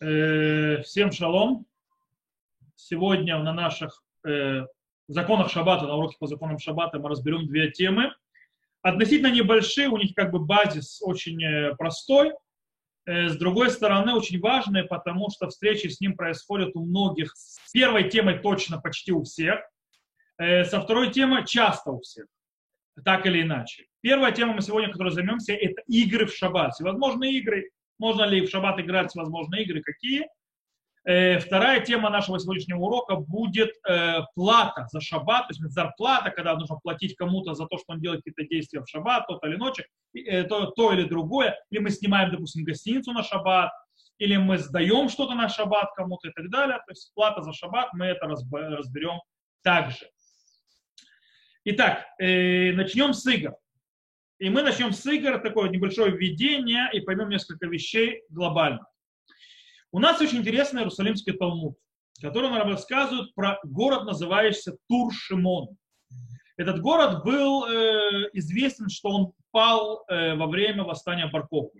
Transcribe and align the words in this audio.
Э, 0.00 0.82
всем 0.82 1.10
шалом. 1.10 1.66
Сегодня 2.74 3.38
на 3.38 3.54
наших 3.54 4.02
э, 4.26 4.66
законах 5.08 5.50
шаббата, 5.50 5.86
на 5.86 5.96
уроке 5.96 6.16
по 6.20 6.26
законам 6.26 6.58
шаббата 6.58 6.98
мы 6.98 7.08
разберем 7.08 7.46
две 7.46 7.70
темы. 7.70 8.12
Относительно 8.82 9.32
небольшие, 9.32 9.88
у 9.88 9.96
них 9.96 10.14
как 10.14 10.32
бы 10.32 10.38
базис 10.38 11.00
очень 11.02 11.42
э, 11.42 11.74
простой. 11.76 12.34
С 13.08 13.36
другой 13.36 13.70
стороны, 13.70 14.14
очень 14.14 14.40
важные, 14.40 14.82
потому 14.82 15.30
что 15.30 15.48
встречи 15.48 15.86
с 15.86 16.00
ним 16.00 16.16
происходят 16.16 16.74
у 16.74 16.84
многих. 16.84 17.32
С 17.36 17.70
первой 17.70 18.10
темой 18.10 18.40
точно 18.40 18.80
почти 18.80 19.12
у 19.12 19.22
всех. 19.22 19.60
Со 20.36 20.80
второй 20.80 21.12
темой 21.12 21.46
часто 21.46 21.92
у 21.92 22.00
всех. 22.00 22.26
Так 23.04 23.24
или 23.26 23.42
иначе. 23.42 23.86
Первая 24.00 24.32
тема 24.32 24.54
мы 24.54 24.60
сегодня, 24.60 24.90
которой 24.90 25.12
займемся, 25.12 25.52
это 25.52 25.82
игры 25.86 26.26
в 26.26 26.34
шаббат. 26.34 26.74
Всевозможные 26.74 27.34
игры, 27.34 27.70
можно 27.98 28.24
ли 28.24 28.44
в 28.44 28.50
шаббат 28.50 28.78
играть 28.80 29.14
возможные 29.14 29.64
игры, 29.64 29.82
какие. 29.82 30.26
Э, 31.04 31.38
вторая 31.38 31.80
тема 31.80 32.10
нашего 32.10 32.38
сегодняшнего 32.38 32.80
урока 32.80 33.14
будет 33.14 33.70
э, 33.88 34.22
плата 34.34 34.88
за 34.90 35.00
шаббат, 35.00 35.46
то 35.46 35.54
есть 35.54 35.62
зарплата, 35.72 36.30
когда 36.30 36.54
нужно 36.56 36.76
платить 36.82 37.14
кому-то 37.14 37.54
за 37.54 37.66
то, 37.66 37.78
что 37.78 37.92
он 37.92 38.00
делает 38.00 38.22
какие-то 38.24 38.48
действия 38.52 38.80
в 38.80 38.88
шаббат, 38.88 39.26
тот 39.28 39.44
или 39.44 39.54
ночь, 39.54 39.80
э, 40.14 40.42
то, 40.42 40.66
то 40.72 40.92
или 40.92 41.04
другое, 41.04 41.56
или 41.70 41.78
мы 41.78 41.90
снимаем, 41.90 42.32
допустим, 42.32 42.64
гостиницу 42.64 43.12
на 43.12 43.22
шаббат, 43.22 43.70
или 44.18 44.36
мы 44.36 44.58
сдаем 44.58 45.08
что-то 45.08 45.34
на 45.34 45.48
шаббат 45.48 45.92
кому-то 45.94 46.28
и 46.28 46.32
так 46.32 46.50
далее. 46.50 46.78
То 46.78 46.90
есть 46.90 47.12
плата 47.14 47.42
за 47.42 47.52
шаббат, 47.52 47.92
мы 47.92 48.06
это 48.06 48.26
разберем 48.26 49.20
также. 49.62 50.10
Итак, 51.64 52.04
э, 52.18 52.72
начнем 52.72 53.12
с 53.12 53.26
игр. 53.26 53.54
И 54.38 54.50
мы 54.50 54.62
начнем 54.62 54.92
с 54.92 55.06
игр, 55.06 55.38
такое 55.38 55.70
небольшое 55.70 56.12
введение, 56.12 56.90
и 56.92 57.00
поймем 57.00 57.30
несколько 57.30 57.66
вещей 57.66 58.22
глобально. 58.28 58.86
У 59.92 59.98
нас 59.98 60.20
очень 60.20 60.38
интересный 60.38 60.82
Иерусалимский 60.82 61.32
Талмуд, 61.32 61.76
который 62.20 62.50
нам 62.50 62.68
рассказывает 62.68 63.34
про 63.34 63.58
город, 63.64 64.04
называющийся 64.04 64.76
Тур-Шимон. 64.88 65.76
Этот 66.58 66.80
город 66.80 67.24
был 67.24 67.66
э, 67.66 68.30
известен, 68.34 68.90
что 68.90 69.08
он 69.08 69.32
пал 69.52 70.04
э, 70.08 70.34
во 70.34 70.46
время 70.46 70.84
восстания 70.84 71.26
Баркова. 71.26 71.70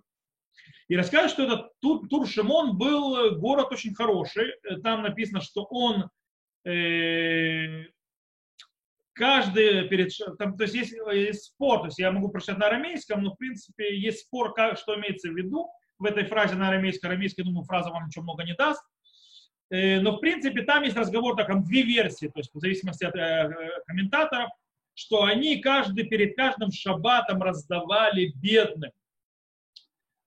И 0.88 0.96
рассказывает, 0.96 1.32
что 1.32 1.42
этот 1.44 1.72
Тур-Шимон 1.80 2.78
был 2.78 3.38
город 3.38 3.72
очень 3.72 3.94
хороший. 3.94 4.52
Там 4.82 5.02
написано, 5.02 5.40
что 5.42 5.64
он 5.64 6.08
э, 6.64 7.84
каждый 9.16 9.88
перед... 9.88 10.12
Там, 10.38 10.56
то 10.56 10.64
есть 10.64 10.74
есть, 10.74 10.94
есть 11.12 11.44
спор, 11.44 11.80
то 11.80 11.86
есть 11.86 11.98
я 11.98 12.12
могу 12.12 12.28
прочитать 12.28 12.58
на 12.58 12.66
арамейском, 12.66 13.22
но 13.22 13.32
в 13.32 13.36
принципе 13.36 13.98
есть 13.98 14.26
спор, 14.26 14.52
как, 14.52 14.78
что 14.78 14.94
имеется 14.96 15.30
в 15.30 15.36
виду 15.36 15.68
в 15.98 16.04
этой 16.04 16.24
фразе 16.24 16.54
на 16.54 16.68
арамейском. 16.68 17.10
Арамейский, 17.10 17.42
думаю, 17.42 17.64
фраза 17.64 17.90
вам 17.90 18.06
ничего 18.06 18.24
много 18.24 18.44
не 18.44 18.54
даст. 18.54 18.82
Э, 19.70 20.00
но 20.00 20.12
в 20.12 20.18
принципе 20.18 20.62
там 20.62 20.84
есть 20.84 20.96
разговор, 20.96 21.34
так, 21.34 21.48
там 21.48 21.64
две 21.64 21.82
версии, 21.82 22.26
то 22.26 22.38
есть 22.38 22.50
в 22.52 22.60
зависимости 22.60 23.04
от 23.04 23.16
э, 23.16 23.50
комментаторов, 23.86 24.50
что 24.94 25.24
они 25.24 25.60
каждый 25.60 26.04
перед 26.04 26.36
каждым 26.36 26.70
шаббатом 26.70 27.42
раздавали 27.42 28.32
бедным 28.36 28.92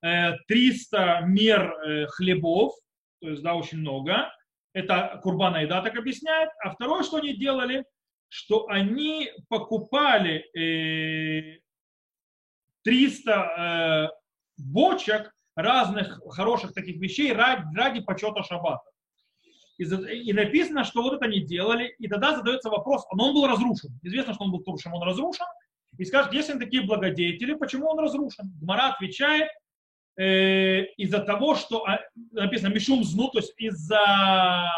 300 0.02 0.96
э, 0.96 1.26
мер 1.26 2.08
хлебов, 2.08 2.74
то 3.20 3.28
есть, 3.28 3.42
да, 3.42 3.54
очень 3.54 3.78
много. 3.78 4.32
Это 4.72 5.20
Курбана 5.22 5.58
Еда 5.58 5.82
так 5.82 5.96
объясняет. 5.96 6.50
А 6.62 6.70
второе, 6.70 7.02
что 7.02 7.18
они 7.18 7.34
делали– 7.34 7.84
что 8.30 8.68
они 8.68 9.28
покупали 9.48 10.46
300 12.84 13.32
э, 13.32 14.08
бочек 14.56 15.34
разных 15.56 16.20
хороших 16.30 16.72
таких 16.72 16.96
вещей 16.96 17.32
ради, 17.32 18.00
почета 18.00 18.42
шаббата. 18.44 18.88
И, 19.78 20.32
написано, 20.32 20.84
что 20.84 21.02
вот 21.02 21.14
это 21.14 21.24
они 21.24 21.40
делали, 21.40 21.94
и 21.98 22.06
тогда 22.06 22.36
задается 22.36 22.70
вопрос, 22.70 23.04
но 23.12 23.28
он 23.28 23.34
был 23.34 23.46
разрушен. 23.46 23.98
Известно, 24.02 24.34
что 24.34 24.44
он 24.44 24.52
был 24.52 24.60
туршем, 24.60 24.94
он 24.94 25.02
разрушен. 25.02 25.46
И 25.98 26.04
скажет, 26.04 26.32
если 26.32 26.52
они 26.52 26.60
такие 26.60 26.82
благодетели, 26.84 27.54
почему 27.54 27.88
он 27.88 27.98
разрушен? 27.98 28.52
Гмара 28.60 28.90
отвечает, 28.90 29.48
э, 30.16 30.84
из-за 30.96 31.20
того, 31.20 31.56
что 31.56 31.84
а, 31.84 31.98
написано 32.30 32.72
Мишум 32.72 33.02
Зну, 33.02 33.28
то 33.28 33.38
есть 33.38 33.54
из-за 33.56 34.70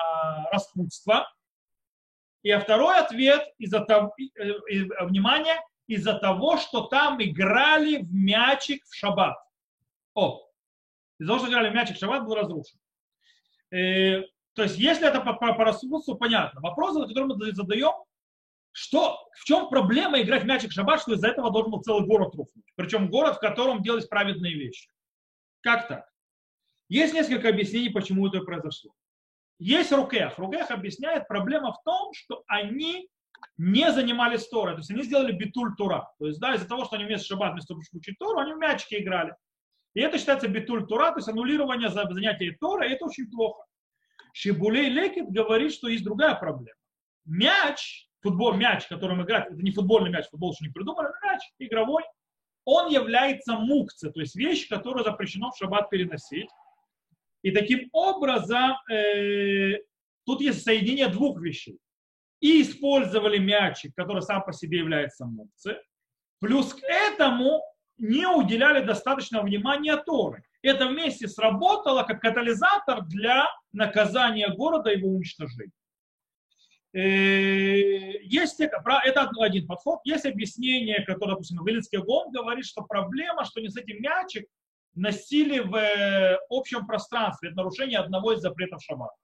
распутства, 0.53 1.29
и 2.43 2.51
а 2.51 2.61
второй 2.61 2.99
ответ, 2.99 3.43
из-за 3.59 3.81
того, 3.81 4.15
э, 4.19 4.43
э, 4.43 5.05
внимание, 5.07 5.61
из-за 5.87 6.15
того, 6.15 6.57
что 6.57 6.83
там 6.83 7.23
играли 7.23 7.99
в 7.99 8.13
мячик 8.13 8.85
в 8.85 8.95
шаббат. 8.95 9.37
О, 10.15 10.41
из-за 11.19 11.29
того, 11.29 11.39
что 11.39 11.51
играли 11.51 11.71
в 11.71 11.75
мячик 11.75 11.97
в 11.97 12.01
шаббат, 12.01 12.25
был 12.25 12.35
разрушен. 12.35 12.79
Э, 13.71 14.23
то 14.55 14.65
есть, 14.65 14.77
если 14.77 15.09
это 15.09 15.21
по, 15.21 15.35
по, 15.35 15.55
по 15.55 15.65
рассудству, 15.65 16.17
понятно. 16.17 16.61
Вопрос, 16.61 16.95
который 17.09 17.27
мы 17.27 17.53
задаем, 17.53 17.93
что, 18.73 19.19
в 19.39 19.45
чем 19.45 19.69
проблема 19.69 20.21
играть 20.21 20.43
в 20.43 20.47
мячик 20.47 20.71
в 20.71 20.75
шаббат, 20.75 21.01
что 21.01 21.15
из-за 21.15 21.29
этого 21.29 21.53
должен 21.53 21.71
был 21.71 21.83
целый 21.83 22.07
город 22.07 22.35
рухнуть. 22.35 22.65
Причем 22.75 23.09
город, 23.09 23.37
в 23.37 23.41
котором 23.41 23.83
делались 23.83 24.07
праведные 24.07 24.55
вещи. 24.55 24.89
Как 25.61 25.89
так? 25.89 26.09
Есть 26.89 27.15
несколько 27.15 27.49
объяснений, 27.49 27.91
почему 27.91 28.27
это 28.27 28.41
произошло. 28.41 28.93
Есть 29.63 29.93
Рукех. 29.93 30.39
Рукех 30.39 30.73
объясняет, 30.73 31.29
проблема 31.29 31.73
в 31.73 31.81
том, 31.85 32.13
что 32.15 32.43
они 32.49 33.09
не 33.57 33.93
занимались 33.93 34.49
Торой. 34.49 34.73
То 34.73 34.79
есть 34.79 34.91
они 34.91 35.05
сделали 35.05 35.31
битуль 35.31 35.77
Тура. 35.77 36.11
То 36.19 36.27
есть, 36.27 36.41
да, 36.41 36.57
из-за 36.57 36.67
того, 36.67 36.85
что 36.85 36.97
они 36.97 37.05
вместо 37.05 37.29
шаббат, 37.29 37.53
вместо 37.53 37.75
учить 37.75 38.19
Тору, 38.19 38.41
они 38.41 38.55
в 38.55 38.59
мячики 38.59 38.97
играли. 38.97 39.37
И 39.95 40.01
это 40.01 40.19
считается 40.19 40.49
битуль 40.49 40.85
Тура, 40.89 41.11
то 41.13 41.19
есть 41.19 41.29
аннулирование 41.29 41.91
за 41.91 42.09
занятие 42.11 42.57
Тора, 42.61 42.89
и 42.89 42.93
это 42.93 43.05
очень 43.05 43.31
плохо. 43.31 43.63
Шибулей 44.33 44.89
Лекет 44.89 45.31
говорит, 45.31 45.73
что 45.73 45.87
есть 45.87 46.03
другая 46.03 46.35
проблема. 46.35 46.77
Мяч, 47.25 48.09
футбол, 48.21 48.55
мяч, 48.55 48.89
которым 48.89 49.23
играть, 49.23 49.47
это 49.47 49.63
не 49.63 49.71
футбольный 49.71 50.11
мяч, 50.11 50.29
футбол 50.29 50.53
еще 50.53 50.65
не 50.65 50.73
придумали, 50.73 51.07
мяч 51.23 51.41
игровой, 51.61 52.03
он 52.65 52.91
является 52.91 53.55
мукце, 53.55 54.11
то 54.11 54.19
есть 54.19 54.35
вещь, 54.35 54.69
которую 54.69 55.05
запрещено 55.05 55.53
в 55.53 55.57
шаббат 55.57 55.89
переносить. 55.89 56.51
И 57.43 57.51
таким 57.51 57.89
образом 57.93 58.77
э, 58.91 59.79
тут 60.25 60.41
есть 60.41 60.63
соединение 60.63 61.09
двух 61.09 61.41
вещей. 61.41 61.79
И 62.41 62.63
использовали 62.63 63.39
мячик, 63.39 63.95
который 63.95 64.23
сам 64.23 64.45
по 64.45 64.53
себе 64.53 64.79
является 64.79 65.27
мукцы, 65.27 65.77
плюс 66.41 66.75
к 66.75 66.83
этому 66.83 67.63
не 67.99 68.27
уделяли 68.27 68.85
достаточно 68.85 69.43
внимания 69.43 69.97
Торы. 69.97 70.45
Это 70.63 70.89
вместе 70.89 71.29
сработало 71.29 72.03
как 72.05 72.21
катализатор 72.21 73.05
для 73.07 73.49
наказания 73.73 74.49
города 74.49 74.91
и 74.91 74.99
его 74.99 75.09
уничтожения. 75.09 75.73
Э, 76.95 78.21
есть, 78.23 78.61
это 78.61 79.31
один 79.41 79.67
подход. 79.67 80.01
Есть 80.05 80.27
объяснение, 80.27 81.05
которое, 81.05 81.33
допустим, 81.33 81.65
Вилицкий 81.65 81.99
Гон 81.99 82.31
говорит, 82.33 82.67
что 82.67 82.83
проблема, 82.83 83.45
что 83.45 83.61
не 83.61 83.69
с 83.69 83.77
этим 83.77 84.03
мячик, 84.03 84.47
носили 84.95 85.59
в 85.61 85.75
э, 85.75 86.39
общем 86.51 86.87
пространстве. 86.87 87.51
Это 87.51 87.59
нарушение 87.59 87.99
одного 87.99 88.33
из 88.33 88.41
запретов 88.41 88.83
шаббата. 88.83 89.15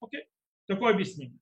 Окей? 0.00 0.26
Такое 0.66 0.94
объяснение. 0.94 1.38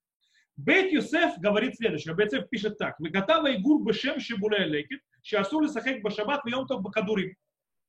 Бейт 0.55 0.91
Юсеф 0.91 1.37
говорит 1.37 1.75
следующее. 1.77 2.13
Бейт 2.13 2.33
Юсеф 2.33 2.49
пишет 2.49 2.77
так. 2.77 2.99
Вегатава 2.99 3.47
и 3.51 3.57
гур 3.57 3.83
бешем 3.83 4.19
шибуле 4.19 4.65
лекит, 4.65 5.01
шиасули 5.23 5.67
сахек 5.67 6.03
башабат 6.03 6.45
вьем 6.45 6.67
то 6.67 6.79
бакадурим. 6.79 7.35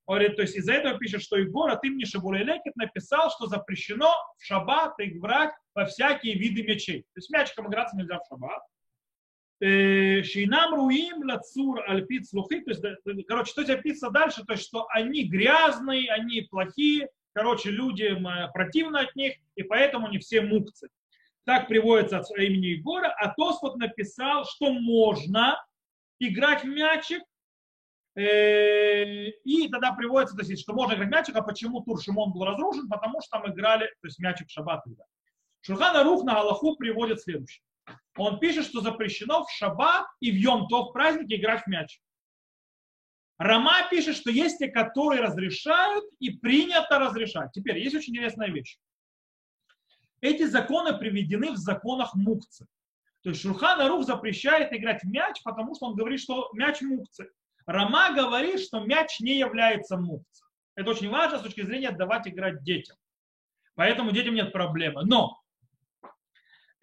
Говорит, 0.06 0.36
то 0.36 0.42
есть 0.42 0.54
из-за 0.54 0.74
этого 0.74 0.98
пишет, 0.98 1.22
что 1.22 1.36
Егор 1.36 1.70
от 1.70 1.82
имени 1.82 2.04
Шабуле 2.04 2.44
Лекет 2.44 2.76
написал, 2.76 3.30
что 3.30 3.46
запрещено 3.46 4.12
в 4.36 4.44
шаббат 4.44 4.94
играть 4.98 5.54
во 5.74 5.86
всякие 5.86 6.34
виды 6.34 6.62
мячей. 6.62 7.02
То 7.14 7.18
есть 7.18 7.30
мячиком 7.30 7.68
играться 7.68 7.96
нельзя 7.96 8.18
в 8.18 8.26
шаббат. 8.28 8.62
Э, 9.64 10.22
Шейнам 10.22 10.74
руим 10.74 11.26
лацур 11.26 11.82
альпит 11.88 12.28
слухи, 12.28 12.60
то 12.60 12.70
есть, 12.70 13.26
короче, 13.26 13.50
что 13.50 13.62
здесь 13.62 13.76
описано 13.76 14.12
дальше, 14.12 14.44
то 14.44 14.52
есть, 14.52 14.66
что 14.66 14.86
они 14.90 15.24
грязные, 15.24 16.12
они 16.12 16.42
плохие, 16.42 17.08
короче, 17.32 17.70
людям 17.70 18.28
э, 18.28 18.50
противно 18.52 19.00
от 19.00 19.16
них, 19.16 19.36
и 19.54 19.62
поэтому 19.62 20.08
не 20.10 20.18
все 20.18 20.42
мукцы. 20.42 20.90
Так 21.46 21.66
приводится 21.66 22.18
от 22.18 22.30
имени 22.32 22.76
Егора, 22.76 23.08
а 23.18 23.32
Тосфот 23.32 23.76
написал, 23.76 24.44
что 24.44 24.70
можно 24.70 25.56
играть 26.18 26.62
в 26.62 26.68
мячик, 26.68 27.22
э, 28.16 29.28
и 29.28 29.68
тогда 29.70 29.92
приводится, 29.92 30.36
то 30.36 30.44
есть, 30.44 30.60
что 30.60 30.74
можно 30.74 30.92
играть 30.92 31.08
в 31.08 31.10
мячик, 31.10 31.36
а 31.36 31.42
почему 31.42 31.80
Тур 31.80 32.02
Шимон 32.02 32.32
был 32.32 32.44
разрушен, 32.44 32.86
потому 32.90 33.22
что 33.22 33.38
там 33.38 33.50
играли, 33.50 33.86
то 33.86 34.08
есть 34.08 34.18
мячик 34.18 34.48
в 34.48 34.50
шаббат 34.50 34.86
играли. 34.86 35.08
Шурхана 35.62 36.04
Рух 36.04 36.22
на 36.24 36.38
Аллаху 36.38 36.76
приводит 36.76 37.22
следующее 37.22 37.62
он 38.16 38.38
пишет, 38.38 38.66
что 38.66 38.80
запрещено 38.80 39.44
в 39.44 39.50
шаббат 39.50 40.06
и 40.20 40.30
в 40.30 40.34
Йом-Тов 40.36 40.92
праздники 40.92 41.34
играть 41.34 41.64
в 41.64 41.66
мяч. 41.66 42.00
Рама 43.38 43.88
пишет, 43.90 44.16
что 44.16 44.30
есть 44.30 44.58
те, 44.58 44.68
которые 44.68 45.20
разрешают 45.20 46.04
и 46.20 46.30
принято 46.30 46.98
разрешать. 46.98 47.50
Теперь 47.52 47.78
есть 47.78 47.96
очень 47.96 48.12
интересная 48.12 48.48
вещь. 48.48 48.78
Эти 50.20 50.44
законы 50.44 50.96
приведены 50.96 51.50
в 51.50 51.56
законах 51.56 52.14
мукцы. 52.14 52.66
То 53.22 53.30
есть 53.30 53.42
Шурхан 53.42 53.80
Арух 53.80 54.04
запрещает 54.04 54.72
играть 54.72 55.02
в 55.02 55.08
мяч, 55.08 55.42
потому 55.42 55.74
что 55.74 55.86
он 55.86 55.96
говорит, 55.96 56.20
что 56.20 56.50
мяч 56.52 56.80
мукцы. 56.82 57.30
Рама 57.66 58.14
говорит, 58.14 58.60
что 58.60 58.80
мяч 58.80 59.18
не 59.20 59.38
является 59.38 59.96
мукцем. 59.96 60.46
Это 60.76 60.90
очень 60.90 61.08
важно 61.08 61.38
с 61.38 61.42
точки 61.42 61.62
зрения 61.62 61.90
давать 61.90 62.28
играть 62.28 62.62
детям. 62.62 62.96
Поэтому 63.74 64.12
детям 64.12 64.34
нет 64.34 64.52
проблемы. 64.52 65.04
Но 65.04 65.40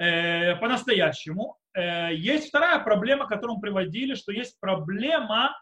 э, 0.02 0.56
по-настоящему 0.56 1.58
э, 1.74 2.14
есть 2.16 2.50
вторая 2.50 2.80
проблема, 2.80 3.28
которую 3.28 3.58
мы 3.58 3.62
приводили, 3.62 4.16
что 4.16 4.32
есть 4.32 4.60
проблема 4.60 5.56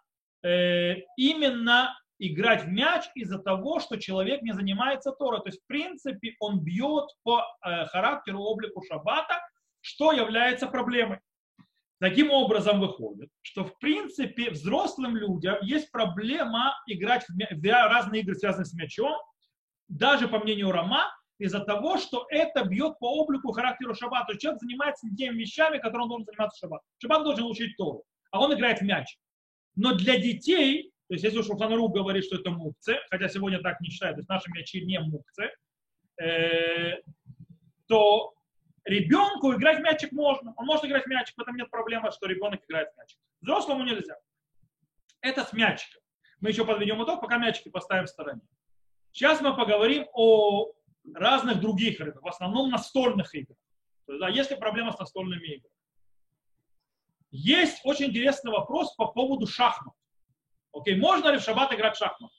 э, 0.44 0.96
именно 1.18 1.98
играть 2.20 2.64
в 2.64 2.70
мяч 2.70 3.06
из-за 3.16 3.40
того, 3.40 3.80
что 3.80 3.98
человек 3.98 4.42
не 4.42 4.54
занимается 4.54 5.12
Торой. 5.12 5.40
То 5.42 5.48
есть, 5.48 5.62
в 5.64 5.68
принципе, 5.68 6.36
он 6.40 6.60
бьет 6.60 7.06
по 7.24 7.46
характеру, 7.62 8.40
облику 8.40 8.84
шаббата, 8.84 9.40
что 9.80 10.12
является 10.12 10.68
проблемой. 10.68 11.20
Таким 12.02 12.32
образом 12.32 12.80
выходит, 12.80 13.30
что 13.42 13.64
в 13.66 13.78
принципе 13.80 14.52
взрослым 14.52 15.16
людям 15.16 15.58
есть 15.62 15.92
проблема 15.92 16.74
играть 16.88 17.26
в, 17.28 17.34
в 17.34 17.66
разные 17.66 18.22
игры, 18.22 18.36
связанные 18.36 18.66
с 18.66 18.74
мячом, 18.74 19.18
даже 19.90 20.28
по 20.28 20.40
мнению 20.40 20.72
Рома, 20.72 21.12
из-за 21.40 21.62
того, 21.62 21.98
что 21.98 22.28
это 22.30 22.66
бьет 22.66 23.00
по 23.00 23.22
облику 23.22 23.52
характеру 23.52 23.96
шаббата. 23.96 24.28
То 24.28 24.32
есть 24.34 24.42
человек 24.42 24.62
занимается 24.62 25.08
теми 25.18 25.40
вещами, 25.40 25.78
которыми 25.78 26.04
он 26.04 26.10
должен 26.10 26.26
заниматься 26.26 26.58
в 26.58 26.60
шаббат. 26.60 26.82
Шаббат 27.02 27.24
должен 27.24 27.46
учить 27.46 27.76
Тору, 27.78 28.04
а 28.32 28.42
он 28.42 28.54
играет 28.54 28.80
в 28.80 28.84
мяч. 28.84 29.18
Но 29.76 29.96
для 29.96 30.20
детей, 30.20 30.92
то 31.08 31.14
есть 31.14 31.24
если 31.24 31.40
уж 31.40 31.48
Шулханрук 31.48 31.94
говорит, 31.94 32.26
что 32.26 32.36
это 32.36 32.52
мукцы, 32.52 32.98
хотя 33.10 33.30
сегодня 33.30 33.62
так 33.62 33.80
не 33.80 33.90
считают, 33.90 34.18
то 34.18 34.20
есть 34.20 34.30
наши 34.30 34.52
мячи 34.52 34.86
не 34.86 35.00
мукцы, 35.00 35.50
э, 36.22 36.98
то 37.88 38.34
ребенку 38.84 39.54
играть 39.54 39.80
в 39.80 39.82
мячик 39.82 40.12
можно. 40.12 40.54
Он 40.58 40.66
может 40.66 40.84
играть 40.84 41.06
в 41.06 41.08
мячик, 41.08 41.36
в 41.38 41.42
этом 41.42 41.56
нет 41.56 41.72
проблемы, 41.72 42.12
что 42.12 42.28
ребенок 42.28 42.62
играет 42.68 42.90
в 42.94 42.98
мячик. 42.98 43.18
Взрослому 43.42 43.86
нельзя. 43.86 44.18
Это 45.22 45.46
с 45.46 45.54
мячиком. 45.54 46.02
Мы 46.42 46.50
еще 46.50 46.66
подведем 46.66 47.02
итог, 47.04 47.22
пока 47.22 47.38
мячики 47.38 47.70
поставим 47.70 48.06
в 48.06 48.10
стороне. 48.10 48.42
Сейчас 49.12 49.42
мы 49.42 49.56
поговорим 49.56 50.06
о 50.14 50.72
разных 51.14 51.60
других 51.60 52.00
играх, 52.00 52.22
в 52.22 52.28
основном 52.28 52.70
настольных 52.70 53.34
играх. 53.36 53.58
То 54.06 54.14
есть, 54.14 54.22
да, 54.22 54.30
есть 54.30 54.52
ли 54.52 54.58
проблема 54.58 54.92
с 54.92 55.00
настольными 55.00 55.46
играми? 55.46 55.74
Есть 57.32 57.82
очень 57.84 58.08
интересный 58.08 58.52
вопрос 58.52 58.96
по 58.96 59.08
поводу 59.08 59.46
шахмат. 59.46 59.94
Окей, 60.74 60.96
можно 60.96 61.30
ли 61.30 61.38
в 61.38 61.42
шаббат 61.42 61.74
играть 61.74 61.96
в 61.96 62.00
шахмат? 62.00 62.32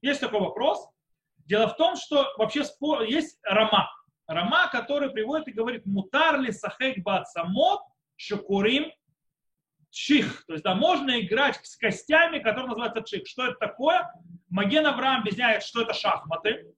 Есть 0.00 0.20
такой 0.20 0.40
вопрос. 0.40 0.88
Дело 1.46 1.68
в 1.68 1.76
том, 1.76 1.96
что 1.96 2.32
вообще 2.38 2.64
спор, 2.64 3.02
есть 3.02 3.38
рама. 3.42 3.90
Рама, 4.26 4.68
который 4.68 5.10
приводит 5.10 5.48
и 5.48 5.52
говорит, 5.52 5.84
мутар 5.84 6.40
ли 6.40 6.52
сахек 6.52 6.98
бацамот 7.02 7.82
шукурим 8.16 8.92
чих. 9.90 10.44
То 10.46 10.54
есть, 10.54 10.64
да, 10.64 10.74
можно 10.74 11.20
играть 11.20 11.60
с 11.64 11.76
костями, 11.76 12.38
которые 12.38 12.68
называются 12.68 13.02
чих. 13.02 13.26
Что 13.26 13.46
это 13.46 13.56
такое? 13.56 14.10
Маген 14.48 14.86
Авраам 14.86 15.20
объясняет, 15.22 15.62
что 15.62 15.82
это 15.82 15.92
шахматы. 15.92 16.72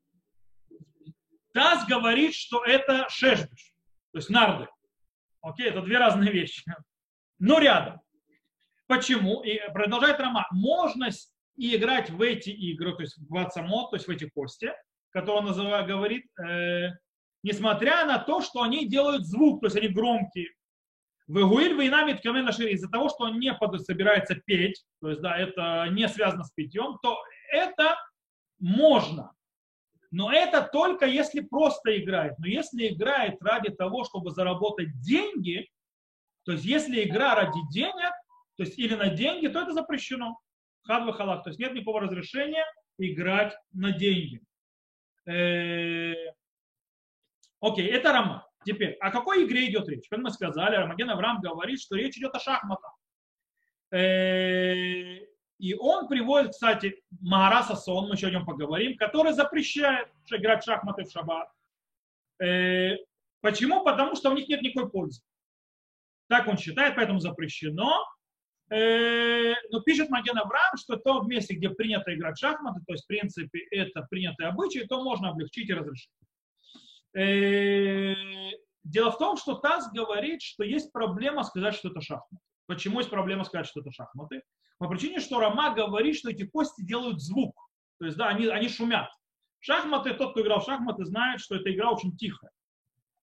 Таз 1.55 1.87
говорит, 1.87 2.35
что 2.35 2.65
это 2.65 3.09
шешбиш, 3.09 3.73
то 4.13 4.19
есть 4.19 4.29
нарды. 4.29 4.69
Окей, 5.41 5.69
это 5.69 5.83
две 5.83 5.99
разные 5.99 6.33
вещи. 6.33 6.65
Но 7.39 7.61
рядом. 7.61 8.01
Почему? 8.89 9.43
И 9.43 9.61
продолжает 9.73 10.19
Рома. 10.19 10.49
Можно 10.51 11.11
и 11.57 11.77
играть 11.77 12.11
в 12.11 12.21
эти 12.21 12.51
игры, 12.51 12.97
то 12.97 13.03
есть 13.03 13.17
в 13.19 13.37
ацамот, 13.37 13.91
то 13.91 13.97
есть 13.97 14.09
в 14.09 14.11
эти 14.11 14.29
кости, 14.29 14.73
которые 15.11 15.39
он 15.39 15.45
называет, 15.47 15.87
говорит, 15.87 16.27
э, 16.41 16.89
несмотря 17.45 18.05
на 18.05 18.19
то, 18.19 18.43
что 18.43 18.63
они 18.63 18.89
делают 18.89 19.25
звук, 19.25 19.61
то 19.61 19.67
есть 19.67 19.77
они 19.77 19.89
громкие. 19.89 20.51
В 21.29 21.41
Игуиль 21.41 21.75
войнами 21.75 22.15
ткамен 22.15 22.49
из-за 22.49 22.91
того, 22.91 23.09
что 23.09 23.25
он 23.25 23.39
не 23.39 23.57
собирается 23.79 24.35
петь, 24.35 24.85
то 25.01 25.09
есть 25.09 25.23
да, 25.23 25.37
это 25.37 25.87
не 25.91 26.09
связано 26.09 26.43
с 26.43 26.51
питьем, 26.51 26.99
то 27.01 27.17
это 27.53 27.97
можно. 28.59 29.33
Но 30.15 30.33
это 30.33 30.63
только 30.63 31.07
если 31.07 31.41
просто 31.41 31.99
играет. 32.01 32.39
Но 32.39 32.47
если 32.47 32.87
играет 32.87 33.43
ради 33.43 33.71
того, 33.71 34.05
чтобы 34.05 34.31
заработать 34.31 35.01
деньги, 35.01 35.69
то 36.45 36.53
есть 36.53 36.65
если 36.65 37.03
игра 37.03 37.35
ради 37.35 37.59
денег, 37.73 38.13
то 38.57 38.63
есть 38.63 38.79
или 38.79 38.95
на 38.95 39.09
деньги, 39.09 39.49
то 39.49 39.61
это 39.61 39.73
запрещено. 39.73 40.39
Хадва 40.85 41.15
халак. 41.15 41.43
То 41.43 41.51
есть 41.51 41.59
нет 41.59 41.73
никакого 41.73 42.03
разрешения 42.03 42.65
играть 42.97 43.57
на 43.73 43.91
деньги. 43.91 44.41
Э, 45.27 46.15
окей, 47.61 47.89
это 47.89 48.13
Рама. 48.13 48.47
Теперь, 48.65 48.93
о 49.01 49.11
какой 49.11 49.45
игре 49.45 49.69
идет 49.69 49.89
речь? 49.89 50.09
Как 50.09 50.21
мы 50.21 50.31
сказали, 50.31 50.77
Рамаген 50.77 51.11
Авраам 51.11 51.41
говорит, 51.41 51.81
что 51.81 51.97
речь 51.97 52.17
идет 52.19 52.33
о 52.37 52.39
шахматах. 52.39 52.95
И 55.59 55.75
он 55.75 56.09
приводит, 56.09 56.53
кстати, 56.53 57.03
Магараса 57.21 57.77
Сон, 57.77 58.09
мы 58.09 58.17
еще 58.17 58.27
о 58.27 58.31
нем 58.31 58.45
поговорим, 58.45 58.97
который 58.97 59.33
запрещает 59.33 60.09
играть 60.31 60.63
в 60.63 60.67
шахматы 60.67 61.05
в 61.05 61.11
шаббат. 61.11 61.49
Э, 62.43 62.97
почему? 63.41 63.85
Потому 63.85 64.17
что 64.17 64.31
у 64.31 64.35
них 64.35 64.49
нет 64.49 64.63
никакой 64.63 64.91
пользы. 64.91 65.23
Так 66.29 66.49
он 66.49 66.59
считает, 66.59 66.97
поэтому 66.97 67.21
запрещено. 67.21 68.05
Э, 68.71 69.53
но 69.71 69.81
пишет 69.81 70.11
Маген 70.11 70.39
Авраам, 70.39 70.77
что 70.77 70.97
то 70.97 71.23
месте, 71.23 71.55
где 71.55 71.71
принято 71.71 72.13
играть 72.15 72.37
в 72.37 72.41
шахматы, 72.41 72.81
то 72.87 72.93
есть, 72.93 73.05
в 73.05 73.07
принципе, 73.07 73.61
это 73.71 74.03
принятые 74.11 74.49
обычаи, 74.49 74.81
то 74.81 75.03
можно 75.03 75.31
облегчить 75.31 75.69
и 75.69 75.75
разрешить. 75.75 76.11
Э, 77.15 78.15
дело 78.83 79.13
в 79.13 79.19
том, 79.19 79.37
что 79.37 79.55
ТАСС 79.55 79.93
говорит, 79.93 80.43
что 80.43 80.65
есть 80.65 80.93
проблема 80.93 81.45
сказать, 81.45 81.75
что 81.75 81.91
это 81.91 82.01
шахматы. 82.01 82.43
Почему 82.67 82.99
есть 82.99 83.11
проблема 83.11 83.45
сказать, 83.45 83.67
что 83.67 83.81
это 83.81 83.91
шахматы? 83.91 84.43
По 84.79 84.89
причине, 84.89 85.21
что 85.21 85.41
Рома 85.41 85.75
говорит, 85.75 86.17
что 86.17 86.31
эти 86.31 86.47
кости 86.47 86.83
делают 86.83 87.21
звук. 87.21 87.55
То 87.99 88.07
есть, 88.07 88.17
да, 88.17 88.29
они, 88.29 88.47
они 88.47 88.69
шумят. 88.69 89.09
Шахматы, 89.61 90.15
тот, 90.15 90.33
кто 90.33 90.43
играл 90.43 90.61
в 90.61 90.65
шахматы, 90.65 91.05
знает, 91.05 91.41
что 91.41 91.57
эта 91.57 91.73
игра 91.73 91.91
очень 91.91 92.17
тихая. 92.17 92.51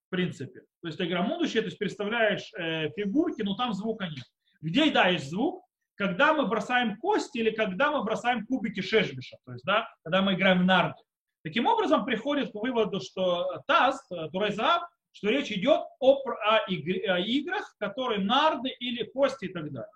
В 0.06 0.10
принципе. 0.10 0.62
То 0.80 0.88
есть, 0.88 1.00
игра 1.00 1.22
будущее, 1.22 1.62
то 1.62 1.66
есть, 1.66 1.78
представляешь 1.78 2.50
э, 2.54 2.90
фигурки, 2.90 3.42
но 3.42 3.54
там 3.54 3.72
звука 3.74 4.06
нет. 4.06 4.24
Где, 4.60 4.90
да, 4.90 5.08
есть 5.08 5.30
звук, 5.30 5.64
когда 5.94 6.32
мы 6.32 6.46
бросаем 6.46 6.96
кости 6.96 7.38
или 7.38 7.50
когда 7.50 7.90
мы 7.90 8.02
бросаем 8.02 8.46
кубики 8.46 8.80
шешбиша, 8.80 9.36
то 9.44 9.52
есть, 9.52 9.64
да, 9.64 9.88
когда 10.02 10.22
мы 10.22 10.34
играем 10.34 10.62
в 10.62 10.64
нарды. 10.64 11.00
Таким 11.44 11.66
образом, 11.66 12.04
приходит 12.04 12.52
к 12.52 12.54
выводу, 12.54 13.00
что 13.00 13.62
Таз, 13.66 14.00
э, 14.10 14.28
Турайзаав, 14.32 14.82
что 15.12 15.28
речь 15.28 15.50
идет 15.52 15.80
о, 16.00 16.22
о, 16.24 16.56
о 16.66 17.18
играх, 17.20 17.74
которые 17.78 18.20
нарды 18.20 18.70
или 18.80 19.04
кости 19.04 19.46
и 19.46 19.52
так 19.52 19.70
далее. 19.70 19.90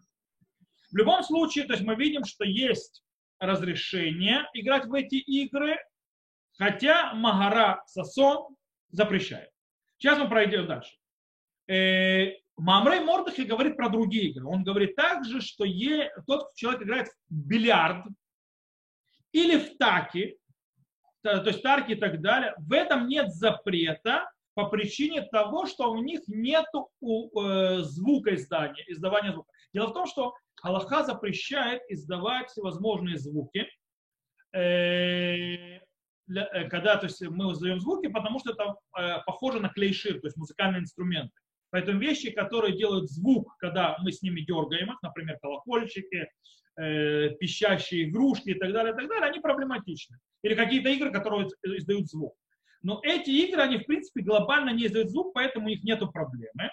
В 0.92 0.96
любом 0.96 1.22
случае, 1.22 1.64
то 1.64 1.72
есть 1.72 1.84
мы 1.84 1.94
видим, 1.96 2.24
что 2.24 2.44
есть 2.44 3.02
разрешение 3.38 4.48
играть 4.54 4.86
в 4.86 4.94
эти 4.94 5.16
игры, 5.16 5.76
хотя 6.56 7.12
Магара 7.14 7.82
Сасон 7.86 8.56
запрещает. 8.90 9.50
Сейчас 9.98 10.18
мы 10.18 10.28
пройдем 10.28 10.66
дальше. 10.66 10.96
Э, 11.68 12.32
Мамрей 12.56 13.00
Мордахи 13.00 13.42
говорит 13.42 13.76
про 13.76 13.88
другие 13.88 14.30
игры. 14.30 14.46
Он 14.46 14.64
говорит 14.64 14.96
также, 14.96 15.40
что 15.40 15.64
е, 15.64 16.10
тот 16.26 16.54
человек 16.54 16.82
играет 16.82 17.08
в 17.28 17.46
бильярд 17.46 18.06
или 19.32 19.58
в 19.58 19.76
таки, 19.76 20.38
то 21.22 21.42
есть 21.44 21.62
тарки 21.62 21.92
и 21.92 21.96
так 21.96 22.20
далее, 22.22 22.54
в 22.58 22.72
этом 22.72 23.08
нет 23.08 23.32
запрета, 23.34 24.30
по 24.56 24.64
причине 24.70 25.20
того, 25.20 25.66
что 25.66 25.92
у 25.92 26.02
них 26.02 26.20
нет 26.28 26.64
э, 26.74 27.80
звука 27.82 28.34
издания, 28.34 28.82
издавания 28.88 29.32
звука. 29.32 29.50
Дело 29.74 29.88
в 29.88 29.92
том, 29.92 30.06
что 30.06 30.34
Аллаха 30.62 31.04
запрещает 31.04 31.82
издавать 31.90 32.48
всевозможные 32.48 33.18
звуки, 33.18 33.68
э, 34.54 34.58
э, 35.76 35.80
когда 36.70 36.96
то 36.96 37.04
есть, 37.04 37.20
мы 37.20 37.52
издаем 37.52 37.80
звуки, 37.80 38.06
потому 38.08 38.38
что 38.38 38.52
это 38.52 38.76
похоже 39.26 39.60
на 39.60 39.68
клейшир, 39.68 40.20
то 40.20 40.26
есть 40.26 40.38
музыкальные 40.38 40.80
инструменты. 40.80 41.34
Поэтому 41.68 42.00
вещи, 42.00 42.30
которые 42.30 42.78
делают 42.78 43.10
звук, 43.10 43.54
когда 43.58 43.98
мы 44.00 44.10
с 44.10 44.22
ними 44.22 44.40
дергаем 44.40 44.90
их, 44.90 45.02
например, 45.02 45.38
колокольчики, 45.42 46.30
пищащие 46.74 48.08
игрушки 48.08 48.50
и 48.50 48.54
так 48.54 48.72
далее, 48.72 48.94
и 48.94 48.96
так 48.96 49.06
далее, 49.06 49.28
они 49.28 49.40
проблематичны. 49.40 50.16
Или 50.42 50.54
какие-то 50.54 50.88
игры, 50.88 51.12
которые 51.12 51.46
издают 51.62 52.08
звук. 52.08 52.34
Но 52.82 53.00
эти 53.02 53.30
игры, 53.30 53.62
они, 53.62 53.78
в 53.78 53.86
принципе, 53.86 54.22
глобально 54.22 54.70
не 54.70 54.86
издают 54.86 55.10
звук, 55.10 55.32
поэтому 55.34 55.66
у 55.66 55.68
них 55.68 55.82
нет 55.82 56.00
проблемы. 56.12 56.70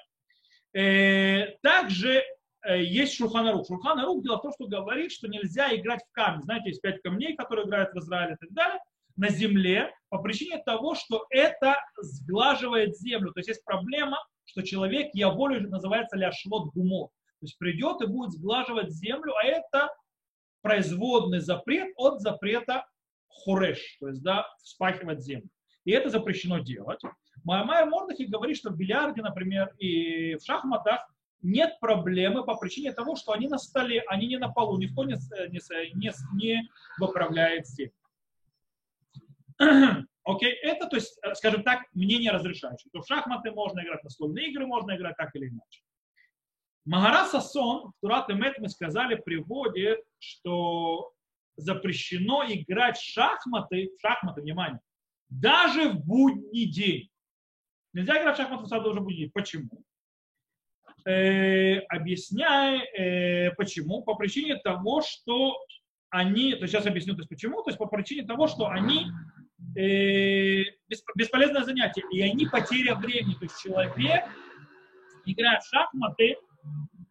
Э, 0.74 1.56
также 1.62 2.24
э, 2.66 2.84
есть 2.84 3.16
Шурханарук. 3.16 3.68
Шурханарук 3.68 4.24
дело 4.24 4.38
в 4.38 4.42
том, 4.42 4.52
что 4.54 4.68
говорит, 4.68 5.12
что 5.12 5.28
нельзя 5.28 5.74
играть 5.76 6.02
в 6.04 6.12
камень. 6.12 6.44
Знаете, 6.44 6.70
есть 6.70 6.82
пять 6.82 7.02
камней, 7.02 7.36
которые 7.36 7.68
играют 7.68 7.94
в 7.94 8.00
Израиле 8.00 8.34
и 8.34 8.38
так 8.38 8.52
далее, 8.52 8.80
на 9.16 9.30
земле, 9.30 9.94
по 10.10 10.20
причине 10.20 10.62
того, 10.64 10.96
что 10.96 11.26
это 11.30 11.78
сглаживает 11.98 12.98
землю. 12.98 13.32
То 13.32 13.40
есть 13.40 13.50
есть 13.50 13.64
проблема, 13.64 14.18
что 14.46 14.64
человек, 14.64 15.12
я 15.14 15.30
волю 15.30 15.70
называется 15.70 16.18
ляшвот 16.18 16.74
гумо. 16.74 17.08
То 17.08 17.46
есть 17.46 17.58
придет 17.60 18.02
и 18.02 18.08
будет 18.08 18.32
сглаживать 18.32 18.92
землю, 18.92 19.36
а 19.36 19.46
это 19.46 19.90
производный 20.62 21.40
запрет 21.40 21.94
от 21.98 22.22
запрета 22.22 22.86
хуреш, 23.28 23.98
то 24.00 24.08
есть 24.08 24.24
да, 24.24 24.48
вспахивать 24.62 25.22
землю 25.22 25.50
и 25.86 25.92
это 25.92 26.10
запрещено 26.10 26.60
делать. 26.60 27.02
Майя 27.44 27.86
Мордахи 27.86 28.24
говорит, 28.24 28.58
что 28.58 28.70
в 28.70 28.78
бильярде, 28.78 29.22
например, 29.22 29.74
и 29.78 30.36
в 30.36 30.44
шахматах 30.44 31.08
нет 31.42 31.78
проблемы 31.80 32.46
по 32.46 32.56
причине 32.56 32.94
того, 32.94 33.16
что 33.16 33.34
они 33.34 33.48
на 33.48 33.58
столе, 33.58 34.02
они 34.08 34.28
не 34.28 34.38
на 34.38 34.50
полу, 34.50 34.78
никто 34.78 35.04
не, 35.04 35.16
не, 35.50 35.60
не, 35.96 36.12
не 36.36 36.70
выправляет 36.98 37.68
землю. 37.68 37.94
Окей, 40.24 40.54
это, 40.54 40.88
то 40.88 40.96
есть, 40.96 41.20
э, 41.22 41.36
скажем 41.36 41.64
так, 41.64 41.84
мнение 41.94 42.32
разрешающее. 42.32 42.90
То 42.94 43.02
в 43.02 43.08
шахматы 43.08 43.52
можно 43.52 43.82
играть, 43.82 44.04
настольные 44.04 44.50
игры 44.50 44.66
можно 44.66 44.96
играть 44.96 45.18
так 45.18 45.36
или 45.36 45.50
иначе. 45.50 45.82
Магара 46.86 47.26
Сасон, 47.26 47.92
в 47.92 47.94
Турат 48.02 48.30
и 48.30 48.34
мы 48.34 48.70
сказали, 48.70 49.16
приводит, 49.16 50.00
что 50.20 51.12
запрещено 51.58 52.44
играть 52.48 52.98
в 52.98 53.04
шахматы, 53.04 53.92
в 53.98 54.02
шахматы, 54.02 54.42
внимание, 54.42 54.80
даже 55.40 55.90
в 55.90 56.06
будний 56.06 56.66
день. 56.66 57.10
Нельзя 57.94 58.22
играть 58.22 58.36
в 58.36 58.42
шахматы 58.42 58.64
в 58.64 58.68
саду 58.68 58.92
уже 58.92 59.02
будний 59.02 59.18
день. 59.18 59.32
Почему? 59.34 59.84
Э, 61.06 61.80
объясняя, 61.90 62.80
э, 62.80 63.52
почему. 63.52 64.04
По 64.04 64.16
причине 64.16 64.56
того, 64.58 65.02
что 65.02 65.58
они, 66.10 66.54
то 66.54 66.62
есть 66.62 66.74
сейчас 66.74 66.86
объясню, 66.86 67.14
то 67.16 67.22
есть 67.22 67.30
почему, 67.30 67.62
то 67.64 67.70
есть 67.70 67.78
по 67.78 67.88
причине 67.88 68.26
того, 68.26 68.48
что 68.48 68.68
они 68.68 69.08
э, 69.76 70.64
бесполезное 71.16 71.64
занятие, 71.64 72.04
и 72.12 72.22
они 72.22 72.46
потеря 72.46 72.96
времени, 72.96 73.34
то 73.34 73.44
есть 73.44 73.60
человек, 73.62 74.24
играя 75.26 75.60
в 75.60 75.66
шахматы, 75.66 76.38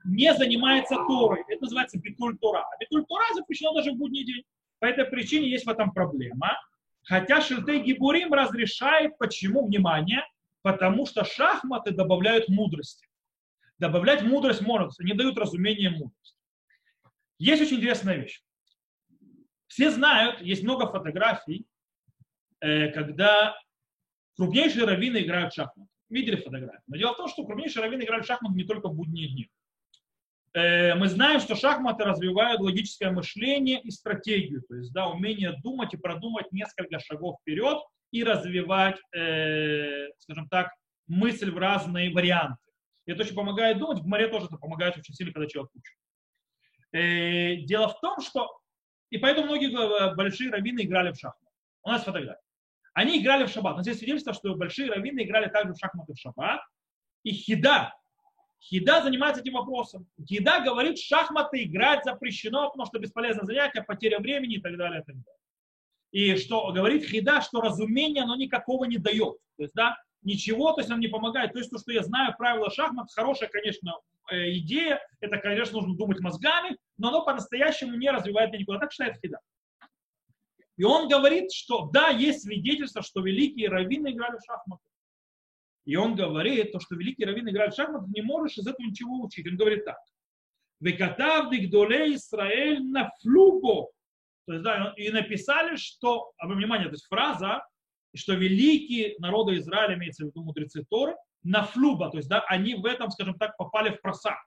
не 0.04 0.34
занимается 0.34 0.96
Торой. 0.96 1.44
Это 1.48 1.62
называется 1.62 1.98
битуль 1.98 2.36
Тора. 2.38 2.60
А 2.60 2.78
битуль 2.78 3.04
Тора 3.04 3.24
запрещено 3.34 3.74
даже 3.74 3.92
в 3.92 3.96
будний 3.96 4.24
день. 4.24 4.42
По 4.80 4.86
этой 4.86 5.04
причине 5.04 5.48
есть 5.48 5.66
в 5.66 5.70
этом 5.70 5.92
проблема. 5.92 6.56
Хотя 7.04 7.40
Шильтей 7.40 7.82
Гибурим 7.82 8.32
разрешает, 8.32 9.18
почему, 9.18 9.66
внимание, 9.66 10.24
потому 10.62 11.06
что 11.06 11.24
шахматы 11.24 11.90
добавляют 11.92 12.48
мудрости. 12.48 13.06
Добавлять 13.78 14.22
мудрость 14.22 14.60
можно, 14.60 14.90
они 15.00 15.12
дают 15.12 15.36
разумение 15.36 15.90
мудрости. 15.90 16.38
Есть 17.38 17.62
очень 17.62 17.78
интересная 17.78 18.16
вещь. 18.16 18.42
Все 19.66 19.90
знают, 19.90 20.40
есть 20.40 20.62
много 20.62 20.86
фотографий, 20.86 21.66
э, 22.60 22.88
когда 22.92 23.56
крупнейшие 24.36 24.84
раввины 24.84 25.22
играют 25.22 25.52
в 25.52 25.56
шахматы. 25.56 25.90
Видели 26.08 26.36
фотографии. 26.36 26.84
Но 26.86 26.96
дело 26.96 27.14
в 27.14 27.16
том, 27.16 27.28
что 27.28 27.44
крупнейшие 27.44 27.82
раввины 27.82 28.02
играют 28.02 28.24
в 28.24 28.28
шахматы 28.28 28.54
не 28.54 28.64
только 28.64 28.88
в 28.88 28.94
будние 28.94 29.28
дни. 29.28 29.50
Э, 30.54 30.94
мы 30.94 31.08
знаем, 31.08 31.40
что 31.40 31.54
шахматы 31.54 32.04
развивают 32.04 32.60
логическое 32.60 33.10
мышление 33.10 33.80
и 33.80 33.90
стратегию, 33.90 34.62
то 34.62 34.74
есть 34.74 34.92
да, 34.92 35.08
умение 35.08 35.52
думать 35.62 35.94
и 35.94 35.96
продумать 35.96 36.52
несколько 36.52 36.98
шагов 36.98 37.38
вперед 37.40 37.78
и 38.10 38.22
развивать, 38.22 38.98
э, 39.14 40.08
скажем 40.18 40.48
так, 40.48 40.70
мысль 41.06 41.50
в 41.50 41.58
разные 41.58 42.12
варианты. 42.12 42.58
И 43.06 43.12
это 43.12 43.22
очень 43.22 43.34
помогает 43.34 43.78
думать, 43.78 44.00
в 44.00 44.06
море 44.06 44.28
тоже 44.28 44.46
это 44.46 44.56
помогает 44.56 44.96
очень 44.96 45.14
сильно, 45.14 45.32
когда 45.32 45.48
человек 45.48 45.70
учит. 45.74 45.96
Э, 46.92 47.56
дело 47.64 47.88
в 47.88 47.98
том, 48.00 48.20
что, 48.20 48.50
и 49.10 49.16
поэтому 49.16 49.46
многие 49.46 50.14
большие 50.14 50.50
раввины 50.50 50.82
играли 50.82 51.12
в 51.12 51.16
шахматы. 51.16 51.50
У 51.82 51.88
нас 51.88 52.04
фотография. 52.04 52.40
Они 52.92 53.22
играли 53.22 53.46
в 53.46 53.48
шаббат. 53.48 53.74
У 53.74 53.76
нас 53.78 53.86
есть 53.86 54.00
свидетельство, 54.00 54.34
что 54.34 54.54
большие 54.54 54.90
раввины 54.90 55.22
играли 55.22 55.48
также 55.48 55.72
в 55.72 55.78
шахматы 55.78 56.12
в 56.12 56.18
шаббат. 56.18 56.60
И 57.22 57.32
Хида, 57.32 57.94
Хида 58.62 59.02
занимается 59.02 59.42
этим 59.42 59.54
вопросом. 59.54 60.06
Хида 60.24 60.60
говорит, 60.64 60.98
шахматы 60.98 61.64
играть 61.64 62.04
запрещено, 62.04 62.68
потому 62.68 62.86
что 62.86 62.98
бесполезное 62.98 63.44
занятие, 63.44 63.82
потеря 63.82 64.20
времени 64.20 64.56
и 64.56 64.60
так 64.60 64.76
далее. 64.76 65.00
И, 65.00 65.04
так 65.04 65.16
далее. 65.16 65.38
и 66.12 66.36
что 66.36 66.72
говорит 66.72 67.04
Хида, 67.04 67.40
что 67.40 67.60
разумение 67.60 68.22
оно 68.22 68.36
никакого 68.36 68.84
не 68.84 68.98
дает. 68.98 69.36
То 69.56 69.64
есть, 69.64 69.74
да, 69.74 69.96
ничего, 70.22 70.72
то 70.72 70.80
есть 70.80 70.90
нам 70.90 71.00
не 71.00 71.08
помогает. 71.08 71.52
То 71.52 71.58
есть 71.58 71.70
то, 71.70 71.78
что 71.78 71.92
я 71.92 72.02
знаю 72.02 72.34
правила 72.38 72.70
шахмат, 72.70 73.08
хорошая, 73.12 73.48
конечно, 73.48 73.98
э, 74.30 74.52
идея, 74.58 75.00
это, 75.20 75.38
конечно, 75.38 75.80
нужно 75.80 75.96
думать 75.96 76.20
мозгами, 76.20 76.76
но 76.98 77.08
оно 77.08 77.24
по-настоящему 77.24 77.96
не 77.96 78.10
развивает 78.10 78.50
меня 78.50 78.60
никуда. 78.60 78.78
Так 78.78 78.92
считает 78.92 79.16
Хида. 79.20 79.40
И 80.76 80.84
он 80.84 81.08
говорит, 81.08 81.52
что 81.52 81.90
да, 81.92 82.08
есть 82.08 82.42
свидетельство, 82.42 83.02
что 83.02 83.20
великие 83.20 83.68
раввины 83.68 84.12
играли 84.12 84.38
в 84.38 84.44
шахматы. 84.46 84.82
И 85.84 85.96
он 85.96 86.14
говорит, 86.14 86.72
то, 86.72 86.80
что 86.80 86.94
великий 86.94 87.24
раввин 87.24 87.48
играет 87.48 87.72
в 87.72 87.76
шахматы, 87.76 88.06
не 88.14 88.22
можешь 88.22 88.58
из 88.58 88.66
этого 88.66 88.86
ничего 88.86 89.22
учить. 89.22 89.46
Он 89.48 89.56
говорит 89.56 89.84
так. 89.84 89.98
Векатав 90.80 91.50
дигдоле 91.50 92.14
Израиль 92.14 92.82
на 92.82 93.10
флубо. 93.20 93.90
То 94.46 94.54
есть, 94.54 94.64
да, 94.64 94.94
и 94.96 95.10
написали, 95.10 95.76
что, 95.76 96.32
обратите 96.36 96.64
внимание, 96.64 96.88
то 96.88 96.94
есть 96.94 97.06
фраза, 97.06 97.64
что 98.14 98.34
великие 98.34 99.14
народы 99.18 99.56
Израиля, 99.58 99.94
имеется 99.94 100.24
в 100.24 100.28
виду 100.28 100.42
мудрецы 100.42 100.84
Торы, 100.88 101.14
на 101.44 101.64
флуба, 101.64 102.10
то 102.10 102.18
есть, 102.18 102.28
да, 102.28 102.40
они 102.48 102.74
в 102.74 102.84
этом, 102.84 103.10
скажем 103.10 103.36
так, 103.38 103.56
попали 103.56 103.90
в 103.90 104.00
просак. 104.00 104.38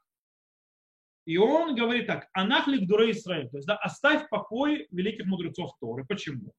И 1.26 1.38
он 1.38 1.76
говорит 1.76 2.08
так, 2.08 2.28
анахлик 2.34 2.88
дуре 2.88 3.12
Израиль, 3.12 3.50
то 3.50 3.58
есть, 3.58 3.68
да, 3.68 3.76
оставь 3.78 4.30
покой 4.30 4.88
великих 4.92 5.26
мудрецов 5.26 5.72
Торы. 5.80 6.06
Почему? 6.06 6.54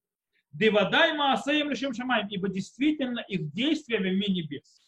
Девадай 0.55 1.13
маасеем 1.13 1.69
лишем 1.69 1.93
шамаем, 1.93 2.27
ибо 2.27 2.49
действительно 2.49 3.19
их 3.21 3.51
действия 3.53 3.99
в 3.99 4.01
мире 4.01 4.33
небес. 4.33 4.81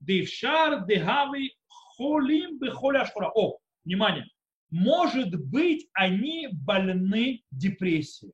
Девшар 0.00 0.84
дегави 0.86 1.56
холим 1.66 2.58
бехоля 2.58 3.06
шура. 3.06 3.30
О, 3.34 3.58
внимание. 3.84 4.26
Может 4.70 5.34
быть, 5.34 5.88
они 5.94 6.48
больны 6.52 7.42
депрессией. 7.50 8.32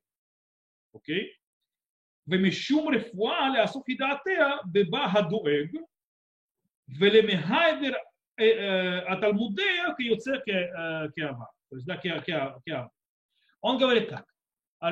Окей? 0.93 1.33
ומשום 2.27 2.95
רפואה 2.95 3.49
לעסוק 3.49 3.89
ידעתיה 3.89 4.49
בבא 4.71 5.07
הדואג 5.13 5.77
ולמהייבר 6.99 7.93
התלמודיה 9.07 9.95
כיוצא 9.97 10.31
כאהבה. 11.15 11.45
То 11.69 11.75
есть, 11.75 11.87
да, 11.87 11.97
כאהבה. 11.97 12.87
Он 13.61 13.77
говорит 13.77 14.09
так, 14.09 14.25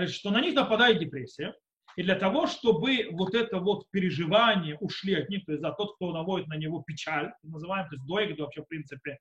что 0.08 0.32
на 0.32 0.42
них 0.42 0.56
нападает 0.56 1.00
депрессия, 1.00 1.54
и 1.97 2.03
для 2.03 2.15
того, 2.15 2.47
чтобы 2.47 3.09
вот 3.13 3.35
это 3.35 3.59
вот 3.59 3.91
переживание 3.91 4.77
ушли 4.79 5.15
от 5.15 5.29
них, 5.29 5.45
то 5.45 5.53
есть 5.53 5.63
за 5.63 5.73
тот, 5.73 5.97
кто 5.97 6.13
наводит 6.13 6.49
на 6.49 6.57
него 6.57 6.83
печаль, 6.83 7.33
называем, 7.43 7.89
то 7.89 7.95
есть 7.95 8.07
доик, 8.07 8.33
это 8.33 8.43
вообще 8.43 8.63
в 8.63 8.69
принципе 8.69 9.19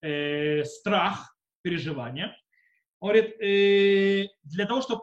э, 0.00 0.64
страх, 0.64 1.34
переживание, 1.62 2.36
он 3.00 3.10
говорит, 3.10 3.40
э, 3.40 4.28
для 4.44 4.66
того, 4.66 4.82
чтобы, 4.82 5.02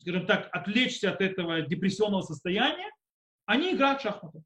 скажем 0.00 0.26
так, 0.26 0.48
отвлечься 0.52 1.10
от 1.10 1.20
этого 1.20 1.62
депрессионного 1.62 2.22
состояния, 2.22 2.90
они 3.46 3.72
играют 3.74 4.00
в 4.00 4.02
шахматы. 4.02 4.42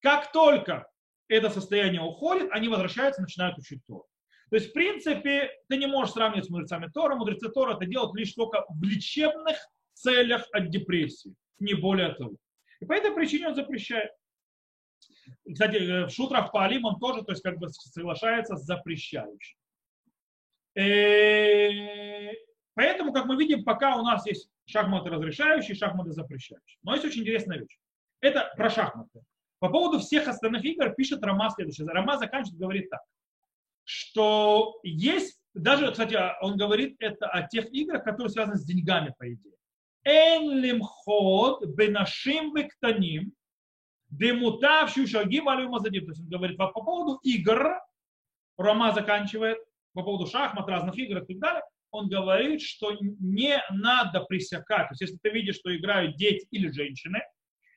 Как 0.00 0.30
только 0.32 0.88
это 1.28 1.50
состояние 1.50 2.00
уходит, 2.00 2.48
они 2.52 2.68
возвращаются 2.68 3.22
начинают 3.22 3.58
учить 3.58 3.80
Тору. 3.86 4.06
То 4.50 4.56
есть, 4.56 4.70
в 4.70 4.72
принципе, 4.72 5.50
ты 5.68 5.76
не 5.76 5.86
можешь 5.86 6.14
сравнивать 6.14 6.46
с 6.46 6.50
мудрецами 6.50 6.88
Тора. 6.94 7.16
Мудрецы 7.16 7.48
Тора 7.48 7.74
это 7.74 7.84
делают 7.86 8.14
лишь 8.14 8.32
только 8.32 8.64
в 8.68 8.82
лечебных 8.84 9.56
целях 9.96 10.46
от 10.52 10.70
депрессии, 10.70 11.34
не 11.58 11.74
более 11.74 12.14
того. 12.14 12.36
И 12.80 12.84
по 12.84 12.92
этой 12.92 13.12
причине 13.12 13.48
он 13.48 13.54
запрещает. 13.54 14.10
Кстати, 15.50 15.76
э, 15.76 16.06
в 16.06 16.10
шутрах 16.10 16.52
по 16.52 16.64
Алим 16.64 16.84
он 16.84 16.98
тоже, 16.98 17.22
то 17.22 17.32
есть 17.32 17.42
как 17.42 17.58
бы 17.58 17.68
соглашается 17.68 18.56
с 18.56 18.64
запрещающим. 18.64 19.58
Э, 20.74 22.32
поэтому, 22.74 23.12
как 23.12 23.24
мы 23.26 23.36
видим, 23.36 23.64
пока 23.64 23.96
у 23.96 24.02
нас 24.02 24.26
есть 24.26 24.50
шахматы 24.66 25.10
разрешающие, 25.10 25.74
шахматы 25.74 26.12
запрещающие. 26.12 26.78
Но 26.82 26.92
есть 26.94 27.04
очень 27.04 27.22
интересная 27.22 27.58
вещь. 27.58 27.78
Это 28.20 28.52
про 28.56 28.70
шахматы. 28.70 29.22
По 29.58 29.70
поводу 29.70 29.98
всех 30.00 30.28
остальных 30.28 30.64
игр 30.64 30.94
пишет 30.94 31.24
Рома 31.24 31.50
следующее. 31.50 31.88
Рома 31.88 32.18
заканчивает, 32.18 32.60
говорит 32.60 32.90
так, 32.90 33.00
что 33.84 34.78
есть, 34.82 35.40
даже, 35.54 35.90
кстати, 35.90 36.18
он 36.42 36.56
говорит 36.58 36.96
это 36.98 37.26
о 37.28 37.48
тех 37.48 37.72
играх, 37.72 38.04
которые 38.04 38.30
связаны 38.30 38.56
с 38.56 38.64
деньгами, 38.64 39.14
по 39.18 39.32
идее. 39.32 39.55
אין 40.05 40.61
למחות 40.61 41.59
בנשים 41.75 42.53
וקטנים, 42.55 43.29
демутав 44.11 44.89
шагим 45.05 45.47
алю 45.47 45.69
мазадим. 45.69 46.05
То 46.05 46.11
есть 46.11 46.21
он 46.21 46.29
говорит 46.29 46.57
по 46.57 46.67
поводу 46.67 47.19
игр, 47.23 47.79
Рома 48.57 48.91
заканчивает, 48.91 49.57
по 49.93 50.03
поводу 50.03 50.27
шахмат, 50.29 50.67
разных 50.67 50.97
игр 50.97 51.19
и 51.19 51.25
так 51.25 51.39
далее, 51.39 51.61
он 51.91 52.09
говорит, 52.09 52.61
что 52.61 52.97
не 52.99 53.61
надо 53.71 54.21
пресекать. 54.21 54.87
То 54.87 54.91
есть 54.91 55.01
если 55.01 55.17
ты 55.17 55.29
видишь, 55.29 55.55
что 55.55 55.75
играют 55.75 56.17
дети 56.17 56.47
или 56.51 56.69
женщины, 56.69 57.21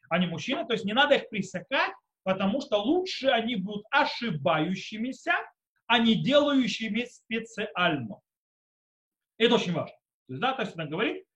а 0.08 0.18
не 0.18 0.26
мужчины, 0.26 0.66
то 0.66 0.72
есть 0.72 0.84
не 0.84 0.92
надо 0.92 1.14
их 1.16 1.28
пресекать, 1.28 1.92
потому 2.24 2.60
что 2.60 2.78
лучше 2.78 3.28
они 3.28 3.56
будут 3.56 3.84
ошибающимися, 3.90 5.34
а 5.86 5.98
не 5.98 6.14
делающими 6.14 7.04
специально. 7.04 8.16
Это 9.38 9.54
очень 9.56 9.72
важно. 9.72 9.96
То 10.26 10.32
есть, 10.32 10.40
да, 10.40 10.52
то 10.52 10.62
есть 10.62 10.78
он 10.78 10.88
говорит, 10.88 11.24
Э, 11.24 11.24
э, 11.24 11.27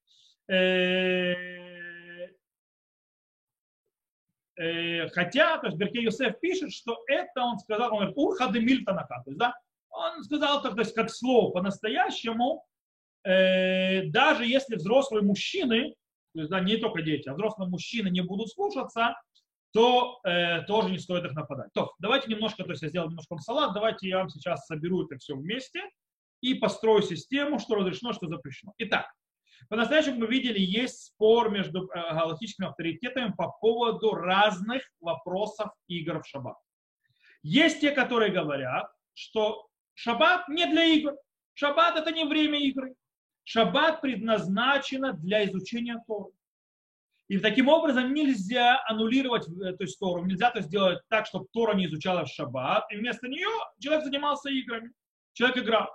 хотя, 5.14 5.58
то 5.58 5.68
есть 5.68 5.78
Берке 5.78 6.04
Юсеф 6.04 6.40
пишет, 6.40 6.72
что 6.72 7.04
это 7.08 7.44
он 7.44 7.60
сказал, 7.60 7.92
он 7.94 7.98
говорит, 7.98 8.18
урхады 8.18 8.60
мильтанака, 8.60 9.22
то 9.24 9.32
есть, 9.32 9.40
да, 9.40 9.54
он 9.90 10.24
сказал, 10.24 10.62
то 10.62 10.74
есть, 10.78 10.94
как 10.94 11.10
слово 11.10 11.52
по-настоящему, 11.52 12.66
э, 13.24 14.06
даже 14.08 14.46
если 14.46 14.76
взрослые 14.76 15.24
мужчины, 15.24 15.96
то 16.34 16.40
есть, 16.40 16.50
да, 16.50 16.60
не 16.60 16.78
только 16.78 17.02
дети, 17.02 17.30
а 17.30 17.34
взрослые 17.34 17.70
мужчины 17.70 18.10
не 18.10 18.22
будут 18.22 18.50
слушаться, 18.50 19.16
то 19.72 20.20
э, 20.24 20.62
тоже 20.64 20.92
не 20.92 21.00
стоит 21.00 21.26
их 21.26 21.34
нападать. 21.34 21.72
То, 21.74 21.94
давайте 22.00 22.30
немножко, 22.30 22.64
то 22.64 22.72
есть 22.72 22.84
я 22.84 22.90
сделал 22.90 23.10
немножко 23.10 23.38
салат, 23.38 23.74
давайте 23.74 24.08
я 24.08 24.20
вам 24.20 24.30
сейчас 24.30 24.66
соберу 24.68 25.06
это 25.06 25.18
все 25.18 25.36
вместе 25.36 25.82
и 26.42 26.54
построю 26.54 27.02
систему, 27.02 27.58
что 27.60 27.76
разрешено, 27.76 28.14
что 28.14 28.28
запрещено. 28.28 28.74
Итак, 28.78 29.12
По-настоящему 29.70 30.20
мы 30.20 30.28
видели, 30.28 30.60
есть 30.60 31.06
спор 31.06 31.50
между 31.50 31.88
э, 31.88 32.14
галактическими 32.14 32.68
авторитетами 32.68 33.34
по 33.36 33.50
поводу 33.62 34.14
разных 34.14 34.84
вопросов 35.00 35.72
игр 35.88 36.22
в 36.22 36.28
шаббат. 36.28 36.58
Есть 37.42 37.82
те, 37.82 37.92
которые 37.92 38.32
говорят, 38.32 38.92
что 39.14 39.68
шаббат 39.94 40.48
не 40.48 40.66
для 40.66 40.86
игр. 40.86 41.14
Шаббат 41.54 41.98
это 41.98 42.12
не 42.12 42.26
время 42.26 42.60
игры. 42.60 42.96
Шаббат 43.44 44.02
предназначено 44.02 45.14
для 45.14 45.46
изучения 45.46 46.02
Торы. 46.08 46.32
И 47.28 47.40
таким 47.40 47.68
образом 47.70 48.14
нельзя 48.14 48.84
аннулировать 48.86 49.46
то 49.46 49.84
есть, 49.84 49.98
Тору, 49.98 50.26
нельзя 50.26 50.52
то 50.52 50.62
сделать 50.62 51.00
так, 51.10 51.26
чтобы 51.26 51.48
Тора 51.52 51.74
не 51.74 51.86
изучала 51.86 52.26
в 52.26 52.30
шаббат, 52.30 52.86
и 52.92 52.98
вместо 52.98 53.28
нее 53.28 53.50
человек 53.80 54.04
занимался 54.06 54.50
играми, 54.50 54.92
человек 55.34 55.58
играл. 55.58 55.90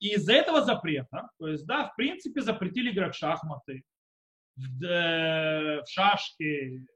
И 0.00 0.14
из-за 0.14 0.32
этого 0.32 0.62
запрета, 0.62 1.28
то 1.38 1.48
есть, 1.48 1.66
да, 1.66 1.88
в 1.88 1.96
принципе, 1.96 2.40
запретили 2.40 2.90
играть 2.90 3.14
в 3.14 3.18
шахматы, 3.18 3.82
в, 4.56 4.84
э, 4.84 5.82
в 5.82 5.86
шашки, 5.88 6.86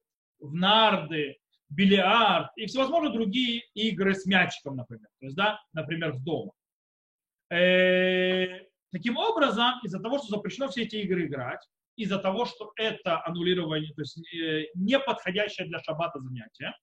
в 0.41 0.55
нарды, 0.55 1.37
бильярд 1.69 2.51
и 2.57 2.67
всевозможные 2.67 3.13
другие 3.13 3.63
игры 3.75 4.15
с 4.15 4.27
мячиком, 4.27 4.77
например. 4.77 5.09
То 5.21 5.27
есть, 5.27 5.37
да, 5.37 5.61
например, 5.73 6.13
в 6.13 6.25
дома. 6.25 6.53
Э, 7.51 8.61
таким 8.91 9.17
образом, 9.19 9.81
из-за 9.83 10.01
того, 10.01 10.19
что 10.19 10.29
запрещено 10.29 10.69
все 10.69 10.83
эти 10.83 10.97
игры 10.97 11.27
играть, 11.27 11.61
из-за 11.97 12.19
того, 12.19 12.45
что 12.47 12.73
это 12.77 13.25
аннулирование, 13.25 13.93
то 13.95 14.01
есть 14.03 14.19
э, 14.35 14.67
не 14.75 14.99
подходящее 14.99 15.69
для 15.69 15.79
шаббата 15.81 16.21
занятие, 16.21 16.75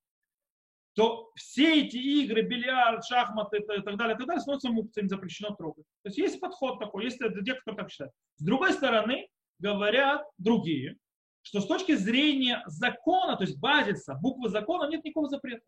то 0.94 1.32
все 1.36 1.84
эти 1.84 1.98
игры, 1.98 2.42
бильярд, 2.42 3.06
шахматы 3.06 3.58
и 3.58 3.66
так 3.66 3.98
далее, 3.98 4.16
и 4.16 4.18
так 4.18 4.28
далее, 4.28 4.42
становятся 4.42 4.70
мукциями, 4.70 5.08
запрещено 5.08 5.56
трогать. 5.56 5.86
То 6.04 6.10
есть 6.10 6.18
есть 6.18 6.40
подход 6.40 6.80
такой, 6.80 7.06
есть 7.06 7.18
те, 7.18 7.56
кто 7.56 7.74
так 7.74 7.90
считает. 7.90 8.12
С 8.36 8.44
другой 8.44 8.74
стороны, 8.74 9.28
говорят 9.60 10.24
другие, 10.38 10.98
что 11.44 11.62
с 11.62 11.68
точки 11.68 11.96
зрения 11.96 12.62
закона, 12.68 13.38
то 13.38 13.44
есть 13.44 13.60
базиса, 13.60 14.16
буквы 14.16 14.50
закона, 14.50 14.90
нет 14.90 15.04
никакого 15.04 15.30
запрета. 15.30 15.64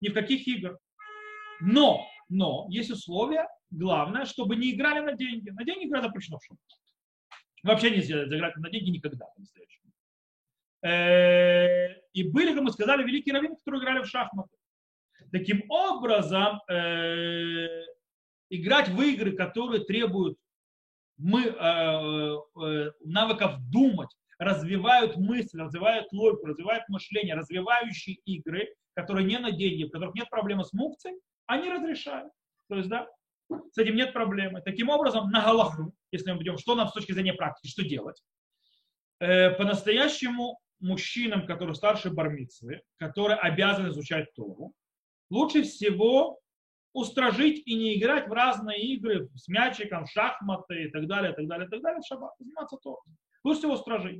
Ни 0.00 0.08
в 0.08 0.14
каких 0.14 0.46
играх. 0.46 0.78
Но, 1.60 2.06
но, 2.28 2.66
есть 2.68 2.90
условия, 2.90 3.48
главное, 3.70 4.26
чтобы 4.26 4.56
не 4.56 4.72
играли 4.72 5.00
на 5.00 5.14
деньги. 5.14 5.50
На 5.50 5.64
деньги 5.64 5.86
игра 5.86 6.02
запрещена 6.02 6.38
в 6.38 6.44
шум. 6.44 6.58
Вообще 7.62 7.90
нельзя 7.90 8.24
играть 8.24 8.56
на 8.56 8.70
деньги 8.70 8.90
никогда 8.90 9.24
по-настоящему. 9.34 9.90
Э, 10.82 11.94
и 12.12 12.22
были, 12.30 12.52
как 12.52 12.62
мы 12.62 12.70
сказали, 12.70 13.02
великие 13.02 13.34
раввины, 13.34 13.56
которые 13.56 13.82
играли 13.82 14.02
в 14.02 14.06
шахматы. 14.06 14.50
Таким 15.32 15.64
образом, 15.68 16.60
э, 16.68 17.84
играть 18.50 18.88
в 18.88 19.00
игры, 19.02 19.32
которые 19.32 19.84
требуют 19.84 20.38
мы, 21.18 21.44
э, 21.46 22.90
навыков 23.04 23.56
думать, 23.70 24.10
развивают 24.38 25.16
мысль, 25.16 25.60
развивают 25.60 26.12
логику, 26.12 26.46
развивают 26.46 26.88
мышление, 26.88 27.34
развивающие 27.34 28.16
игры, 28.26 28.68
которые 28.94 29.26
не 29.26 29.38
на 29.38 29.50
деньги, 29.50 29.84
в 29.84 29.90
которых 29.90 30.14
нет 30.14 30.28
проблемы 30.28 30.64
с 30.64 30.72
мукцией, 30.72 31.18
они 31.46 31.70
разрешают. 31.70 32.32
То 32.68 32.76
есть, 32.76 32.88
да, 32.88 33.08
с 33.48 33.78
этим 33.78 33.96
нет 33.96 34.12
проблемы. 34.12 34.60
Таким 34.60 34.88
образом, 34.88 35.30
на 35.30 35.42
Галаху, 35.42 35.94
если 36.12 36.32
мы 36.32 36.42
идем, 36.42 36.58
что 36.58 36.74
нам 36.74 36.88
с 36.88 36.92
точки 36.92 37.12
зрения 37.12 37.34
практики, 37.34 37.70
что 37.70 37.82
делать? 37.82 38.22
Э, 39.20 39.50
по-настоящему 39.50 40.58
мужчинам, 40.80 41.46
которые 41.46 41.74
старше 41.74 42.10
бармицы, 42.10 42.82
которые 42.98 43.38
обязаны 43.38 43.88
изучать 43.88 44.34
Тору, 44.34 44.74
лучше 45.30 45.62
всего 45.62 46.40
устражить 46.92 47.62
и 47.66 47.74
не 47.74 47.98
играть 47.98 48.28
в 48.28 48.32
разные 48.32 48.80
игры 48.80 49.28
с 49.34 49.48
мячиком, 49.48 50.06
шахматы 50.06 50.84
и 50.84 50.90
так 50.90 51.06
далее, 51.06 51.32
так 51.34 51.46
далее, 51.46 51.68
так 51.68 51.82
далее, 51.82 52.00
в 52.00 52.06
шаббат, 52.06 52.32
заниматься 52.38 52.78
Торой. 52.78 53.02
Лучше 53.44 53.60
всего 53.60 53.74
устражить. 53.74 54.18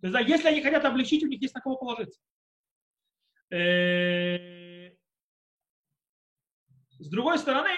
То 0.00 0.08
есть, 0.08 0.12
да, 0.12 0.20
если 0.20 0.48
они 0.48 0.60
хотят 0.60 0.84
облегчить, 0.84 1.22
у 1.22 1.28
них 1.28 1.40
есть 1.40 1.54
на 1.54 1.60
кого 1.60 1.76
положиться. 1.76 2.20
Э, 3.50 4.90
с 6.98 7.08
другой 7.08 7.38
стороны, 7.38 7.70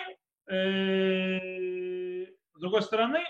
э, 0.51 2.27
с 2.55 2.61
другой 2.61 2.83
стороны, 2.83 3.21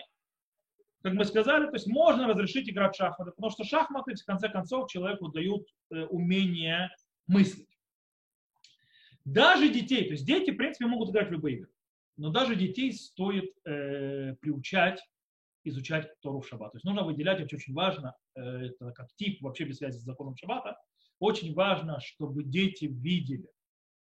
как 1.03 1.15
мы 1.15 1.25
сказали, 1.25 1.67
то 1.67 1.73
есть 1.73 1.87
можно 1.87 2.29
разрешить 2.29 2.69
играть 2.69 2.95
в 2.95 2.97
шахматы, 2.97 3.33
потому 3.33 3.51
что 3.51 3.65
шахматы, 3.65 4.15
в 4.15 4.25
конце 4.25 4.49
концов, 4.49 4.91
человеку 4.91 5.29
дают 5.29 5.67
э, 5.91 6.05
умение 6.05 6.91
мыслить. 7.27 7.78
Даже 9.33 9.69
детей, 9.69 10.05
то 10.05 10.13
есть 10.13 10.25
дети, 10.25 10.51
в 10.51 10.57
принципе, 10.57 10.87
могут 10.87 11.11
играть 11.11 11.29
в 11.29 11.33
любые 11.33 11.59
игры, 11.59 11.71
но 12.17 12.31
даже 12.31 12.57
детей 12.57 12.93
стоит 12.93 13.53
э, 13.67 14.35
приучать 14.41 15.01
изучать 15.65 16.19
Тору 16.21 16.41
в 16.41 16.49
шаббат. 16.49 16.73
То 16.73 16.77
есть 16.77 16.85
нужно 16.87 17.03
выделять, 17.03 17.41
это 17.41 17.55
очень 17.55 17.75
важно, 17.75 18.17
э, 18.35 18.41
это 18.41 18.91
как 18.93 19.15
тип 19.17 19.43
вообще 19.43 19.65
без 19.65 19.77
связи 19.77 19.99
с 19.99 20.03
законом 20.03 20.35
шаббата, 20.35 20.79
очень 21.19 21.53
важно, 21.53 22.01
чтобы 22.01 22.43
дети 22.43 22.87
видели, 22.87 23.51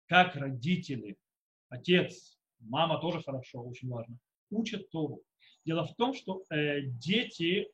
как 0.08 0.36
родители, 0.36 1.16
отец, 1.70 2.38
мама 2.60 3.00
тоже 3.00 3.22
хорошо, 3.24 3.64
очень 3.64 3.88
важно, 3.88 4.18
учат 4.50 4.90
Тору. 4.90 5.22
Дело 5.66 5.86
в 5.86 5.96
том, 5.96 6.14
что 6.14 6.44
э, 6.50 6.82
дети, 6.82 7.72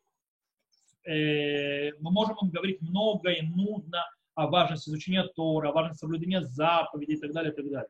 э, 1.04 1.94
мы 2.00 2.12
можем 2.12 2.36
им 2.44 2.52
говорить 2.52 2.80
много 2.82 3.32
и 3.32 3.42
нудно 3.42 4.06
о 4.40 4.48
важности 4.48 4.90
изучения 4.90 5.24
Тора, 5.24 5.70
о 5.70 5.72
важности 5.74 6.00
соблюдения 6.00 6.42
заповедей 6.42 7.16
и 7.16 7.20
так 7.20 7.34
далее, 7.34 7.52
и 7.52 7.56
так 7.56 7.70
далее. 7.70 7.90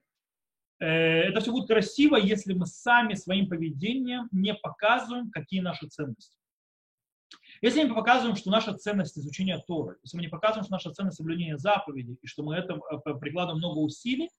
Э, 0.79 1.29
это 1.29 1.41
все 1.41 1.51
будет 1.51 1.67
красиво, 1.67 2.15
если 2.15 2.53
мы 2.53 2.65
сами 2.65 3.13
своим 3.13 3.47
поведением 3.47 4.29
не 4.31 4.55
показываем, 4.55 5.29
какие 5.29 5.61
наши 5.61 5.87
ценности. 5.87 6.35
Если 7.61 7.83
мы 7.83 7.93
показываем, 7.93 8.35
что 8.35 8.49
наша 8.49 8.73
ценность 8.73 9.17
изучения 9.17 9.61
Торы, 9.67 9.97
если 10.03 10.17
мы 10.17 10.23
не 10.23 10.29
показываем, 10.29 10.63
что 10.63 10.73
наша 10.73 10.91
ценность 10.91 11.17
соблюдения 11.17 11.57
заповедей, 11.57 12.17
и 12.19 12.27
что 12.27 12.41
мы 12.41 12.55
это 12.55 12.73
э, 12.73 13.13
прикладываем 13.19 13.59
много 13.59 13.77
усилий, 13.79 14.29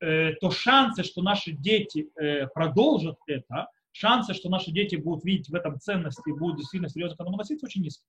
э, 0.00 0.34
то 0.34 0.52
шансы, 0.52 1.02
что 1.02 1.22
наши 1.22 1.50
дети 1.52 2.10
продолжат 2.54 3.18
это, 3.26 3.68
шансы, 3.90 4.34
что 4.34 4.48
наши 4.48 4.70
дети 4.70 4.94
будут 4.94 5.24
видеть 5.24 5.48
в 5.48 5.54
этом 5.56 5.80
ценности 5.80 6.22
и 6.28 6.32
будут 6.32 6.58
действительно 6.58 6.88
серьезно 6.88 7.16
к 7.16 7.20
этому 7.20 7.34
относиться, 7.34 7.66
очень 7.66 7.82
низкие. 7.82 8.06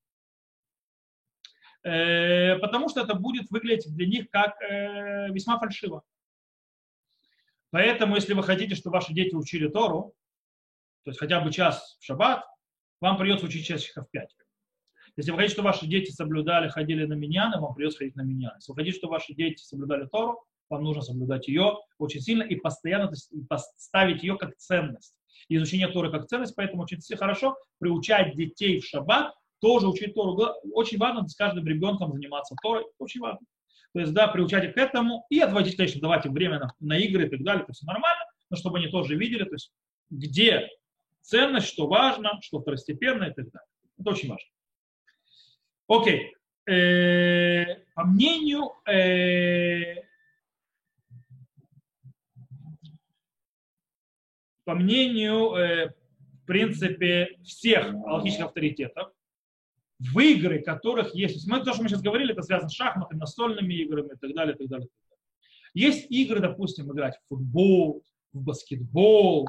Потому 1.84 2.90
что 2.90 3.02
это 3.02 3.14
будет 3.14 3.52
выглядеть 3.52 3.94
для 3.94 4.08
них 4.08 4.30
как 4.30 4.60
весьма 5.30 5.60
фальшиво. 5.60 6.04
Поэтому, 7.72 8.16
если 8.16 8.34
вы 8.34 8.44
хотите, 8.44 8.76
чтобы 8.76 8.96
ваши 8.96 9.14
дети 9.14 9.36
учили 9.36 9.68
Тору, 9.68 10.14
то 11.04 11.12
есть 11.12 11.20
хотя 11.20 11.42
бы 11.42 11.52
час 11.52 11.98
в 12.00 12.06
шаббат, 12.06 12.46
вам 13.02 13.18
придется 13.18 13.46
учить 13.48 13.66
часиков 13.66 14.10
пять. 14.12 14.34
Если 15.18 15.32
вы 15.32 15.38
хотите, 15.38 15.54
чтобы 15.56 15.68
ваши 15.68 15.86
дети 15.86 16.10
соблюдали, 16.12 16.70
ходили 16.70 17.06
на 17.06 17.14
миньяны, 17.14 17.60
вам 17.60 17.76
придется 17.76 18.00
ходить 18.00 18.16
на 18.16 18.22
миньяны. 18.22 18.56
Если 18.56 18.72
вы 18.72 18.76
хотите, 18.78 18.98
чтобы 18.98 19.12
ваши 19.12 19.34
дети 19.34 19.62
соблюдали 19.62 20.08
Тору, 20.08 20.44
вам 20.70 20.84
нужно 20.84 21.02
соблюдать 21.02 21.48
ее 21.48 21.78
очень 21.98 22.22
сильно 22.22 22.44
и 22.44 22.56
постоянно 22.56 23.12
поставить 23.50 24.24
ее 24.24 24.38
как 24.38 24.56
ценность. 24.56 25.16
И 25.50 25.58
изучение 25.58 25.90
Торы 25.90 26.10
как 26.10 26.28
ценность, 26.28 26.56
поэтому 26.56 26.84
очень 26.84 27.00
хорошо 27.18 27.58
приучать 27.80 28.36
детей 28.36 28.80
в 28.80 28.86
шаббат, 28.86 29.34
тоже 29.64 29.88
учить 29.88 30.14
Тору. 30.14 30.38
Очень 30.74 30.98
важно 30.98 31.26
с 31.26 31.36
каждым 31.36 31.66
ребенком 31.66 32.12
заниматься 32.12 32.54
Торой, 32.62 32.86
очень 33.00 33.22
важно. 33.22 33.40
То 33.94 34.02
есть, 34.02 34.14
да, 34.14 34.28
приучать 34.28 34.66
их 34.66 34.74
к 34.74 34.78
этому 34.78 35.26
и 35.30 35.40
отводить, 35.40 35.78
конечно, 35.78 36.02
давать 36.02 36.26
им 36.26 36.34
время 36.34 36.60
на, 36.60 36.74
на 36.82 36.98
игры 36.98 37.28
и 37.28 37.30
так 37.30 37.42
далее, 37.44 37.64
это 37.64 37.72
все 37.72 37.86
нормально, 37.86 38.26
но 38.50 38.58
чтобы 38.58 38.80
они 38.80 38.88
тоже 38.88 39.16
видели, 39.16 39.46
то 39.46 39.54
есть, 39.54 39.72
где 40.10 40.68
ценность, 41.22 41.68
что 41.68 41.88
важно, 41.88 42.40
что 42.42 42.60
второстепенно 42.60 43.24
и 43.24 43.34
так 43.34 43.50
далее. 43.52 43.68
Это 43.98 44.10
очень 44.10 44.30
важно. 44.30 44.50
Окей. 45.88 46.36
Э, 46.66 47.84
по 47.94 48.04
мнению 48.04 48.74
э, 48.86 50.04
по 54.66 54.76
мнению, 54.76 55.56
э, 55.56 55.90
в 55.90 56.46
принципе, 56.46 57.38
всех 57.44 57.94
алхимических 58.06 58.46
авторитетов, 58.46 59.13
в 60.00 60.20
игры, 60.20 60.62
которых 60.62 61.16
есть, 61.16 61.48
мы, 61.48 61.64
то, 61.64 61.74
что 61.74 61.84
мы 61.84 61.90
сейчас 61.90 62.02
говорили, 62.02 62.34
это 62.34 62.42
связано 62.42 62.70
с 62.70 62.74
шахматами, 62.74 63.20
настольными 63.20 63.74
играми 63.74 64.14
и 64.14 64.18
так 64.18 64.34
далее, 64.34 64.56
и 64.56 64.58
так 64.58 64.68
далее. 64.68 64.88
Есть 65.74 66.12
игры, 66.12 66.40
допустим, 66.40 66.92
играть 66.92 67.18
в 67.18 67.30
футбол, 67.30 68.04
в 68.32 68.42
баскетбол, 68.42 69.48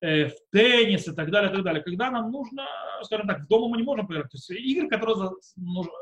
э, 0.00 0.28
в 0.28 0.34
теннис 0.50 1.06
и 1.06 1.12
так 1.12 1.30
далее, 1.30 1.50
и 1.50 1.54
так 1.54 1.64
далее. 1.64 1.82
Когда 1.82 2.10
нам 2.10 2.30
нужно, 2.30 2.64
скажем 3.02 3.26
так, 3.26 3.46
дома 3.46 3.68
мы 3.68 3.76
не 3.76 3.82
можем 3.82 4.06
поиграть. 4.06 4.30
То 4.30 4.36
есть 4.36 4.50
игры, 4.50 4.88
которые 4.88 5.32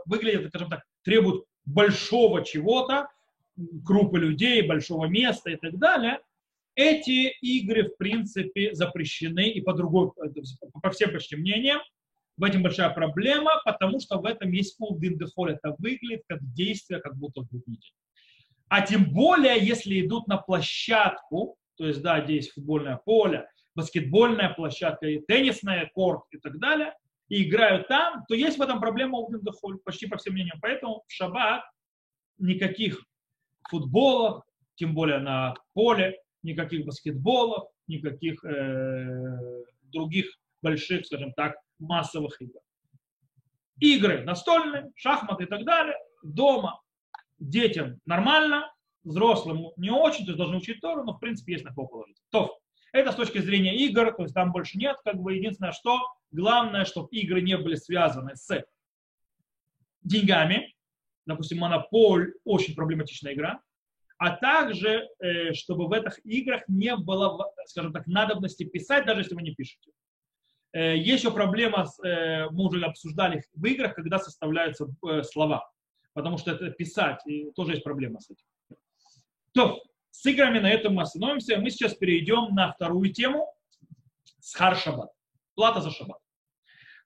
выглядят, 0.07 0.48
скажем 0.48 0.70
так, 0.70 0.85
требуют 1.03 1.44
большого 1.64 2.44
чего-то, 2.44 3.09
группы 3.57 4.18
людей, 4.18 4.62
большого 4.62 5.07
места 5.07 5.51
и 5.51 5.57
так 5.57 5.77
далее, 5.79 6.20
эти 6.74 7.31
игры, 7.40 7.88
в 7.88 7.96
принципе, 7.96 8.72
запрещены 8.72 9.51
и 9.51 9.61
по 9.61 9.74
другой, 9.74 10.12
э, 10.24 10.29
по 10.81 10.90
всем 10.90 11.12
почти 11.12 11.37
мнениям, 11.37 11.81
в 12.38 12.44
этом 12.44 12.62
большая 12.62 12.90
проблема, 12.90 13.61
потому 13.64 14.01
что 14.01 14.18
в 14.18 14.24
этом 14.24 14.53
есть 14.53 14.81
full 14.81 14.98
дин 14.98 15.18
Это 15.20 15.74
выглядит 15.79 16.22
как 16.29 16.38
действие, 16.55 17.01
как 17.01 17.16
будто 17.16 17.42
в 17.42 17.53
недель. 17.53 17.92
А 18.68 18.83
тем 18.83 19.12
более, 19.12 19.59
если 19.59 20.01
идут 20.01 20.29
на 20.29 20.37
площадку, 20.37 21.57
то 21.77 21.87
есть, 21.87 22.01
да, 22.01 22.20
где 22.20 22.37
есть 22.37 22.53
футбольное 22.53 22.96
поле, 23.05 23.48
баскетбольная 23.74 24.51
площадка, 24.51 25.07
и 25.07 25.20
теннисная 25.27 25.90
корт 25.94 26.22
и 26.31 26.38
так 26.38 26.59
далее, 26.59 26.94
и 27.29 27.42
играют 27.42 27.88
там, 27.88 28.24
то 28.29 28.35
есть 28.35 28.57
в 28.57 28.62
этом 28.62 28.81
проблема 28.81 29.18
Увдендахоль, 29.18 29.79
почти 29.85 30.07
по 30.07 30.16
всем 30.16 30.35
мнениям. 30.35 30.59
Поэтому 30.62 31.05
в 31.07 31.12
шаббат 31.12 31.62
никаких 32.38 33.03
футболов, 33.68 34.44
тем 34.77 34.94
более 34.94 35.18
на 35.18 35.55
поле, 35.74 36.18
никаких 36.42 36.87
баскетболов, 36.87 37.68
никаких 37.88 38.44
э, 38.44 39.64
других 39.83 40.27
больших, 40.62 41.07
скажем 41.07 41.33
так, 41.33 41.57
массовых 41.79 42.41
игр. 42.43 42.61
Игры 43.81 44.25
настольные, 44.25 44.91
шахматы 44.97 45.45
и 45.45 45.47
так 45.47 45.64
далее, 45.64 45.97
дома 46.23 46.81
детям 47.38 48.01
нормально, 48.07 48.73
взрослым 49.05 49.69
не 49.77 49.91
очень, 49.91 50.25
то 50.25 50.33
есть 50.33 50.38
должны 50.38 50.57
учить 50.57 50.81
Тору, 50.81 51.05
но 51.05 51.14
в 51.14 51.21
принципе 51.21 51.53
есть 51.53 51.64
на 51.64 51.73
кого 51.73 51.87
положить. 51.87 52.19
То, 52.31 52.59
это 52.93 53.12
с 53.12 53.14
точки 53.14 53.38
зрения 53.38 53.77
игр, 53.77 54.12
то 54.12 54.23
есть 54.23 54.35
там 54.35 54.53
больше 54.53 54.79
нет, 54.79 54.97
как 55.05 55.17
бы 55.17 55.35
единственное, 55.35 55.73
что 55.73 56.01
главное, 56.31 56.85
чтобы 56.85 57.09
игры 57.11 57.41
не 57.41 57.57
были 57.57 57.75
связаны 57.75 58.35
с 58.35 58.64
деньгами, 60.03 60.75
допустим, 61.27 61.59
монополь 61.59 62.35
очень 62.45 62.75
проблематичная 62.75 63.35
игра, 63.35 63.61
а 64.17 64.37
также, 64.37 65.09
э, 65.21 65.53
чтобы 65.53 65.87
в 65.87 65.93
этих 65.93 66.25
играх 66.25 66.62
не 66.67 66.97
было, 66.97 67.53
скажем 67.67 67.93
так, 67.93 68.07
надобности 68.07 68.64
писать, 68.64 69.07
даже 69.07 69.21
если 69.21 69.35
вы 69.35 69.43
не 69.43 69.55
пишете. 69.55 69.93
Э, 70.72 70.96
есть 70.96 71.24
еще 71.24 71.33
проблема, 71.33 71.87
э, 72.04 72.48
мы 72.50 72.66
уже 72.66 72.85
обсуждали 72.85 73.42
в 73.54 73.64
играх, 73.64 73.94
когда 73.94 74.18
составляются 74.18 74.87
слова, 75.22 75.70
потому 76.12 76.38
что 76.38 76.50
это 76.50 76.70
писать, 76.70 77.20
и 77.26 77.50
тоже 77.52 77.72
есть 77.72 77.85
проблема 77.85 78.20
с 78.20 78.31
этим. 78.31 78.44
То, 79.52 79.83
с 80.11 80.26
играми 80.26 80.59
на 80.59 80.70
этом 80.70 80.94
мы 80.94 81.02
остановимся. 81.02 81.59
Мы 81.59 81.70
сейчас 81.70 81.94
перейдем 81.94 82.54
на 82.54 82.72
вторую 82.72 83.12
тему, 83.12 83.52
схар 84.40 84.76
шаббат, 84.76 85.11
плата 85.54 85.81
за 85.81 85.90
шаббат. 85.90 86.18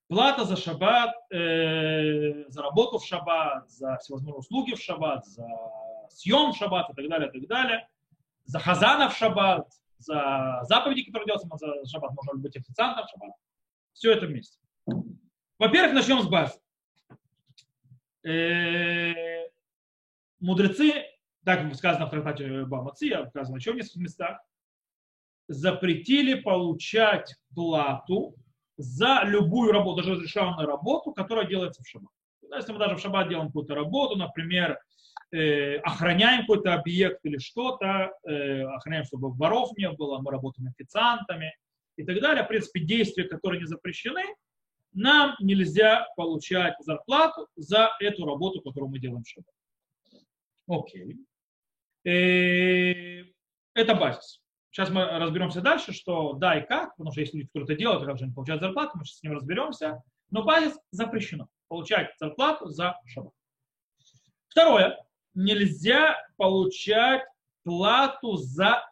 Плата 0.08 0.44
за 0.44 0.56
шаббат, 0.56 1.14
э, 1.30 2.44
за 2.48 2.62
работу 2.62 2.98
в 2.98 3.04
шаббат, 3.04 3.70
за 3.70 3.96
всевозможные 3.98 4.40
услуги 4.40 4.74
в 4.74 4.80
шаббат, 4.80 5.24
за 5.26 5.46
съем 6.10 6.52
в 6.52 6.56
шаббат 6.56 6.90
и 6.90 6.94
так 6.94 7.08
далее, 7.08 7.28
и 7.28 7.40
так 7.40 7.48
далее, 7.48 7.88
за 8.44 8.58
хазана 8.58 9.08
в 9.08 9.16
шаббат, 9.16 9.68
за 9.98 10.60
заповеди, 10.64 11.04
которые 11.04 11.26
делаются 11.26 11.48
за 11.56 11.86
шаббат, 11.86 12.12
можно 12.12 12.34
быть 12.34 12.56
официантом 12.56 13.06
в 13.06 13.10
шаббат. 13.10 13.32
Все 13.92 14.12
это 14.12 14.26
вместе. 14.26 14.58
Во-первых, 15.58 15.94
начнем 15.94 16.20
с 16.20 16.28
базы. 16.28 16.58
Э, 18.24 19.48
мудрецы, 20.40 21.04
так 21.44 21.74
сказано 21.74 22.06
в 22.06 22.10
трактате 22.10 22.64
Бамаци, 22.64 23.12
сказано 23.28 23.56
еще 23.56 23.72
в 23.72 23.76
нескольких 23.76 24.02
местах, 24.02 24.40
запретили 25.48 26.34
получать 26.34 27.34
плату 27.54 28.34
за 28.76 29.22
любую 29.24 29.72
работу, 29.72 30.02
даже 30.02 30.14
разрешенную 30.14 30.66
работу, 30.66 31.12
которая 31.12 31.46
делается 31.46 31.82
в 31.82 31.88
шаббат. 31.88 32.10
Если 32.54 32.72
мы 32.72 32.78
даже 32.78 32.96
в 32.96 33.00
шаббат 33.00 33.28
делаем 33.28 33.48
какую-то 33.48 33.74
работу, 33.74 34.16
например, 34.16 34.78
э, 35.30 35.76
охраняем 35.78 36.42
какой-то 36.42 36.74
объект 36.74 37.20
или 37.24 37.38
что-то, 37.38 38.12
э, 38.24 38.62
охраняем, 38.62 39.04
чтобы 39.04 39.32
воров 39.32 39.76
не 39.76 39.90
было, 39.90 40.18
мы 40.18 40.30
работаем 40.30 40.68
официантами 40.68 41.54
и 41.96 42.04
так 42.04 42.20
далее. 42.20 42.44
В 42.44 42.48
принципе, 42.48 42.80
действия, 42.80 43.24
которые 43.24 43.60
не 43.60 43.66
запрещены, 43.66 44.22
нам 44.92 45.34
нельзя 45.40 46.06
получать 46.16 46.74
зарплату 46.80 47.48
за 47.56 47.90
эту 48.00 48.26
работу, 48.26 48.60
которую 48.60 48.90
мы 48.90 48.98
делаем 48.98 49.22
в 49.22 49.28
шаббат. 49.28 49.54
Окей. 50.68 51.16
Э, 52.04 53.24
это 53.74 53.94
базис. 53.94 54.40
Сейчас 54.70 54.90
мы 54.90 55.04
разберемся 55.04 55.60
дальше, 55.60 55.92
что 55.92 56.32
да 56.34 56.58
и 56.58 56.66
как, 56.66 56.96
потому 56.96 57.12
что 57.12 57.20
если 57.20 57.38
люди 57.38 57.48
кто-то 57.50 57.74
делает, 57.74 58.06
как 58.06 58.18
же 58.18 58.24
они 58.24 58.34
получают 58.34 58.62
зарплату, 58.62 58.92
мы 58.94 59.04
сейчас 59.04 59.18
с 59.18 59.22
ним 59.22 59.32
разберемся. 59.34 60.02
Но 60.30 60.44
базис 60.44 60.78
запрещено 60.90 61.48
получать 61.68 62.10
зарплату 62.18 62.68
за 62.68 62.98
шаббат. 63.06 63.34
Второе. 64.48 64.98
Нельзя 65.34 66.16
получать 66.36 67.22
плату 67.64 68.36
за 68.36 68.82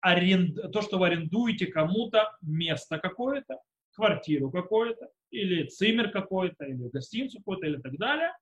аренд... 0.00 0.72
то, 0.72 0.82
что 0.82 0.98
вы 0.98 1.08
арендуете 1.08 1.66
кому-то 1.66 2.36
место 2.42 2.98
какое-то, 2.98 3.58
квартиру 3.92 4.50
какое-то, 4.50 5.08
или 5.30 5.66
цимер 5.66 6.10
какой-то, 6.10 6.64
или 6.64 6.88
гостиницу 6.88 7.38
какой-то, 7.38 7.66
или 7.66 7.80
так 7.80 7.96
далее, 7.98 8.32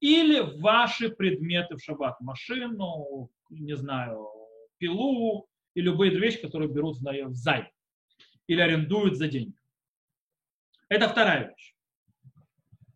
или 0.00 0.40
ваши 0.60 1.08
предметы 1.10 1.76
в 1.76 1.82
шаббат, 1.82 2.20
машину, 2.20 3.30
не 3.50 3.76
знаю, 3.76 4.28
пилу, 4.78 5.48
и 5.74 5.80
любые 5.80 6.16
вещи, 6.18 6.40
которые 6.40 6.70
берут 6.70 6.98
в 6.98 7.34
займ 7.34 7.66
или 8.46 8.60
арендуют 8.60 9.16
за 9.16 9.28
деньги. 9.28 9.54
Это 10.88 11.08
вторая 11.08 11.48
вещь. 11.48 11.74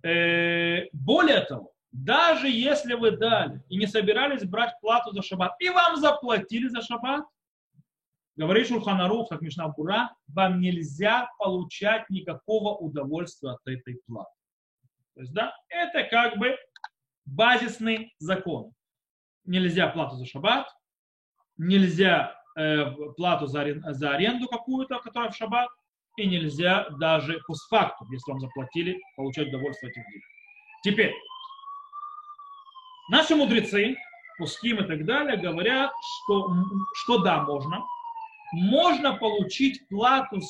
Э, 0.02 0.88
более 0.92 1.40
того, 1.40 1.72
даже 1.90 2.48
если 2.48 2.94
вы 2.94 3.12
дали 3.12 3.62
и 3.68 3.76
не 3.76 3.86
собирались 3.86 4.44
брать 4.44 4.74
плату 4.80 5.12
за 5.12 5.22
шаббат, 5.22 5.56
и 5.60 5.68
вам 5.70 5.96
заплатили 5.96 6.68
за 6.68 6.82
шаббат, 6.82 7.24
говорит 8.38 8.68
Шурханарух, 8.68 9.28
как 9.28 9.42
Мишна 9.42 9.68
Бура, 9.68 10.14
вам 10.28 10.60
нельзя 10.60 11.28
получать 11.38 12.08
никакого 12.08 12.74
удовольствия 12.74 13.50
от 13.50 13.60
этой 13.66 14.00
платы. 14.06 14.30
То 15.14 15.20
есть, 15.20 15.34
да, 15.34 15.54
это 15.68 16.04
как 16.04 16.38
бы 16.38 16.56
базисный 17.26 18.14
закон. 18.18 18.72
Нельзя 19.44 19.88
плату 19.88 20.16
за 20.16 20.24
шаббат, 20.24 20.66
нельзя 21.56 22.38
Э, 22.58 22.90
плату 23.16 23.46
за, 23.46 23.64
за 23.92 24.10
аренду 24.10 24.48
какую-то, 24.48 24.98
которая 24.98 25.30
в 25.30 25.36
шаббат, 25.36 25.68
и 26.16 26.26
нельзя 26.26 26.88
даже 26.98 27.38
постфактум, 27.46 28.10
если 28.10 28.32
вам 28.32 28.40
заплатили, 28.40 29.00
получать 29.14 29.46
удовольствие 29.46 29.92
этих 29.92 30.02
денег. 30.08 30.24
Теперь, 30.82 31.14
наши 33.12 33.36
мудрецы, 33.36 33.96
пуским 34.38 34.78
и 34.80 34.88
так 34.88 35.04
далее, 35.04 35.36
говорят, 35.36 35.92
что, 36.24 36.52
что 36.94 37.18
да, 37.18 37.44
можно. 37.44 37.84
Можно 38.52 39.16
получить 39.16 39.86
плату 39.88 40.40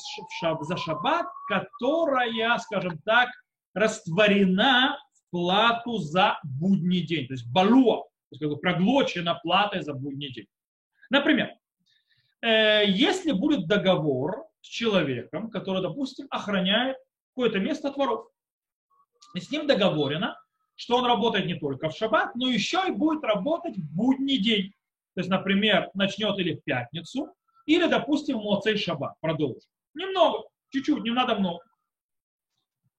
за 0.61 0.77
шаббат, 0.77 1.27
которая, 1.47 2.57
скажем 2.59 2.99
так, 3.05 3.29
растворена 3.73 4.97
в 5.13 5.31
плату 5.31 5.97
за 5.97 6.39
будний 6.43 7.01
день. 7.01 7.27
То 7.27 7.33
есть 7.33 7.51
балуа, 7.51 8.03
то 8.03 8.31
есть 8.31 8.41
как 8.41 8.49
бы 8.49 8.57
проглочена 8.57 9.39
платой 9.43 9.81
за 9.81 9.93
будний 9.93 10.31
день. 10.31 10.47
Например, 11.09 11.49
Э, 12.41 12.83
если 12.87 13.31
будет 13.31 13.67
договор 13.67 14.45
с 14.61 14.67
человеком, 14.67 15.49
который, 15.49 15.81
допустим, 15.81 16.27
охраняет 16.29 16.97
какое-то 17.29 17.59
место 17.59 17.89
от 17.89 17.97
воров, 17.97 18.27
и 19.35 19.39
с 19.39 19.51
ним 19.51 19.67
договорено, 19.67 20.39
что 20.75 20.97
он 20.97 21.05
работает 21.05 21.45
не 21.45 21.55
только 21.55 21.89
в 21.89 21.95
шаббат, 21.95 22.35
но 22.35 22.49
еще 22.49 22.81
и 22.87 22.91
будет 22.91 23.23
работать 23.23 23.77
в 23.77 23.95
будний 23.95 24.37
день. 24.37 24.73
То 25.15 25.21
есть, 25.21 25.29
например, 25.29 25.89
начнет 25.93 26.37
или 26.39 26.55
в 26.55 26.63
пятницу, 26.63 27.33
или, 27.69 27.85
допустим, 27.85 28.37
Моцей 28.39 28.77
шаббат 28.77 29.13
продолжит. 29.21 29.69
Немного, 29.93 30.45
чуть-чуть, 30.71 31.03
не 31.03 31.11
надо 31.11 31.35
много. 31.35 31.59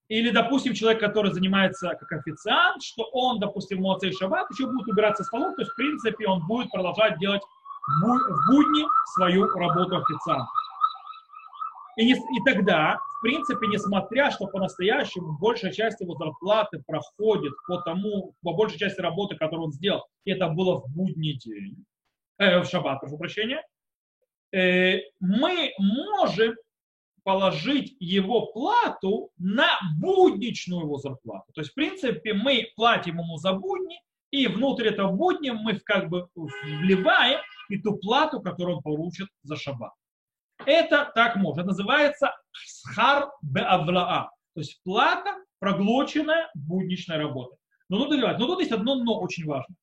Или, 0.07 0.29
допустим, 0.29 0.73
человек, 0.73 1.01
который 1.01 1.33
занимается 1.33 1.89
как 1.89 2.09
официант, 2.13 2.81
что 2.81 3.03
он, 3.11 3.41
допустим, 3.41 3.79
в 3.79 3.81
Моцей 3.81 4.13
шаббат 4.13 4.49
еще 4.49 4.67
будет 4.67 4.87
убираться 4.87 5.25
столом, 5.25 5.55
то 5.55 5.61
есть, 5.63 5.73
в 5.73 5.75
принципе, 5.75 6.25
он 6.25 6.47
будет 6.47 6.71
продолжать 6.71 7.19
делать 7.19 7.41
в 8.01 8.47
будни 8.47 8.85
свою 9.13 9.45
работу 9.47 9.97
официанта. 9.97 10.47
И, 11.97 12.05
не, 12.05 12.13
и 12.13 12.43
тогда, 12.45 12.97
в 13.17 13.21
принципе, 13.23 13.67
несмотря, 13.67 14.31
что 14.31 14.47
по-настоящему 14.47 15.37
большая 15.37 15.73
часть 15.73 15.99
его 15.99 16.15
зарплаты 16.15 16.81
проходит 16.87 17.51
по 17.67 17.81
тому, 17.81 18.35
по 18.41 18.53
большей 18.53 18.79
части 18.79 19.01
работы, 19.01 19.35
которую 19.35 19.65
он 19.65 19.73
сделал, 19.73 20.05
и 20.23 20.31
это 20.31 20.47
было 20.47 20.79
в 20.79 20.87
будний 20.95 21.37
день, 21.37 21.83
э, 22.37 22.61
в 22.61 22.65
шаббат, 22.65 23.01
прошу 23.01 23.17
прощения, 23.17 23.61
мы 24.51 25.73
можем 25.77 26.55
положить 27.23 27.95
его 27.99 28.47
плату 28.47 29.31
на 29.37 29.79
будничную 29.99 30.81
его 30.81 30.97
зарплату. 30.97 31.51
То 31.53 31.61
есть, 31.61 31.71
в 31.71 31.75
принципе, 31.75 32.33
мы 32.33 32.71
платим 32.75 33.19
ему 33.19 33.37
за 33.37 33.53
будни, 33.53 34.01
и 34.31 34.47
внутрь 34.47 34.87
этого 34.87 35.11
будня 35.11 35.53
мы 35.53 35.79
как 35.79 36.09
бы 36.09 36.27
вливаем 36.35 37.39
и 37.69 37.77
ту 37.77 37.97
плату, 37.97 38.41
которую 38.41 38.77
он 38.77 38.83
получит 38.83 39.27
за 39.43 39.55
шаббат. 39.55 39.91
Это 40.65 41.11
так 41.15 41.35
можно. 41.35 41.63
Называется 41.63 42.35
схар 42.53 43.29
беавлаа. 43.41 44.31
То 44.53 44.61
есть 44.61 44.81
плата, 44.83 45.35
проглоченная 45.59 46.49
будничной 46.55 47.17
работой. 47.17 47.57
Но 47.89 48.05
говорить, 48.05 48.39
но 48.39 48.47
тут 48.47 48.59
есть 48.59 48.71
одно 48.71 48.95
но 49.03 49.19
очень 49.19 49.45
важно. 49.45 49.75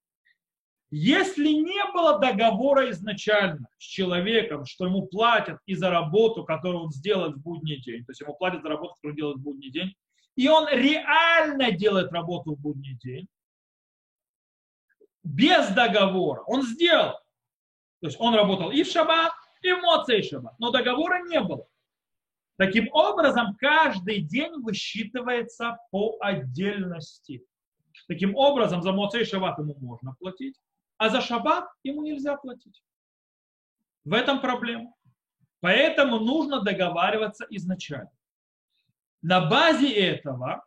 Если 0.91 1.49
не 1.49 1.93
было 1.93 2.19
договора 2.19 2.91
изначально 2.91 3.69
с 3.79 3.85
человеком, 3.85 4.65
что 4.65 4.87
ему 4.87 5.07
платят 5.07 5.59
и 5.67 5.75
за 5.75 5.91
работу, 5.91 6.45
которую 6.45 6.85
он 6.85 6.93
сделает 6.93 7.37
в 7.37 7.43
будний 7.43 7.81
день, 7.81 8.05
то 8.05 8.13
есть 8.13 8.21
ему 8.23 8.35
платят 8.35 8.63
за 8.63 8.71
работу, 8.71 8.95
которую 8.95 9.13
он 9.13 9.17
делает 9.17 9.37
в 9.39 9.43
будний 9.43 9.71
день, 9.71 9.95
и 10.37 10.49
он 10.49 10.67
реально 10.69 11.73
делает 11.73 12.11
работу 12.13 12.55
в 12.55 12.61
будний 12.61 12.97
день, 13.03 13.29
без 15.23 15.69
договора, 15.71 16.43
он 16.47 16.63
сделал, 16.63 17.13
то 18.01 18.07
есть 18.07 18.17
он 18.19 18.35
работал 18.35 18.71
и 18.71 18.83
в 18.83 18.87
шаббат, 18.87 19.33
и 19.61 19.73
в 19.73 19.83
Моцей 19.83 20.23
шаббат. 20.23 20.59
Но 20.59 20.71
договора 20.71 21.23
не 21.25 21.41
было. 21.41 21.67
Таким 22.59 22.89
образом, 22.93 23.57
каждый 23.57 24.21
день 24.21 24.53
высчитывается 24.63 25.79
по 25.93 26.17
отдельности. 26.21 27.45
Таким 28.09 28.35
образом, 28.35 28.83
за 28.83 28.93
Моцей 28.93 29.25
Шаббат 29.25 29.59
ему 29.59 29.77
можно 29.79 30.15
платить, 30.19 30.57
а 30.99 31.09
за 31.09 31.21
Шаббат 31.21 31.69
ему 31.83 32.03
нельзя 32.03 32.37
платить. 32.37 32.83
В 34.05 34.13
этом 34.13 34.41
проблема. 34.41 34.93
Поэтому 35.61 36.19
нужно 36.19 36.61
договариваться 36.61 37.47
изначально. 37.51 38.11
На 39.23 39.49
базе 39.49 39.93
этого 39.93 40.65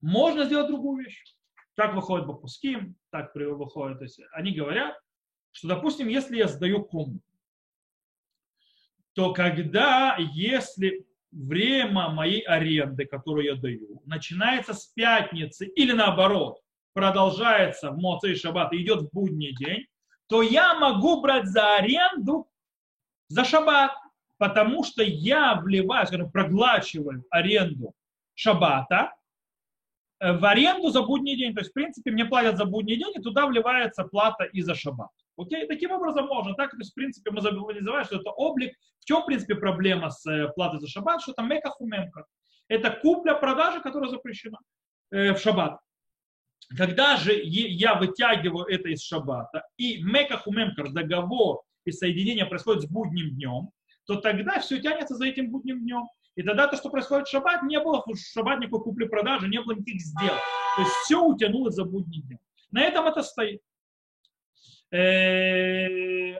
можно 0.00 0.44
сделать 0.44 0.68
другую 0.68 1.04
вещь. 1.04 1.36
Так 1.74 1.94
выходит 1.94 2.26
Бапуским, 2.26 2.96
так 3.10 3.34
выходит. 3.34 3.98
То 3.98 4.04
есть 4.04 4.20
они 4.32 4.52
говорят, 4.52 4.98
что, 5.52 5.68
допустим, 5.68 6.08
если 6.08 6.36
я 6.36 6.48
сдаю 6.48 6.84
комнату, 6.84 7.22
то 9.14 9.32
когда, 9.32 10.16
если 10.18 11.06
время 11.30 12.08
моей 12.10 12.40
аренды, 12.40 13.06
которую 13.06 13.46
я 13.46 13.54
даю, 13.54 14.02
начинается 14.04 14.74
с 14.74 14.86
пятницы 14.86 15.66
или 15.66 15.92
наоборот, 15.92 16.60
продолжается 16.96 17.90
в 17.90 17.98
Моцей 17.98 18.34
Шаббат 18.34 18.72
и 18.72 18.82
идет 18.82 19.02
в 19.02 19.12
будний 19.12 19.54
день, 19.54 19.86
то 20.28 20.40
я 20.40 20.74
могу 20.74 21.20
брать 21.20 21.46
за 21.46 21.76
аренду 21.76 22.48
за 23.28 23.44
Шаббат 23.44 23.92
потому 24.38 24.84
что 24.84 25.02
я 25.02 25.54
вливаю, 25.56 26.06
скажем, 26.06 26.30
проглачиваю 26.30 27.24
аренду 27.30 27.94
шаббата 28.34 29.14
э, 30.20 30.32
в 30.32 30.44
аренду 30.44 30.90
за 30.90 31.02
будний 31.02 31.36
день. 31.36 31.54
То 31.54 31.60
есть, 31.60 31.70
в 31.70 31.74
принципе, 31.74 32.10
мне 32.10 32.24
платят 32.24 32.56
за 32.56 32.64
будний 32.64 32.96
день, 32.96 33.12
и 33.14 33.22
туда 33.22 33.46
вливается 33.46 34.04
плата 34.04 34.44
и 34.44 34.60
за 34.62 34.74
шаббат. 34.74 35.10
Окей? 35.38 35.66
Таким 35.66 35.92
образом 35.92 36.26
можно. 36.26 36.54
Так, 36.54 36.70
то 36.70 36.78
есть, 36.78 36.92
в 36.92 36.94
принципе, 36.94 37.30
мы 37.30 37.40
называем, 37.40 38.04
что 38.04 38.16
это 38.16 38.30
облик. 38.30 38.76
В 39.00 39.04
чем, 39.04 39.22
в 39.22 39.26
принципе, 39.26 39.54
проблема 39.54 40.10
с 40.10 40.26
э, 40.26 40.48
платой 40.54 40.80
за 40.80 40.88
шаббат? 40.88 41.22
Что 41.22 41.32
там 41.32 41.48
мека 41.48 41.70
хумемка. 41.70 42.26
Это 42.68 42.90
купля-продажа, 42.90 43.80
которая 43.80 44.10
запрещена 44.10 44.58
э, 45.12 45.32
в 45.32 45.38
шаббат. 45.38 45.78
Когда 46.76 47.16
же 47.16 47.32
я 47.34 47.94
вытягиваю 47.94 48.64
это 48.66 48.88
из 48.88 49.02
шаббата, 49.02 49.66
и 49.76 50.02
мека 50.02 50.36
хумемкар, 50.36 50.90
договор 50.90 51.62
и 51.84 51.92
соединение 51.92 52.46
происходит 52.46 52.82
с 52.82 52.86
будним 52.86 53.34
днем, 53.34 53.70
то 54.06 54.16
тогда 54.16 54.60
все 54.60 54.80
тянется 54.80 55.14
за 55.14 55.26
этим 55.26 55.50
будним 55.50 55.80
днем. 55.80 56.08
И 56.34 56.42
тогда 56.42 56.66
то, 56.66 56.76
что 56.76 56.90
происходит 56.90 57.28
в 57.28 57.30
шаббат, 57.30 57.62
не 57.62 57.80
было 57.80 58.02
в 58.04 58.16
шаббат 58.16 58.58
никакой 58.58 58.82
купли-продажи, 58.82 59.48
не 59.48 59.60
было 59.60 59.72
никаких 59.72 60.00
сделок. 60.00 60.40
То 60.76 60.82
есть 60.82 60.92
все 61.04 61.24
утянулось 61.24 61.74
за 61.74 61.84
будний 61.84 62.22
день. 62.22 62.38
На 62.70 62.82
этом 62.82 63.06
это 63.06 63.22
стоит. 63.22 63.62
Э, 64.90 66.38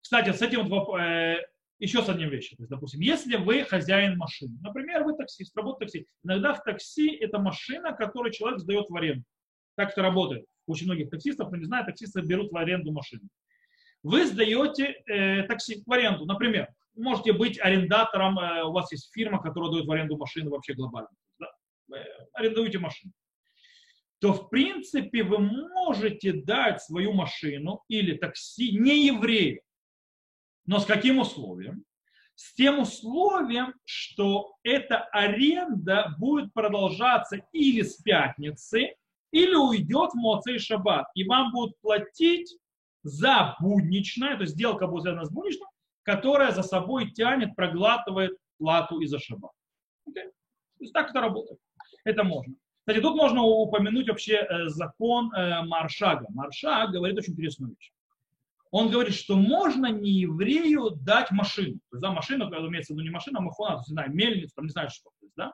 кстати, 0.00 0.32
с 0.32 0.42
этим 0.42 0.68
вот 0.68 0.98
э, 0.98 1.36
еще 1.78 2.02
с 2.02 2.08
одним 2.08 2.28
вещью. 2.28 2.56
То 2.56 2.62
есть, 2.62 2.70
допустим, 2.70 3.00
если 3.00 3.36
вы 3.36 3.64
хозяин 3.64 4.16
машины, 4.16 4.58
например, 4.62 5.04
вы 5.04 5.14
таксист, 5.16 5.56
работаете 5.56 6.00
такси, 6.00 6.10
иногда 6.24 6.54
в 6.54 6.62
такси 6.62 7.10
это 7.16 7.38
машина, 7.38 7.92
которую 7.92 8.32
человек 8.32 8.60
сдает 8.60 8.86
в 8.88 8.96
аренду. 8.96 9.24
Так 9.80 9.92
это 9.92 10.02
работает. 10.02 10.44
Очень 10.66 10.88
многих 10.88 11.08
таксистов, 11.08 11.48
кто 11.48 11.56
не 11.56 11.64
знает, 11.64 11.86
таксисты 11.86 12.20
берут 12.20 12.52
в 12.52 12.56
аренду 12.58 12.92
машину. 12.92 13.22
Вы 14.02 14.26
сдаете 14.26 15.02
э, 15.06 15.44
такси 15.44 15.82
в 15.86 15.90
аренду, 15.90 16.26
например, 16.26 16.68
можете 16.94 17.32
быть 17.32 17.58
арендатором, 17.58 18.38
э, 18.38 18.62
у 18.64 18.72
вас 18.72 18.92
есть 18.92 19.10
фирма, 19.10 19.40
которая 19.40 19.70
дает 19.70 19.86
в 19.86 19.90
аренду 19.90 20.18
машины 20.18 20.50
вообще 20.50 20.74
глобально. 20.74 21.08
Да? 21.38 21.46
Арендуете 22.34 22.78
машину. 22.78 23.14
То, 24.18 24.34
в 24.34 24.50
принципе, 24.50 25.22
вы 25.22 25.38
можете 25.38 26.34
дать 26.34 26.82
свою 26.82 27.14
машину 27.14 27.82
или 27.88 28.18
такси 28.18 28.78
не 28.78 29.06
еврею. 29.06 29.62
Но 30.66 30.78
с 30.78 30.84
каким 30.84 31.20
условием? 31.20 31.86
С 32.34 32.52
тем 32.52 32.80
условием, 32.80 33.72
что 33.86 34.58
эта 34.62 34.98
аренда 35.04 36.14
будет 36.18 36.52
продолжаться 36.52 37.38
или 37.52 37.80
с 37.80 37.96
пятницы, 37.96 38.94
или 39.32 39.54
уйдет 39.54 40.12
в 40.12 40.16
Моцей 40.16 40.58
Шаббат. 40.58 41.06
И 41.14 41.24
вам 41.24 41.52
будут 41.52 41.78
платить 41.80 42.56
за 43.02 43.56
будничное, 43.60 44.36
то 44.36 44.42
есть 44.42 44.54
сделка 44.54 44.86
будет 44.86 45.02
связана 45.02 45.24
с 45.24 45.30
будничным, 45.30 45.68
которая 46.02 46.52
за 46.52 46.62
собой 46.62 47.10
тянет, 47.10 47.54
проглатывает 47.56 48.36
плату 48.58 49.00
из-за 49.00 49.18
шаба. 49.18 49.50
Okay? 50.08 50.24
То 50.24 50.80
есть 50.80 50.92
так 50.92 51.10
это 51.10 51.20
работает. 51.20 51.58
Это 52.04 52.24
можно. 52.24 52.54
Кстати, 52.80 53.00
тут 53.00 53.16
можно 53.16 53.42
упомянуть 53.42 54.08
вообще 54.08 54.36
э, 54.36 54.68
закон 54.68 55.32
э, 55.32 55.62
Маршага. 55.62 56.26
Маршаг 56.30 56.90
говорит 56.90 57.18
очень 57.18 57.32
интересную 57.32 57.74
вещь. 57.78 57.92
Он 58.70 58.88
говорит, 58.88 59.14
что 59.14 59.36
можно 59.36 59.86
не 59.86 60.10
еврею 60.10 60.90
дать 60.90 61.30
машину. 61.30 61.74
То 61.90 61.96
есть, 61.96 62.02
да, 62.02 62.12
машину, 62.12 62.48
имеется 62.68 62.92
в 62.92 62.96
виду 62.96 63.04
не 63.04 63.10
машина, 63.10 63.38
а 63.38 63.42
махона, 63.42 63.74
то 63.74 63.80
есть, 63.80 63.88
не 63.88 63.94
знаю, 63.94 64.14
мельницу, 64.14 64.54
там 64.54 64.66
не 64.66 64.70
знаю 64.70 64.90
что. 64.90 65.10
То 65.20 65.26
есть, 65.26 65.34
да? 65.36 65.52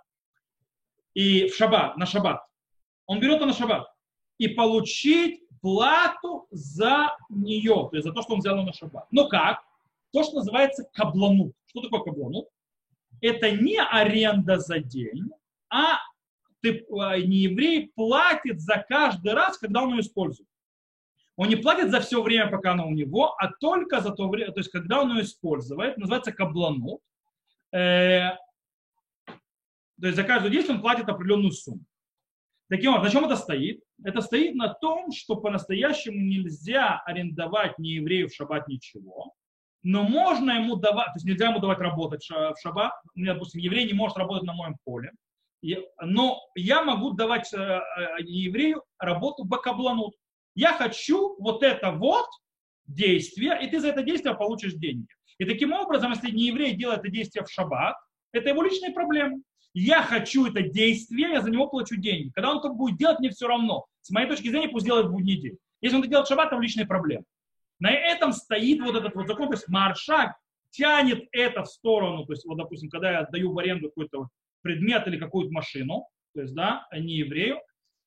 И 1.14 1.48
в 1.48 1.56
шаббат, 1.56 1.96
на 1.96 2.06
шаббат. 2.06 2.42
Он 3.06 3.20
берет 3.20 3.36
это 3.36 3.46
на 3.46 3.52
шаббат. 3.52 3.88
И 4.38 4.48
получить 4.48 5.42
плату 5.60 6.46
за 6.50 7.16
нее, 7.30 7.88
то 7.90 7.96
есть 7.96 8.06
за 8.06 8.12
то, 8.12 8.22
что 8.22 8.34
он 8.34 8.40
взял 8.40 8.56
на 8.56 8.72
шаббат. 8.72 9.06
Но 9.10 9.28
как? 9.28 9.66
то, 10.16 10.22
что 10.24 10.36
называется 10.36 10.88
кабланут. 10.94 11.54
Что 11.66 11.82
такое 11.82 12.00
кабланут? 12.00 12.48
Это 13.20 13.50
не 13.50 13.78
аренда 13.78 14.58
за 14.58 14.78
день, 14.78 15.30
а 15.68 15.98
ты, 16.62 16.86
а, 16.98 17.18
не 17.18 17.38
еврей 17.38 17.92
платит 17.94 18.60
за 18.60 18.84
каждый 18.88 19.34
раз, 19.34 19.58
когда 19.58 19.82
он 19.82 19.92
ее 19.92 20.00
использует. 20.00 20.48
Он 21.36 21.48
не 21.48 21.56
платит 21.56 21.90
за 21.90 22.00
все 22.00 22.22
время, 22.22 22.50
пока 22.50 22.72
она 22.72 22.86
у 22.86 22.92
него, 22.92 23.34
а 23.36 23.52
только 23.60 24.00
за 24.00 24.10
то 24.10 24.28
время, 24.28 24.52
то 24.52 24.60
есть 24.60 24.70
когда 24.70 25.02
он 25.02 25.14
ее 25.14 25.24
использует, 25.24 25.98
называется 25.98 26.32
кабланут. 26.32 27.02
Э, 27.72 28.36
то 29.26 30.06
есть 30.06 30.16
за 30.16 30.24
каждое 30.24 30.50
действие 30.50 30.76
он 30.76 30.82
платит 30.82 31.08
определенную 31.08 31.52
сумму. 31.52 31.84
Таким 32.68 32.90
образом, 32.90 33.04
на 33.04 33.10
чем 33.10 33.24
это 33.24 33.36
стоит? 33.36 33.80
Это 34.02 34.20
стоит 34.20 34.54
на 34.54 34.74
том, 34.74 35.12
что 35.12 35.36
по-настоящему 35.36 36.20
нельзя 36.20 37.00
арендовать 37.06 37.78
не 37.78 37.90
еврею 37.92 38.28
в 38.28 38.34
шаббат 38.34 38.66
ничего, 38.66 39.32
но 39.82 40.02
можно 40.02 40.50
ему 40.52 40.74
давать, 40.74 41.06
то 41.06 41.12
есть 41.16 41.26
нельзя 41.26 41.48
ему 41.48 41.60
давать 41.60 41.78
работать 41.78 42.28
в 42.28 42.56
шаббат, 42.60 42.92
допустим, 43.14 43.60
еврей 43.60 43.86
не 43.86 43.92
может 43.92 44.16
работать 44.16 44.44
на 44.44 44.52
моем 44.52 44.76
поле, 44.84 45.12
но 46.00 46.40
я 46.54 46.82
могу 46.82 47.12
давать 47.12 47.52
э, 47.52 47.56
э, 47.56 47.80
еврею 48.20 48.82
работу 48.98 49.44
бакабланут. 49.44 50.14
Я 50.54 50.72
хочу 50.72 51.36
вот 51.38 51.62
это 51.62 51.92
вот 51.92 52.26
действие, 52.86 53.58
и 53.62 53.68
ты 53.68 53.80
за 53.80 53.88
это 53.88 54.02
действие 54.02 54.34
получишь 54.34 54.74
деньги. 54.74 55.08
И 55.38 55.44
таким 55.44 55.72
образом, 55.72 56.12
если 56.12 56.30
не 56.30 56.46
еврей 56.46 56.74
делает 56.74 57.00
это 57.00 57.10
действие 57.10 57.44
в 57.44 57.50
шаббат, 57.50 57.96
это 58.32 58.48
его 58.50 58.62
личная 58.62 58.92
проблема. 58.92 59.40
Я 59.78 60.02
хочу 60.02 60.46
это 60.46 60.62
действие, 60.62 61.32
я 61.32 61.42
за 61.42 61.50
него 61.50 61.68
плачу 61.68 61.96
деньги. 61.96 62.30
Когда 62.30 62.50
он 62.50 62.60
это 62.60 62.70
будет 62.70 62.96
делать, 62.96 63.18
мне 63.18 63.28
все 63.28 63.46
равно. 63.46 63.84
С 64.00 64.08
моей 64.08 64.26
точки 64.26 64.48
зрения, 64.48 64.68
пусть 64.68 64.86
делает 64.86 65.08
в 65.08 65.10
будний 65.10 65.36
день. 65.36 65.58
Если 65.82 65.94
он 65.94 66.00
это 66.00 66.08
делает 66.08 66.26
в 66.26 66.30
шаббат, 66.30 66.46
это 66.46 66.58
личная 66.58 66.86
проблема. 66.86 67.24
На 67.78 67.90
этом 67.90 68.32
стоит 68.32 68.80
вот 68.80 68.96
этот 68.96 69.14
вот 69.14 69.26
закон, 69.26 69.48
то 69.48 69.52
есть 69.52 69.68
маршак 69.68 70.34
тянет 70.70 71.28
это 71.30 71.64
в 71.64 71.68
сторону, 71.68 72.24
то 72.24 72.32
есть 72.32 72.46
вот, 72.46 72.56
допустим, 72.56 72.88
когда 72.88 73.10
я 73.10 73.18
отдаю 73.18 73.52
в 73.52 73.58
аренду 73.58 73.88
какой-то 73.88 74.30
предмет 74.62 75.06
или 75.08 75.18
какую-то 75.18 75.52
машину, 75.52 76.08
то 76.32 76.40
есть, 76.40 76.54
да, 76.54 76.86
не 76.96 77.16
еврею, 77.16 77.60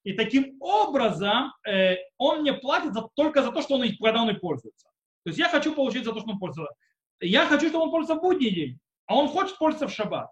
и 0.03 0.13
таким 0.13 0.57
образом 0.59 1.53
э, 1.67 1.97
он 2.17 2.41
мне 2.41 2.53
платит 2.53 2.95
за, 2.95 3.07
только 3.13 3.43
за 3.43 3.51
то, 3.51 3.61
что 3.61 3.75
он, 3.75 3.87
когда 4.01 4.23
он 4.23 4.31
и 4.31 4.39
пользуется. 4.39 4.87
То 5.23 5.29
есть 5.29 5.37
я 5.37 5.47
хочу 5.47 5.75
получить 5.75 6.03
за 6.03 6.13
то, 6.13 6.19
что 6.21 6.31
он 6.31 6.39
пользуется. 6.39 6.73
Я 7.19 7.45
хочу, 7.45 7.69
чтобы 7.69 7.83
он 7.83 7.91
пользовался 7.91 8.19
в 8.19 8.23
будний 8.23 8.49
день, 8.49 8.79
а 9.05 9.15
он 9.15 9.27
хочет 9.27 9.55
пользоваться 9.59 9.87
в 9.87 9.95
шаббат. 9.95 10.31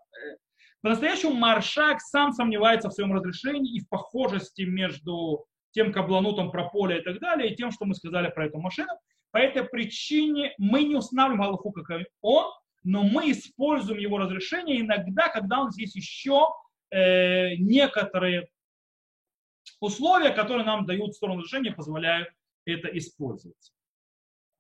По-настоящему 0.82 1.34
Маршак 1.34 2.02
сам 2.02 2.34
сомневается 2.34 2.90
в 2.90 2.94
своем 2.94 3.14
разрешении 3.14 3.76
и 3.76 3.80
в 3.80 3.90
похожести 3.90 4.62
между 4.62 5.46
тем 5.72 5.92
кабланутом 5.92 6.52
про 6.52 6.70
поле 6.70 7.00
и 7.00 7.04
так 7.04 7.20
далее, 7.20 7.52
и 7.52 7.56
тем, 7.56 7.72
что 7.72 7.86
мы 7.86 7.96
сказали 7.96 8.30
про 8.30 8.46
эту 8.46 8.60
машину. 8.60 8.90
По 9.32 9.38
этой 9.38 9.64
причине 9.64 10.54
мы 10.58 10.84
не 10.84 10.96
устанавливаем 10.96 11.42
Аллаху, 11.42 11.72
как 11.72 12.02
он, 12.22 12.52
но 12.84 13.04
мы 13.04 13.32
используем 13.32 14.00
его 14.00 14.18
разрешение 14.18 14.80
иногда, 14.80 15.30
когда 15.30 15.62
у 15.62 15.66
нас 15.66 15.78
есть 15.78 15.96
еще 15.96 16.48
э, 16.90 17.56
некоторые 17.58 18.48
условия, 19.80 20.30
которые 20.30 20.66
нам 20.66 20.86
дают 20.86 21.16
сторону 21.16 21.40
разрешения, 21.40 21.72
позволяют 21.72 22.30
это 22.66 22.88
использовать. 22.98 23.74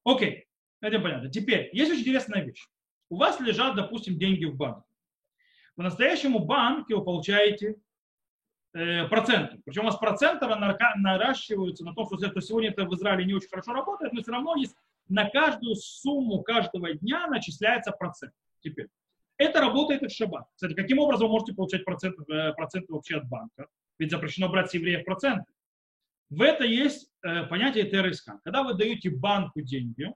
Окей, 0.03 0.45
это 0.81 0.99
понятно. 0.99 1.29
Теперь, 1.29 1.69
есть 1.73 1.91
очень 1.91 2.01
интересная 2.01 2.43
вещь. 2.43 2.67
У 3.09 3.17
вас 3.17 3.39
лежат, 3.39 3.75
допустим, 3.75 4.17
деньги 4.17 4.45
в 4.45 4.55
банке. 4.55 4.86
По-настоящему 5.77 6.39
банке 6.39 6.95
вы 6.95 7.03
получаете 7.05 7.77
Э, 8.77 9.07
проценты. 9.07 9.59
Причем 9.65 9.83
у 9.83 9.85
вас 9.85 9.97
проценты 9.97 10.45
наращиваются 10.45 11.83
на 11.83 11.95
том, 11.95 12.05
что 12.05 12.41
сегодня 12.41 12.69
это 12.69 12.85
в 12.85 12.93
Израиле 12.93 13.25
не 13.25 13.33
очень 13.33 13.49
хорошо 13.49 13.73
работает, 13.73 14.13
но 14.13 14.21
все 14.21 14.31
равно 14.31 14.55
есть 14.55 14.75
на 15.09 15.27
каждую 15.27 15.73
сумму 15.75 16.43
каждого 16.43 16.93
дня 16.93 17.25
начисляется 17.27 17.91
процент. 17.91 18.33
Теперь. 18.59 18.87
Это 19.37 19.61
работает 19.61 20.03
и 20.03 20.07
в 20.07 20.11
шаббат. 20.11 20.45
Кстати, 20.53 20.73
каким 20.73 20.99
образом 20.99 21.27
вы 21.27 21.33
можете 21.33 21.53
получать 21.53 21.85
проценты, 21.85 22.21
э, 22.31 22.53
проценты 22.53 22.93
вообще 22.93 23.17
от 23.17 23.27
банка? 23.27 23.67
Ведь 23.97 24.11
запрещено 24.11 24.47
брать 24.47 24.69
с 24.69 24.75
евреев 24.75 25.03
проценты. 25.05 25.51
В 26.29 26.43
это 26.43 26.63
есть 26.63 27.09
э, 27.23 27.45
понятие 27.45 27.85
ТРСК. 27.85 28.33
Когда 28.43 28.61
вы 28.61 28.75
даете 28.75 29.09
банку 29.09 29.61
деньги, 29.61 30.13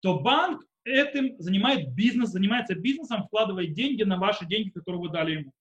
то 0.00 0.18
банк 0.18 0.64
этим 0.84 1.36
занимает 1.38 1.94
бизнес, 1.94 2.30
занимается 2.30 2.74
бизнесом, 2.74 3.24
вкладывает 3.24 3.72
деньги 3.72 4.02
на 4.02 4.16
ваши 4.16 4.46
деньги, 4.46 4.70
которые 4.70 5.00
вы 5.00 5.08
дали 5.10 5.32
ему. 5.32 5.52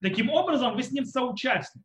Таким 0.00 0.30
образом, 0.30 0.74
вы 0.74 0.82
с 0.82 0.90
ним 0.90 1.04
соучастник. 1.04 1.84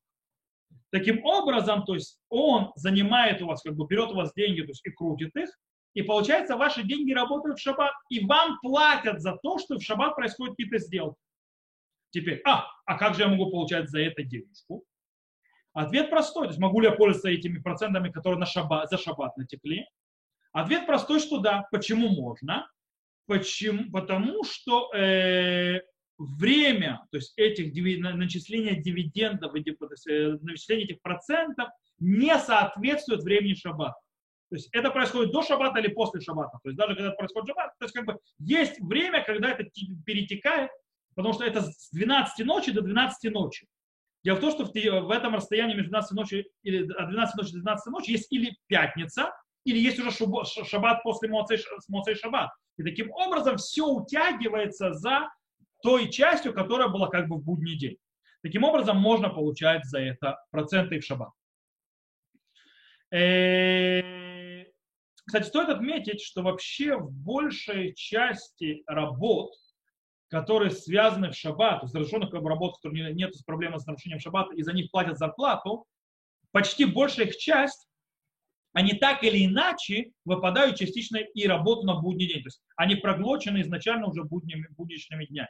Таким 0.92 1.24
образом, 1.24 1.84
то 1.86 1.94
есть 1.94 2.20
он 2.30 2.72
занимает 2.76 3.42
у 3.42 3.48
вас, 3.48 3.62
как 3.62 3.76
бы 3.76 3.86
берет 3.86 4.10
у 4.10 4.16
вас 4.16 4.34
деньги, 4.34 4.62
то 4.62 4.70
есть 4.70 4.86
и 4.86 4.90
крутит 4.90 5.36
их, 5.36 5.50
и 5.94 6.02
получается, 6.02 6.56
ваши 6.56 6.84
деньги 6.84 7.12
работают 7.14 7.60
в 7.60 7.62
шаббат, 7.62 7.94
и 8.10 8.26
вам 8.26 8.60
платят 8.62 9.22
за 9.22 9.38
то, 9.42 9.58
что 9.60 9.78
в 9.78 9.84
шаббат 9.84 10.16
происходят 10.16 10.56
какие-то 10.56 10.80
сделки. 10.80 11.20
Теперь, 12.12 12.42
а, 12.46 12.66
а 12.86 12.98
как 12.98 13.16
же 13.16 13.22
я 13.22 13.28
могу 13.28 13.52
получать 13.52 13.90
за 13.90 14.00
это 14.02 14.24
денежку? 14.24 14.84
Ответ 15.74 16.10
простой. 16.10 16.48
То 16.48 16.50
есть 16.50 16.60
могу 16.60 16.82
ли 16.82 16.88
я 16.88 16.94
пользоваться 16.94 17.30
этими 17.30 17.60
процентами, 17.60 18.12
которые 18.12 18.40
на 18.40 18.46
шаббат, 18.46 18.90
за 18.90 18.98
шаббат 18.98 19.38
натекли? 19.38 19.86
Ответ 20.52 20.86
простой, 20.86 21.20
что 21.20 21.40
да. 21.40 21.68
Почему 21.72 22.10
можно? 22.10 22.70
Почему? 23.28 23.92
Потому 23.92 24.44
что 24.44 24.92
э, 24.94 25.82
время, 26.18 27.06
то 27.12 27.18
есть 27.18 27.34
этих 27.38 27.74
начисления 28.02 28.76
дивидендов, 28.76 29.54
э, 29.56 30.38
начисления 30.42 30.86
этих 30.86 31.02
процентов 31.02 31.70
не 32.00 32.38
соответствует 32.40 33.24
времени 33.24 33.54
шаббата. 33.54 34.00
То 34.50 34.56
есть 34.56 34.70
это 34.72 34.90
происходит 34.90 35.32
до 35.32 35.44
шаббата 35.44 35.80
или 35.80 35.90
после 35.90 36.22
шаббата. 36.22 36.58
То 36.64 36.70
есть 36.70 36.78
даже 36.78 36.96
когда 36.96 37.12
происходит 37.12 37.50
шаббат, 37.50 37.72
то 37.78 37.86
есть 37.86 37.96
как 37.96 38.06
бы 38.06 38.18
есть 38.40 38.80
время, 38.80 39.24
когда 39.24 39.52
это 39.52 39.70
перетекает, 40.06 40.72
потому 41.16 41.36
что 41.36 41.44
это 41.44 41.62
с 41.62 41.90
12 41.92 42.46
ночи 42.46 42.72
до 42.72 42.82
12 42.82 43.32
ночи. 43.32 43.68
Дело 44.24 44.38
в 44.38 44.42
том, 44.42 44.52
что 44.52 44.66
в 44.66 45.12
этом 45.12 45.36
расстоянии 45.36 45.76
между 45.76 45.92
12 45.92 46.12
ночи 46.12 46.48
или 46.64 46.92
от 46.92 47.10
12 47.10 47.36
ночи 47.38 47.52
до 47.54 47.60
12 47.60 47.86
ночи 47.92 48.12
есть 48.12 48.32
или 48.32 48.58
пятница, 48.68 49.32
или 49.70 49.80
есть 49.80 50.00
уже 50.00 50.12
шаббат 50.66 51.04
после 51.04 51.30
Моцей 51.30 52.16
Шаббат. 52.16 52.50
И 52.78 52.84
таким 52.84 53.12
образом 53.12 53.58
все 53.58 53.86
утягивается 53.86 54.94
за 54.94 55.30
той 55.82 56.10
частью, 56.10 56.54
которая 56.54 56.88
была 56.88 57.08
как 57.08 57.28
бы 57.28 57.38
в 57.38 57.44
будний 57.44 57.78
день. 57.78 57.98
Таким 58.42 58.64
образом 58.64 58.98
можно 58.98 59.30
получать 59.30 59.86
за 59.86 60.00
это 60.00 60.38
проценты 60.52 61.00
в 61.00 61.04
шаббат. 61.04 61.32
Э, 63.12 64.64
кстати, 65.26 65.48
стоит 65.48 65.70
отметить, 65.70 66.22
что 66.22 66.42
вообще 66.42 66.96
в 66.96 67.12
большей 67.12 67.94
части 67.94 68.84
работ, 68.88 69.52
которые 70.30 70.72
связаны 70.72 71.32
в 71.32 71.36
шаббат, 71.36 71.84
есть 71.84 71.96
разрешенных 71.96 72.34
работ, 72.34 72.72
у 72.72 72.76
которых 72.76 73.14
нет 73.14 73.34
проблемы 73.46 73.80
с 73.80 73.86
нарушением 73.86 74.20
шаббата, 74.20 74.54
и 74.56 74.64
за 74.64 74.74
них 74.74 74.90
платят 74.90 75.18
зарплату, 75.18 75.86
почти 76.52 76.86
большая 76.86 77.28
их 77.28 77.38
часть, 77.38 77.89
они 78.74 78.94
так 78.94 79.24
или 79.24 79.46
иначе 79.46 80.12
выпадают 80.26 80.78
частично 80.78 81.18
и 81.18 81.48
работу 81.48 81.86
на 81.86 81.96
будний 81.96 82.28
день. 82.28 82.44
То 82.44 82.48
есть 82.48 82.62
они 82.76 82.96
проглочены 82.96 83.62
изначально 83.62 84.08
уже 84.08 84.24
будними, 84.24 84.68
будничными 84.78 85.26
днями. 85.26 85.50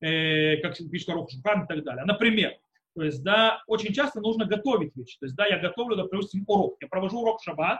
Э, 0.00 0.56
как 0.56 0.76
пишет 0.90 1.10
Арух 1.10 1.30
Шухан 1.30 1.64
и 1.64 1.66
так 1.66 1.84
далее. 1.84 2.04
Например, 2.04 2.54
то 2.94 3.02
есть, 3.02 3.22
да, 3.22 3.62
очень 3.66 3.94
часто 3.94 4.20
нужно 4.20 4.46
готовить 4.46 4.96
вещи. 4.96 5.18
То 5.20 5.26
есть, 5.26 5.36
да, 5.36 5.46
я 5.46 5.58
готовлю, 5.58 5.96
допустим, 5.96 6.44
урок. 6.46 6.76
Я 6.80 6.88
провожу 6.88 7.20
урок 7.20 7.40
в 7.40 7.44
шаббат. 7.44 7.78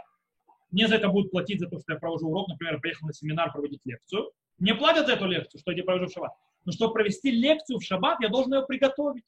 Мне 0.71 0.87
за 0.87 0.97
это 0.97 1.09
будут 1.09 1.33
платить 1.33 1.59
за 1.59 1.69
то, 1.69 1.79
что 1.81 1.93
я 1.93 1.99
провожу 1.99 2.29
урок. 2.29 2.49
Например, 2.49 2.81
поехал 2.81 3.07
на 3.07 3.13
семинар 3.13 3.53
проводить 3.53 3.81
лекцию. 3.85 4.31
Мне 4.59 4.75
платят 4.75 5.07
за 5.07 5.15
эту 5.15 5.27
лекцию, 5.27 5.61
что 5.61 5.73
я 5.73 5.83
провожу 5.83 6.07
в 6.07 6.13
шаббат. 6.13 6.33
Но 6.65 6.73
чтобы 6.73 6.93
провести 6.93 7.31
лекцию 7.31 7.79
в 7.79 7.85
шаббат, 7.85 8.19
я 8.21 8.29
должен 8.29 8.55
ее 8.55 8.65
приготовить. 8.67 9.25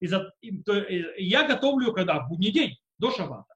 И 0.00 0.06
за, 0.06 0.32
и, 0.40 0.62
то, 0.62 0.76
и, 0.76 1.24
я 1.24 1.46
готовлю 1.46 1.88
ее 1.88 1.94
когда? 1.94 2.20
В 2.20 2.28
будний 2.28 2.50
день, 2.50 2.76
до 2.98 3.10
шаббата. 3.12 3.54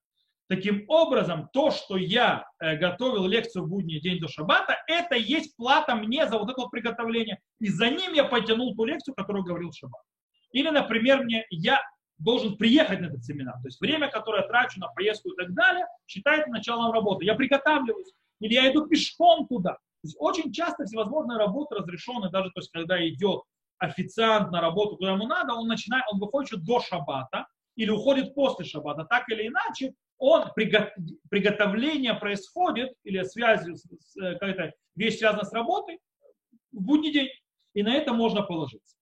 Таким 0.50 0.84
образом, 0.88 1.48
то, 1.52 1.70
что 1.70 1.96
я 1.96 2.44
э, 2.58 2.74
готовил 2.74 3.24
лекцию 3.28 3.64
в 3.64 3.68
будний 3.68 4.00
день 4.00 4.18
до 4.18 4.26
шаббата, 4.26 4.76
это 4.88 5.14
есть 5.14 5.56
плата 5.56 5.94
мне 5.94 6.26
за 6.26 6.38
вот 6.38 6.50
это 6.50 6.62
вот 6.62 6.72
приготовление. 6.72 7.38
И 7.60 7.68
за 7.68 7.88
ним 7.88 8.14
я 8.14 8.24
потянул 8.24 8.74
ту 8.74 8.84
лекцию, 8.84 9.14
которую 9.14 9.44
говорил 9.44 9.70
шаббат. 9.72 10.02
Или, 10.50 10.70
например, 10.70 11.22
мне 11.22 11.46
я 11.50 11.80
должен 12.18 12.56
приехать 12.56 13.00
на 13.00 13.06
этот 13.06 13.24
семинар. 13.24 13.54
То 13.62 13.68
есть 13.68 13.80
время, 13.80 14.10
которое 14.10 14.42
я 14.42 14.48
трачу 14.48 14.80
на 14.80 14.88
поездку 14.88 15.30
и 15.30 15.36
так 15.36 15.54
далее, 15.54 15.86
считается 16.08 16.50
началом 16.50 16.90
работы. 16.90 17.24
Я 17.24 17.36
приготавливаюсь. 17.36 18.12
Или 18.40 18.54
я 18.54 18.72
иду 18.72 18.88
пешком 18.88 19.46
туда. 19.46 19.74
То 19.74 20.06
есть 20.06 20.16
очень 20.18 20.52
часто 20.52 20.84
всевозможные 20.84 21.38
работы 21.38 21.76
разрешены, 21.76 22.28
даже 22.28 22.50
то 22.50 22.58
есть, 22.58 22.72
когда 22.72 23.06
идет 23.06 23.42
официант 23.78 24.50
на 24.50 24.60
работу, 24.60 24.96
куда 24.96 25.12
ему 25.12 25.28
надо, 25.28 25.54
он 25.54 25.68
начинает, 25.68 26.04
он 26.10 26.18
выходит 26.18 26.64
до 26.64 26.80
шаббата 26.80 27.46
или 27.76 27.90
уходит 27.90 28.34
после 28.34 28.64
шаббата. 28.64 29.04
Так 29.04 29.28
или 29.28 29.46
иначе, 29.46 29.94
он, 30.20 30.52
приготовление 30.54 32.14
происходит, 32.14 32.92
или 33.04 33.22
связь, 33.24 33.66
э, 33.66 34.34
какая-то 34.34 34.74
вещь 34.94 35.18
связана 35.18 35.44
с 35.44 35.52
работой, 35.52 35.98
в 36.72 36.82
будний 36.82 37.10
день. 37.10 37.30
И 37.72 37.82
на 37.82 37.94
это 37.94 38.12
можно 38.12 38.42
положиться. 38.42 38.96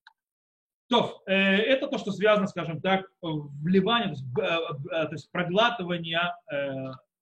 То, 0.88 1.20
э, 1.26 1.35
это 1.35 1.88
то, 1.88 1.98
что 1.98 2.12
связано, 2.12 2.46
скажем 2.46 2.81
так, 2.81 3.04
вливание, 3.20 4.14
э, 4.14 5.07
то 5.07 5.12
есть 5.12 5.31
проглатывание 5.33 6.33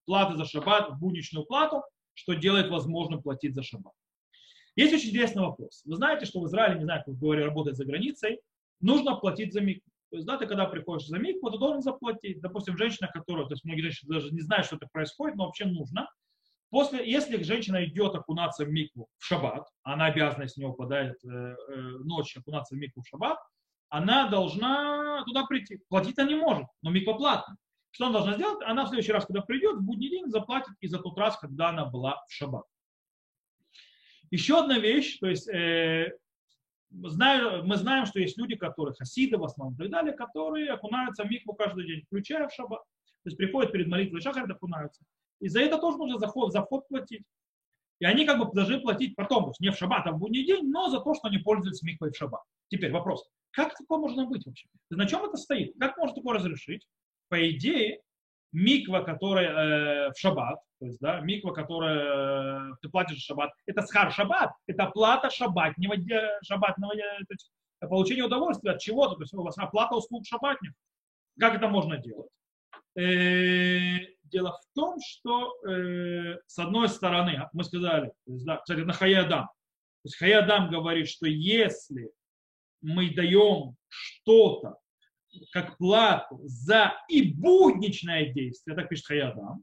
платы 0.04 0.36
за 0.36 0.44
шаббат 0.44 0.90
в 0.90 0.98
будничную 1.00 1.46
плату, 1.46 1.82
что 2.12 2.34
делает 2.34 2.68
возможным 2.68 3.22
платить 3.22 3.54
за 3.54 3.62
шаббат. 3.62 3.94
Есть 4.76 4.92
очень 4.92 5.08
интересный 5.08 5.42
вопрос. 5.42 5.82
Вы 5.86 5.96
знаете, 5.96 6.26
что 6.26 6.40
в 6.40 6.46
Израиле, 6.46 6.78
не 6.78 6.84
знаю, 6.84 7.02
как 7.04 7.16
говорю, 7.18 7.46
работает 7.46 7.78
за 7.78 7.86
границей, 7.86 8.40
нужно 8.80 9.16
платить 9.16 9.54
за 9.54 9.62
микву. 9.62 9.90
То 10.10 10.16
есть, 10.16 10.26
да, 10.26 10.36
ты 10.36 10.46
когда 10.46 10.66
приходишь 10.66 11.06
за 11.06 11.18
микву, 11.18 11.50
ты 11.50 11.58
должен 11.58 11.82
заплатить. 11.82 12.40
Допустим, 12.40 12.76
женщина, 12.76 13.08
которая, 13.12 13.46
то 13.46 13.54
есть 13.54 13.64
многие 13.64 13.82
женщины 13.82 14.14
даже 14.14 14.30
не 14.30 14.40
знают, 14.40 14.66
что 14.66 14.76
это 14.76 14.86
происходит, 14.92 15.36
но 15.36 15.46
вообще 15.46 15.64
нужно. 15.64 16.08
После, 16.70 17.08
если 17.10 17.42
женщина 17.42 17.84
идет 17.84 18.14
окунаться 18.14 18.64
в 18.64 18.68
микву 18.68 19.08
в 19.18 19.24
шаббат, 19.24 19.68
она 19.82 20.06
обязана, 20.06 20.42
если 20.42 20.60
не 20.60 20.66
упадает 20.66 21.16
э, 21.24 21.28
э, 21.28 21.54
ночью 22.04 22.40
окунаться 22.40 22.74
в 22.74 22.78
микву 22.78 23.02
в 23.02 23.08
шаббат, 23.08 23.38
она 23.88 24.28
должна 24.28 25.24
туда 25.24 25.46
прийти. 25.46 25.80
Платить 25.88 26.18
она 26.18 26.28
не 26.28 26.34
может, 26.34 26.66
но 26.82 26.90
миква 26.90 27.14
платна. 27.14 27.56
Что 27.92 28.06
она 28.06 28.14
должна 28.14 28.34
сделать? 28.34 28.62
Она 28.66 28.84
в 28.84 28.88
следующий 28.88 29.12
раз, 29.12 29.26
когда 29.26 29.42
придет, 29.42 29.76
в 29.76 29.82
будний 29.82 30.10
день 30.10 30.28
заплатит 30.28 30.74
и 30.80 30.88
за 30.88 30.98
тот 30.98 31.16
раз, 31.16 31.38
когда 31.38 31.68
она 31.70 31.84
была 31.86 32.22
в 32.28 32.32
шаббат. 32.32 32.64
Еще 34.30 34.58
одна 34.58 34.78
вещь, 34.78 35.18
то 35.18 35.28
есть 35.28 35.48
э, 35.48 36.16
знаю, 36.90 37.64
мы 37.64 37.76
знаем, 37.76 38.06
что 38.06 38.20
есть 38.20 38.38
люди, 38.38 38.56
которые 38.56 38.94
хасиды 38.94 39.38
в 39.38 39.44
основном 39.44 39.74
и 39.74 39.78
так 39.78 39.90
далее, 39.90 40.12
которые 40.12 40.70
окунаются 40.70 41.24
в 41.24 41.30
микву 41.30 41.54
каждый 41.54 41.86
день, 41.86 42.02
включая 42.06 42.48
в 42.48 42.52
шаббат. 42.52 42.82
То 43.24 43.30
есть 43.30 43.36
приходят 43.36 43.72
перед 43.72 43.88
молитвой 43.88 44.20
шахар, 44.20 44.50
окунаются. 44.50 45.02
И 45.40 45.48
за 45.48 45.60
это 45.60 45.78
тоже 45.78 45.98
нужно 45.98 46.18
за 46.18 46.28
вход, 46.28 46.52
за 46.52 46.62
вход 46.62 46.86
платить. 46.88 47.24
И 47.98 48.04
они 48.04 48.26
как 48.26 48.38
бы 48.38 48.52
должны 48.52 48.80
платить 48.80 49.16
потом, 49.16 49.44
то 49.44 49.50
есть 49.50 49.60
не 49.60 49.70
в 49.70 49.76
шаббат, 49.76 50.06
а 50.06 50.12
в 50.12 50.18
будний 50.18 50.44
день, 50.44 50.70
но 50.70 50.88
за 50.90 51.00
то, 51.00 51.14
что 51.14 51.28
они 51.28 51.38
пользуются 51.38 51.84
миквой 51.84 52.10
в 52.10 52.16
шаббат. 52.16 52.42
Теперь 52.68 52.92
вопрос. 52.92 53.26
Как 53.52 53.76
такое 53.76 53.98
можно 53.98 54.26
быть 54.26 54.44
вообще? 54.44 54.68
На 54.90 55.06
чем 55.06 55.24
это 55.24 55.36
стоит? 55.36 55.74
Как 55.80 55.96
можно 55.96 56.14
такое 56.14 56.34
разрешить? 56.34 56.86
По 57.28 57.50
идее, 57.50 58.02
миква, 58.52 59.00
которая 59.00 59.50
э, 59.50 60.10
в 60.12 60.18
шаббат, 60.18 60.58
то 60.78 60.86
есть, 60.86 60.98
да, 61.00 61.20
миква, 61.20 61.52
которая 61.52 62.70
э, 62.70 62.74
ты 62.82 62.88
платишь 62.88 63.22
шаббат, 63.22 63.52
это 63.66 63.82
схар 63.82 64.12
шаббат, 64.12 64.52
это 64.66 64.86
плата 64.86 65.30
шаббатнего, 65.30 65.94
шаббатного, 66.42 66.92
э, 66.94 67.18
то 67.20 67.32
есть, 67.32 67.50
получение 67.80 68.24
удовольствия 68.24 68.72
от 68.72 68.80
чего-то, 68.80 69.16
то 69.16 69.22
есть 69.22 69.34
у 69.34 69.42
вас 69.42 69.58
оплата 69.58 69.94
услуг 69.94 70.26
шаббатних. 70.26 70.72
Как 71.38 71.54
это 71.54 71.68
можно 71.68 71.98
делать? 71.98 72.30
Э, 72.96 73.98
дело 74.24 74.52
в 74.52 74.74
том, 74.74 74.98
что 75.00 75.54
э, 75.66 76.38
с 76.46 76.58
одной 76.58 76.88
стороны, 76.88 77.48
мы 77.52 77.64
сказали, 77.64 78.12
есть, 78.26 78.44
да, 78.44 78.56
кстати, 78.58 78.80
на 78.80 78.92
Хаядам, 78.92 79.46
то 79.46 80.08
есть 80.08 80.16
Хаядам 80.16 80.70
говорит, 80.70 81.08
что 81.08 81.26
если 81.26 82.10
мы 82.80 83.10
даем 83.10 83.76
что-то 83.88 84.78
как 85.52 85.76
плату 85.78 86.40
за 86.44 86.92
и 87.08 87.32
будничное 87.32 88.32
действие, 88.32 88.76
так 88.76 88.88
пишет 88.88 89.06
Хаядам, 89.06 89.62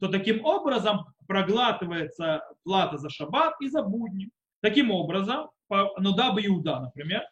то 0.00 0.08
таким 0.08 0.44
образом 0.44 1.06
проглатывается 1.26 2.42
плата 2.64 2.96
за 2.98 3.10
шаббат 3.10 3.54
и 3.60 3.68
за 3.68 3.82
будни. 3.82 4.30
Таким 4.62 4.90
образом, 4.90 5.50
Нудаба 5.68 6.44
Иуда, 6.44 6.80
например, 6.80 7.22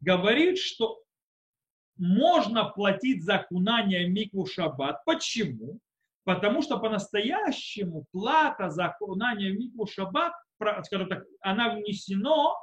говорит, 0.00 0.58
что 0.58 1.02
можно 1.96 2.64
платить 2.64 3.24
за 3.24 3.36
окунание 3.36 4.08
микву 4.08 4.46
шаббат. 4.46 5.04
Почему? 5.04 5.78
Потому 6.24 6.62
что 6.62 6.78
по-настоящему 6.78 8.04
плата 8.12 8.70
за 8.70 8.86
окунание 8.86 9.52
микву 9.52 9.86
шаббат, 9.86 10.32
скажем 10.84 11.08
так, 11.08 11.24
она 11.40 11.74
внесена 11.74 12.54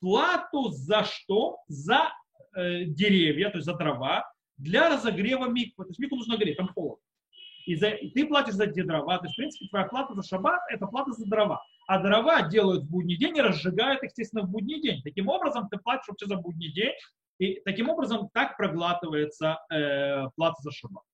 плату 0.00 0.70
за 0.70 1.04
что? 1.04 1.58
За 1.66 2.12
э, 2.54 2.84
деревья, 2.84 3.50
то 3.50 3.58
есть 3.58 3.66
за 3.66 3.74
дрова, 3.74 4.24
для 4.56 4.88
разогрева 4.88 5.46
миквы. 5.46 5.84
То 5.84 5.90
есть 5.90 5.98
микву 5.98 6.16
нужно 6.16 6.36
греть, 6.36 6.56
там 6.56 6.68
холодно. 6.68 7.02
И, 7.66 7.76
за, 7.76 7.90
и 7.90 8.10
ты 8.10 8.26
платишь 8.26 8.54
за 8.54 8.64
эти 8.64 8.82
дрова. 8.82 9.18
То 9.18 9.26
есть, 9.26 9.34
в 9.34 9.36
принципе, 9.36 9.68
твоя 9.68 9.84
плата 9.86 10.14
за 10.14 10.22
шаббат– 10.22 10.60
это 10.70 10.86
плата 10.86 11.12
за 11.12 11.26
дрова. 11.26 11.62
А 11.86 11.98
дрова 11.98 12.42
делают 12.48 12.84
в 12.84 12.90
будний 12.90 13.16
день 13.16 13.36
и 13.36 13.40
разжигают, 13.40 14.02
естественно, 14.02 14.42
в 14.42 14.50
будний 14.50 14.80
день. 14.80 15.02
Таким 15.02 15.28
образом, 15.28 15.68
ты 15.68 15.78
платишь 15.78 16.08
вообще 16.08 16.26
за 16.26 16.36
будний 16.36 16.72
день. 16.72 16.94
И 17.38 17.60
таким 17.64 17.88
образом 17.88 18.28
так 18.32 18.56
проглатывается 18.56 19.58
э, 19.72 20.28
плата 20.36 20.56
за 20.62 20.70
шаббат. 20.70 21.04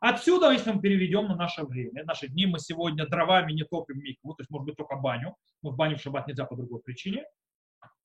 Отсюда, 0.00 0.52
если 0.52 0.70
мы 0.70 0.80
переведем 0.80 1.26
на 1.26 1.34
наше 1.34 1.64
время, 1.64 2.04
наши 2.04 2.28
дни, 2.28 2.46
мы 2.46 2.60
сегодня 2.60 3.06
дровами 3.06 3.52
не 3.52 3.64
топим 3.64 3.98
микву, 3.98 4.34
то 4.34 4.42
есть, 4.42 4.50
может 4.50 4.66
быть, 4.66 4.76
только 4.76 4.94
баню, 4.94 5.34
но 5.62 5.70
в 5.70 5.76
баню 5.76 5.96
в 5.96 6.00
шаббат 6.00 6.28
нельзя 6.28 6.44
по 6.44 6.54
другой 6.54 6.80
причине, 6.80 7.24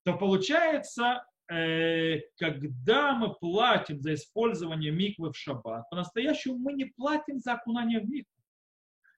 то 0.04 0.18
получается, 0.18 1.24
когда 1.48 3.14
мы 3.16 3.34
платим 3.36 4.00
за 4.02 4.14
использование 4.14 4.92
миквы 4.92 5.32
в 5.32 5.38
шаббат, 5.38 5.90
по-настоящему 5.90 6.58
мы 6.58 6.74
не 6.74 6.86
платим 6.86 7.40
за 7.40 7.54
окунание 7.54 8.00
в 8.00 8.10
микву. 8.10 8.30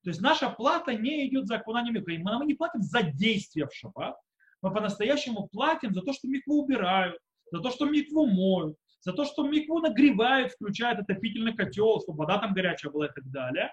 То 0.04 0.10
есть 0.10 0.22
наша 0.22 0.50
плата 0.50 0.94
не 0.94 1.28
идет 1.28 1.48
за 1.48 1.56
окунание 1.58 1.92
в 1.92 1.96
микву. 1.96 2.38
Мы 2.38 2.46
не 2.46 2.54
платим 2.56 2.82
за 2.82 3.04
действия 3.04 3.68
в 3.68 3.74
шаббат, 3.74 4.16
мы 4.62 4.74
по-настоящему 4.74 5.48
платим 5.52 5.94
за 5.94 6.02
то, 6.02 6.14
что 6.14 6.28
микву 6.28 6.64
убирают, 6.64 7.18
за 7.52 7.60
то, 7.60 7.70
что 7.70 7.86
микву 7.86 8.26
моют, 8.26 8.76
за 9.02 9.14
то, 9.14 9.24
что 9.24 9.48
микву 9.48 9.80
нагревают, 9.80 10.52
включают 10.52 11.00
отопительный 11.00 11.56
котел, 11.56 12.02
чтобы 12.02 12.20
вода 12.20 12.40
там 12.40 12.54
горячая 12.54 12.92
была 12.92 13.06
и 13.06 13.14
так 13.14 13.30
далее. 13.30 13.72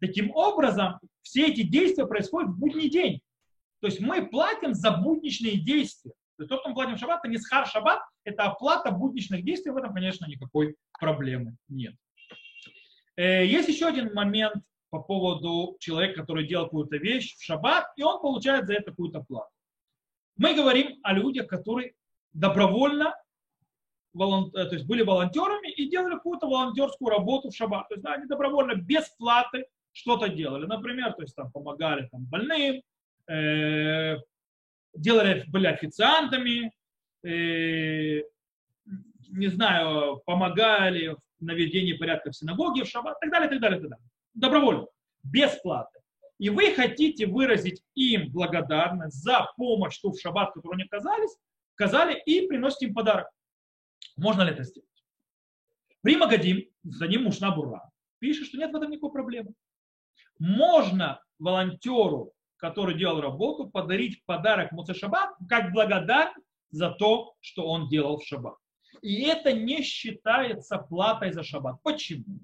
Таким 0.00 0.32
образом, 0.34 0.98
все 1.22 1.46
эти 1.46 1.62
действия 1.62 2.06
происходят 2.06 2.50
в 2.50 2.58
будний 2.58 2.90
день. 2.90 3.20
То 3.80 3.86
есть 3.86 4.00
мы 4.00 4.26
платим 4.26 4.74
за 4.74 4.90
будничные 4.90 5.58
действия. 5.60 6.12
То 6.42 6.44
есть 6.44 6.50
то, 6.50 6.58
что 6.58 6.68
мы 6.68 6.74
платим 6.74 6.98
шаббат, 6.98 7.20
это 7.20 7.28
не 7.28 7.38
схар 7.38 7.66
шаббат, 7.68 8.00
это 8.24 8.44
оплата 8.44 8.90
будничных 8.90 9.44
действий, 9.44 9.70
в 9.70 9.76
этом, 9.76 9.94
конечно, 9.94 10.26
никакой 10.26 10.76
проблемы 10.98 11.56
нет. 11.68 11.94
Э, 13.16 13.46
есть 13.46 13.68
еще 13.68 13.86
один 13.86 14.12
момент 14.12 14.56
по 14.90 15.00
поводу 15.00 15.76
человека, 15.78 16.20
который 16.20 16.46
делал 16.46 16.64
какую-то 16.64 16.96
вещь 16.96 17.36
в 17.36 17.42
шаббат, 17.42 17.86
и 17.96 18.02
он 18.02 18.20
получает 18.20 18.66
за 18.66 18.74
это 18.74 18.90
какую-то 18.90 19.20
плату. 19.20 19.50
Мы 20.36 20.54
говорим 20.54 20.98
о 21.02 21.12
людях, 21.12 21.46
которые 21.46 21.94
добровольно. 22.32 23.14
Э, 24.14 24.18
то 24.18 24.70
есть 24.72 24.86
были 24.86 25.02
волонтерами 25.02 25.70
и 25.70 25.88
делали 25.88 26.14
какую-то 26.14 26.46
волонтерскую 26.48 27.10
работу 27.10 27.50
в 27.50 27.54
шаббат. 27.54 27.88
То 27.88 27.94
есть 27.94 28.04
да, 28.04 28.14
они 28.14 28.26
добровольно, 28.26 28.74
без 28.74 29.08
платы 29.10 29.66
что-то 29.92 30.28
делали. 30.28 30.66
Например, 30.66 31.12
то 31.12 31.22
есть 31.22 31.36
там 31.36 31.52
помогали 31.52 32.08
там, 32.10 32.24
больным, 32.24 32.82
э, 33.28 34.16
делали, 34.94 35.44
были 35.48 35.66
официантами, 35.66 36.72
э, 37.24 38.22
не 39.30 39.46
знаю, 39.48 40.20
помогали 40.26 41.08
в 41.08 41.18
наведении 41.40 41.94
порядка 41.94 42.30
в 42.30 42.36
синагоге, 42.36 42.84
в 42.84 42.88
шаббат, 42.88 43.18
так 43.20 43.30
далее, 43.30 43.48
так 43.48 43.60
далее, 43.60 43.80
так 43.80 43.90
далее. 43.90 44.06
Добровольно, 44.34 44.86
без 45.22 45.50
платы. 45.62 46.00
И 46.38 46.50
вы 46.50 46.74
хотите 46.74 47.26
выразить 47.26 47.82
им 47.94 48.30
благодарность 48.30 49.22
за 49.22 49.48
помощь, 49.56 49.94
что 49.94 50.10
в 50.10 50.20
шаббат, 50.20 50.52
которую 50.52 50.74
они 50.74 50.84
оказались, 50.84 51.36
сказали, 51.74 52.20
и 52.26 52.46
приносите 52.46 52.86
им 52.86 52.94
подарок. 52.94 53.28
Можно 54.16 54.42
ли 54.42 54.50
это 54.50 54.64
сделать? 54.64 54.88
При 56.02 56.16
Магадим, 56.16 56.64
за 56.82 57.06
ним 57.06 57.24
Мушна 57.24 57.52
Бура, 57.52 57.88
пишет, 58.18 58.48
что 58.48 58.58
нет 58.58 58.72
в 58.72 58.76
этом 58.76 58.90
никакой 58.90 59.12
проблемы. 59.12 59.54
Можно 60.38 61.22
волонтеру, 61.38 62.32
который 62.62 62.96
делал 62.96 63.20
работу, 63.20 63.68
подарить 63.68 64.24
подарок 64.24 64.70
Муце 64.70 64.94
Шаббат 64.94 65.34
как 65.48 65.72
благодарность 65.72 66.46
за 66.70 66.90
то, 66.90 67.34
что 67.40 67.66
он 67.66 67.88
делал 67.88 68.18
в 68.18 68.24
Шаббат. 68.24 68.54
И 69.02 69.22
это 69.24 69.52
не 69.52 69.82
считается 69.82 70.78
платой 70.78 71.32
за 71.32 71.42
Шаббат. 71.42 71.82
Почему? 71.82 72.38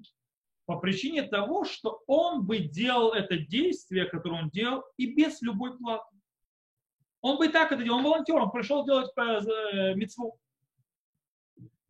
По 0.65 0.77
причине 0.77 1.23
того, 1.23 1.63
что 1.63 2.03
он 2.05 2.45
бы 2.45 2.57
делал 2.59 3.13
это 3.13 3.37
действие, 3.37 4.05
которое 4.05 4.43
он 4.43 4.49
делал, 4.49 4.83
и 4.97 5.15
без 5.15 5.41
любой 5.41 5.77
платы. 5.77 6.13
Он 7.21 7.37
бы 7.37 7.45
и 7.45 7.49
так 7.49 7.71
это 7.71 7.81
делал, 7.81 7.99
он 7.99 8.03
волонтер, 8.03 8.35
он 8.35 8.51
пришел 8.51 8.85
делать 8.85 9.09
э, 9.15 9.93
мецву. 9.95 10.37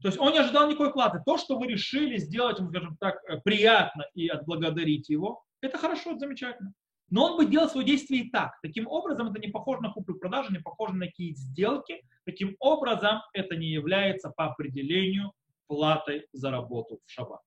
То 0.02 0.08
есть 0.08 0.20
он 0.20 0.34
не 0.34 0.38
ожидал 0.40 0.68
никакой 0.68 0.94
платы. 0.94 1.20
То, 1.26 1.40
что 1.40 1.58
вы 1.58 1.66
решили 1.66 2.18
сделать 2.18 2.60
ему, 2.60 2.70
скажем 2.70 2.96
так, 2.98 3.16
э, 3.28 3.42
приятно 3.42 4.06
и 4.14 4.28
отблагодарить 4.28 5.10
его, 5.10 5.44
это 5.62 5.80
хорошо, 5.80 6.12
это 6.12 6.20
замечательно. 6.20 6.74
Но 7.10 7.26
он 7.26 7.38
бы 7.38 7.46
делал 7.46 7.70
свое 7.70 7.86
действие 7.86 8.24
и 8.24 8.30
так. 8.30 8.60
Таким 8.62 8.88
образом, 8.88 9.30
это 9.30 9.40
не 9.40 9.48
похоже 9.48 9.82
на 9.82 9.92
куплю-продажу, 9.92 10.52
не 10.52 10.60
похоже 10.60 10.94
на 10.94 11.08
какие 11.08 11.34
сделки. 11.34 12.02
Таким 12.26 12.56
образом, 12.60 13.22
это 13.34 13.56
не 13.56 13.68
является 13.68 14.30
по 14.30 14.46
определению 14.46 15.34
платой 15.68 16.28
за 16.34 16.52
работу 16.52 17.00
в 17.06 17.12
шаббат. 17.12 17.42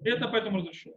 Это 0.00 0.28
поэтому 0.28 0.58
разрешено. 0.58 0.96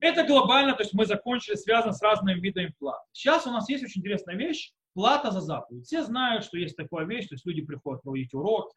Это 0.00 0.24
глобально, 0.26 0.74
то 0.74 0.82
есть 0.82 0.92
мы 0.92 1.06
закончили, 1.06 1.54
связано 1.54 1.92
с 1.92 2.02
разными 2.02 2.38
видами 2.38 2.74
плат. 2.78 3.00
Сейчас 3.12 3.46
у 3.46 3.50
нас 3.50 3.68
есть 3.70 3.84
очень 3.84 4.00
интересная 4.00 4.36
вещь, 4.36 4.72
плата 4.92 5.30
за 5.30 5.40
заповедь. 5.40 5.86
Все 5.86 6.02
знают, 6.02 6.44
что 6.44 6.58
есть 6.58 6.76
такая 6.76 7.06
вещь, 7.06 7.28
то 7.28 7.34
есть 7.34 7.46
люди 7.46 7.62
приходят 7.62 8.02
проводить 8.02 8.34
уроки, 8.34 8.74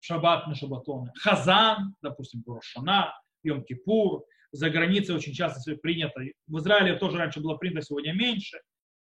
шаббат 0.00 0.46
на 0.46 0.54
шаббатоны. 0.54 1.12
Хазан, 1.16 1.94
допустим, 2.02 2.42
Рошана, 2.46 3.14
Йом-Кипур. 3.46 4.22
За 4.52 4.70
границей 4.70 5.14
очень 5.14 5.32
часто 5.32 5.76
принято. 5.76 6.20
В 6.46 6.58
Израиле 6.58 6.96
тоже 6.96 7.18
раньше 7.18 7.40
было 7.40 7.56
принято, 7.56 7.82
сегодня 7.82 8.14
меньше. 8.14 8.58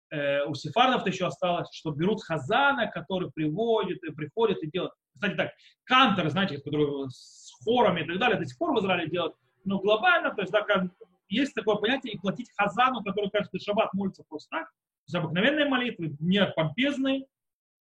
Э, 0.09 0.45
у 0.45 0.55
сефардов 0.55 1.05
еще 1.05 1.27
осталось, 1.27 1.69
что 1.73 1.91
берут 1.91 2.23
хазана, 2.23 2.87
который 2.87 3.29
приводит 3.31 4.03
и 4.03 4.11
приходит 4.11 4.63
и 4.63 4.71
делает. 4.71 4.93
Кстати, 5.13 5.35
так, 5.35 5.51
кантор, 5.83 6.29
знаете, 6.29 6.57
который 6.57 7.09
с 7.09 7.51
хорами 7.63 8.01
и 8.01 8.07
так 8.07 8.17
далее, 8.19 8.39
до 8.39 8.45
сих 8.45 8.57
пор 8.57 8.73
в 8.73 8.79
Израиле 8.79 9.09
делают. 9.09 9.35
Но 9.65 9.79
глобально, 9.79 10.33
то 10.33 10.41
есть, 10.41 10.53
да, 10.53 10.65
есть 11.29 11.53
такое 11.53 11.75
понятие, 11.75 12.13
и 12.13 12.19
платить 12.19 12.51
хазану, 12.55 13.03
который 13.03 13.29
каждый 13.29 13.59
шаббат 13.59 13.93
молится 13.93 14.23
просто 14.23 14.49
так, 14.49 14.69
то 14.69 15.03
есть 15.07 15.15
обыкновенные 15.15 15.65
молитвы, 15.65 16.15
не 16.19 16.45
помпезные, 16.45 17.25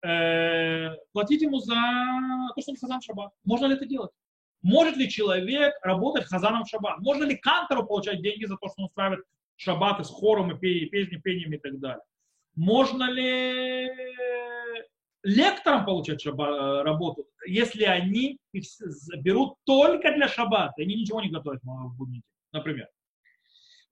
э, 0.02 0.96
платить 1.12 1.42
ему 1.42 1.58
за 1.58 1.74
то, 2.54 2.60
что 2.60 2.72
он 2.72 2.76
хазан 2.76 3.00
шаббат. 3.00 3.32
Можно 3.44 3.66
ли 3.66 3.74
это 3.74 3.86
делать? 3.86 4.10
Может 4.62 4.96
ли 4.96 5.08
человек 5.08 5.74
работать 5.82 6.26
хазаном 6.26 6.64
в 6.64 6.68
шаббат? 6.68 6.98
Можно 7.00 7.24
ли 7.24 7.36
кантору 7.36 7.86
получать 7.86 8.22
деньги 8.22 8.44
за 8.44 8.56
то, 8.56 8.68
что 8.68 8.82
он 8.82 8.84
устраивает 8.86 9.24
шаббаты 9.56 10.04
с 10.04 10.10
хором 10.10 10.50
и 10.56 10.86
песни, 10.86 11.16
пениями 11.16 11.56
и 11.56 11.60
так 11.60 11.78
далее? 11.78 12.02
Можно 12.54 13.10
ли 13.10 13.90
лекторам 15.26 15.84
получать 15.84 16.20
шаба, 16.22 16.82
работу, 16.84 17.26
если 17.46 17.84
они 17.84 18.38
их 18.52 18.64
берут 19.20 19.54
только 19.64 20.14
для 20.14 20.28
шаббата, 20.28 20.74
они 20.78 20.94
ничего 20.94 21.20
не 21.20 21.30
готовят 21.30 21.62
в 21.62 21.96
будни, 21.96 22.22
например. 22.52 22.88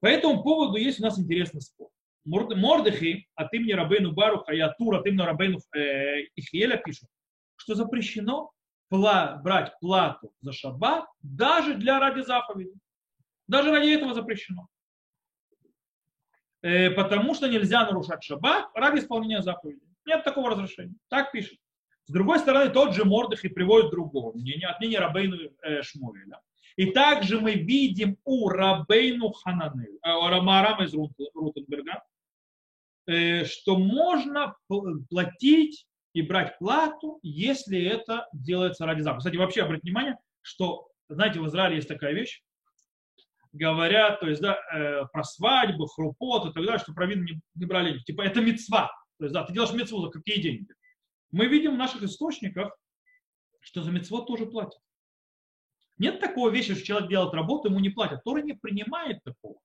По 0.01 0.07
этому 0.07 0.43
поводу 0.43 0.77
есть 0.77 1.01
у 1.01 1.03
нас 1.03 1.19
интересный 1.19 1.61
спор. 1.61 1.89
Мордыхи 2.25 3.27
от 3.35 3.53
имени 3.53 3.73
Рабейну 3.73 4.13
Баруха 4.13 4.53
и 4.53 4.61
Атур 4.61 4.95
от 4.95 5.07
имени 5.07 5.23
Рабейну 5.23 5.59
э, 5.75 6.27
Ихиеля 6.37 6.77
пишут, 6.77 7.09
что 7.57 7.75
запрещено 7.75 8.51
брать 9.43 9.79
плату 9.81 10.33
за 10.41 10.53
шаббат 10.53 11.07
даже 11.23 11.75
для 11.75 11.99
ради 11.99 12.21
заповеди. 12.23 12.75
Даже 13.47 13.71
ради 13.71 13.91
этого 13.91 14.15
запрещено. 14.15 14.69
Э, 16.63 16.91
потому 16.91 17.35
что 17.35 17.49
нельзя 17.49 17.85
нарушать 17.85 18.23
шаббат 18.23 18.71
ради 18.75 19.01
исполнения 19.01 19.43
заповеди. 19.43 19.83
Нет 20.07 20.25
такого 20.25 20.51
разрешения. 20.51 20.97
Так 21.09 21.33
пишет. 21.33 21.59
С 22.07 22.13
другой 22.13 22.39
стороны, 22.39 22.71
тот 22.71 22.95
же 22.95 23.05
Мордых 23.05 23.45
и 23.45 23.49
приводит 23.49 23.91
другого 23.91 24.33
мнения, 24.33 24.67
от 24.67 24.81
мнения 24.81 24.99
Рабейну 24.99 25.37
э, 25.63 25.83
Шмуэля. 25.83 26.41
И 26.77 26.91
также 26.91 27.41
мы 27.41 27.53
видим 27.53 28.19
у 28.25 28.49
Рабейну 28.49 29.33
Хананель, 29.33 29.99
э, 30.03 30.29
Рамарама 30.29 30.85
из 30.85 30.95
Рутенберга, 30.95 32.03
Э, 33.07 33.45
что 33.45 33.77
можно 33.77 34.57
платить 35.11 35.87
и 36.15 36.23
брать 36.23 36.57
плату, 36.59 37.19
если 37.23 37.83
это 37.85 38.27
делается 38.33 38.87
ради 38.87 39.03
заповеди. 39.03 39.19
Кстати, 39.19 39.37
вообще 39.37 39.63
обратите 39.63 39.89
внимание, 39.89 40.17
что, 40.41 40.89
знаете, 41.09 41.41
в 41.41 41.47
Израиле 41.49 41.77
есть 41.77 41.89
такая 41.89 42.15
вещь, 42.15 42.43
говорят, 43.53 44.21
то 44.21 44.29
есть, 44.29 44.41
да, 44.41 44.57
э, 44.73 45.07
про 45.13 45.25
свадьбу, 45.25 45.87
хрупот 45.87 46.51
и 46.51 46.53
так 46.53 46.65
далее, 46.65 46.79
что 46.79 46.95
про 46.95 47.07
вин 47.07 47.25
не, 47.25 47.41
не 47.57 47.67
брали. 47.67 47.99
Типа, 48.01 48.23
это 48.23 48.41
мецва. 48.41 48.91
То 49.19 49.25
есть, 49.25 49.35
да, 49.35 49.45
ты 49.45 49.53
делаешь 49.53 49.75
мецву 49.75 50.01
за 50.03 50.11
какие 50.11 50.41
деньги? 50.41 50.67
Мы 51.31 51.47
видим 51.47 51.75
в 51.75 51.79
наших 51.79 52.03
источниках, 52.03 52.77
что 53.61 53.83
за 53.83 53.91
мецвод 53.91 54.27
тоже 54.27 54.47
платят. 54.47 54.81
Нет 55.99 56.21
такого 56.21 56.51
вещи, 56.51 56.75
что 56.75 56.85
человек 56.85 57.11
делает 57.11 57.35
работу, 57.35 57.69
ему 57.69 57.81
не 57.81 57.91
платят. 57.91 58.23
Тора 58.25 58.43
не 58.43 58.55
принимает 58.55 59.23
такого. 59.25 59.59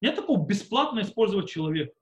Нет 0.00 0.16
такого 0.16 0.46
бесплатно 0.46 1.00
использовать 1.00 1.50
человека. 1.50 1.92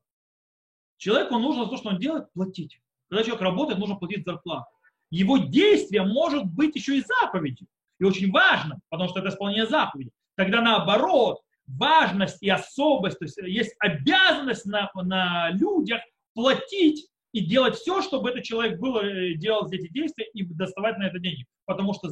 Человеку 0.96 1.38
нужно 1.38 1.64
за 1.64 1.70
то, 1.70 1.76
что 1.76 1.88
он 1.90 1.98
делает, 1.98 2.32
платить. 2.32 2.80
Когда 3.10 3.24
человек 3.24 3.42
работает, 3.42 3.78
нужно 3.78 3.96
платить 3.96 4.24
зарплату. 4.24 4.70
Его 5.10 5.38
действие 5.38 6.04
может 6.04 6.44
быть 6.44 6.76
еще 6.76 6.96
и 6.96 7.02
заповедью. 7.02 7.66
И 7.98 8.04
очень 8.04 8.30
важно, 8.30 8.80
потому 8.88 9.10
что 9.10 9.18
это 9.18 9.28
исполнение 9.28 9.66
заповеди. 9.66 10.10
Тогда 10.36 10.62
наоборот, 10.62 11.40
важность 11.66 12.42
и 12.42 12.48
особость, 12.48 13.18
то 13.18 13.24
есть 13.24 13.36
есть 13.38 13.74
обязанность 13.80 14.64
на, 14.64 14.90
на 14.94 15.50
людях 15.50 16.00
платить 16.34 17.08
и 17.32 17.44
делать 17.44 17.76
все, 17.76 18.00
чтобы 18.00 18.30
этот 18.30 18.44
человек 18.44 18.78
был, 18.78 18.98
э, 18.98 19.34
делал 19.34 19.68
эти 19.70 19.92
действия 19.92 20.26
и 20.32 20.44
доставать 20.44 20.96
на 20.98 21.08
это 21.08 21.18
деньги. 21.18 21.44
Потому 21.66 21.92
что 21.92 22.10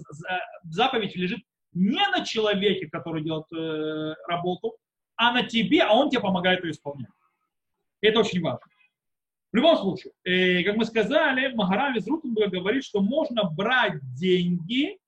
заповедь 0.64 1.16
лежит 1.16 1.40
не 1.72 2.06
на 2.10 2.24
человеке, 2.24 2.88
который 2.88 3.22
делает 3.22 3.46
э, 3.52 4.14
работу, 4.28 4.76
а 5.16 5.32
на 5.32 5.42
тебе, 5.44 5.82
а 5.82 5.92
он 5.92 6.10
тебе 6.10 6.20
помогает 6.20 6.64
ее 6.64 6.72
исполнять. 6.72 7.10
Это 8.00 8.20
очень 8.20 8.40
важно. 8.40 8.60
В 9.52 9.56
любом 9.56 9.78
случае, 9.78 10.12
э, 10.24 10.62
как 10.62 10.76
мы 10.76 10.84
сказали, 10.84 11.54
Магарам 11.54 11.96
из 11.96 12.06
Рутенберга 12.06 12.58
говорит, 12.58 12.84
что 12.84 13.00
можно 13.00 13.44
брать 13.44 13.98
деньги 14.14 14.98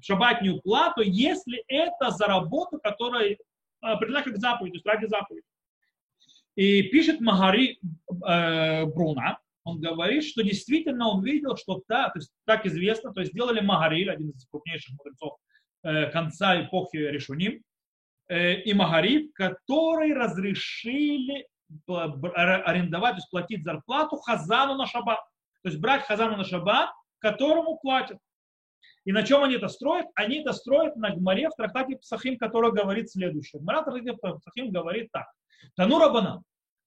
шабатную 0.00 0.60
плату, 0.60 1.02
если 1.02 1.62
это 1.68 2.10
за 2.10 2.26
работу, 2.26 2.78
которая 2.82 3.36
определена 3.80 4.22
как 4.22 4.36
заповедь, 4.38 4.72
то 4.72 4.76
есть 4.76 4.86
ради 4.86 5.06
заповеди. 5.06 5.46
И 6.56 6.82
пишет 6.84 7.20
Магари 7.20 7.78
э, 8.26 8.86
Бруна, 8.86 9.38
он 9.64 9.80
говорит, 9.80 10.24
что 10.24 10.42
действительно 10.42 11.08
он 11.08 11.22
видел, 11.22 11.56
что 11.56 11.82
та, 11.86 12.08
то 12.10 12.18
есть, 12.18 12.32
так 12.44 12.66
известно, 12.66 13.12
то 13.12 13.20
есть 13.20 13.32
сделали 13.32 13.60
Магариль, 13.60 14.10
один 14.10 14.30
из 14.30 14.46
крупнейших 14.46 14.96
мудрецов 14.96 15.36
э, 15.82 16.10
конца 16.10 16.60
эпохи 16.62 16.96
Решуним, 16.96 17.62
э, 18.28 18.60
и 18.62 18.72
Магарив, 18.74 19.32
которые 19.34 20.14
разрешили 20.14 21.46
арендовать, 21.86 23.12
то 23.12 23.18
есть 23.18 23.30
платить 23.30 23.64
зарплату 23.64 24.16
хазану 24.16 24.74
на 24.74 24.86
шаббат. 24.86 25.20
То 25.62 25.68
есть 25.68 25.80
брать 25.80 26.02
хазану 26.04 26.36
на 26.36 26.44
шаббат, 26.44 26.90
которому 27.18 27.78
платят. 27.78 28.18
И 29.04 29.12
на 29.12 29.22
чем 29.22 29.42
они 29.42 29.54
это 29.54 29.68
строят? 29.68 30.06
Они 30.14 30.40
это 30.40 30.52
строят 30.52 30.96
на 30.96 31.10
Гмаре 31.10 31.48
в 31.48 31.54
трактате 31.54 31.96
Псахим, 31.96 32.38
который 32.38 32.72
говорит 32.72 33.10
следующее. 33.10 33.60
Гмара 33.60 33.82
в 33.82 33.84
трактате 33.84 34.38
Псахим 34.38 34.70
говорит 34.70 35.10
так. 35.12 35.26
Танура 35.74 36.10
банан. 36.10 36.38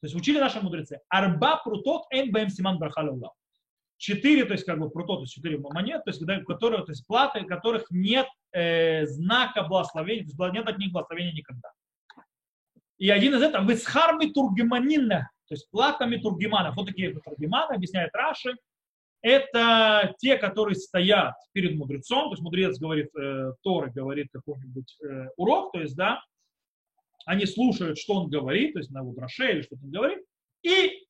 То 0.01 0.07
есть 0.07 0.15
учили 0.15 0.39
наши 0.39 0.59
мудрецы. 0.59 0.99
Арба 1.09 1.61
прутот 1.63 2.03
эн 2.11 2.31
бэм 2.31 2.49
симан 2.49 2.77
брахалаула. 2.77 3.31
Четыре, 3.97 4.43
то 4.43 4.53
есть 4.53 4.65
как 4.65 4.77
бы 4.79 4.89
прутот, 4.89 5.19
то 5.19 5.23
есть 5.23 5.33
четыре 5.33 5.57
монет, 5.59 6.03
то 6.03 6.11
есть, 6.11 6.21
которые, 6.45 6.83
то 6.83 6.91
есть 6.91 7.07
платы, 7.07 7.45
которых 7.45 7.85
нет 7.89 8.27
э, 8.51 9.05
знака 9.05 9.63
благословения, 9.63 10.25
то 10.25 10.45
есть 10.45 10.53
нет 10.53 10.67
от 10.67 10.77
них 10.77 10.91
благословения 10.91 11.31
никогда. 11.31 11.69
И 12.97 13.09
один 13.09 13.35
из 13.35 13.41
этого, 13.41 13.69
висхарми 13.69 14.27
тургиманинна, 14.27 15.29
то 15.47 15.53
есть 15.55 15.69
платами 15.71 16.17
тургиманов. 16.17 16.75
Вот 16.75 16.87
такие 16.87 17.13
тургиманы, 17.19 17.75
объясняет 17.75 18.13
Раши, 18.13 18.55
это 19.21 20.13
те, 20.19 20.37
которые 20.37 20.75
стоят 20.75 21.35
перед 21.53 21.75
мудрецом, 21.77 22.25
то 22.25 22.31
есть 22.31 22.43
мудрец 22.43 22.77
говорит, 22.77 23.09
э, 23.15 23.53
Торы 23.61 23.89
говорит 23.89 24.27
какой-нибудь 24.33 24.97
э, 25.01 25.29
урок, 25.37 25.71
то 25.71 25.79
есть, 25.79 25.95
да, 25.95 26.21
они 27.25 27.45
слушают, 27.45 27.97
что 27.97 28.15
он 28.15 28.29
говорит, 28.29 28.73
то 28.73 28.79
есть 28.79 28.91
на 28.91 29.01
Удраше 29.01 29.51
или 29.51 29.61
что-то 29.61 29.83
он 29.85 29.91
говорит, 29.91 30.19
и 30.61 31.05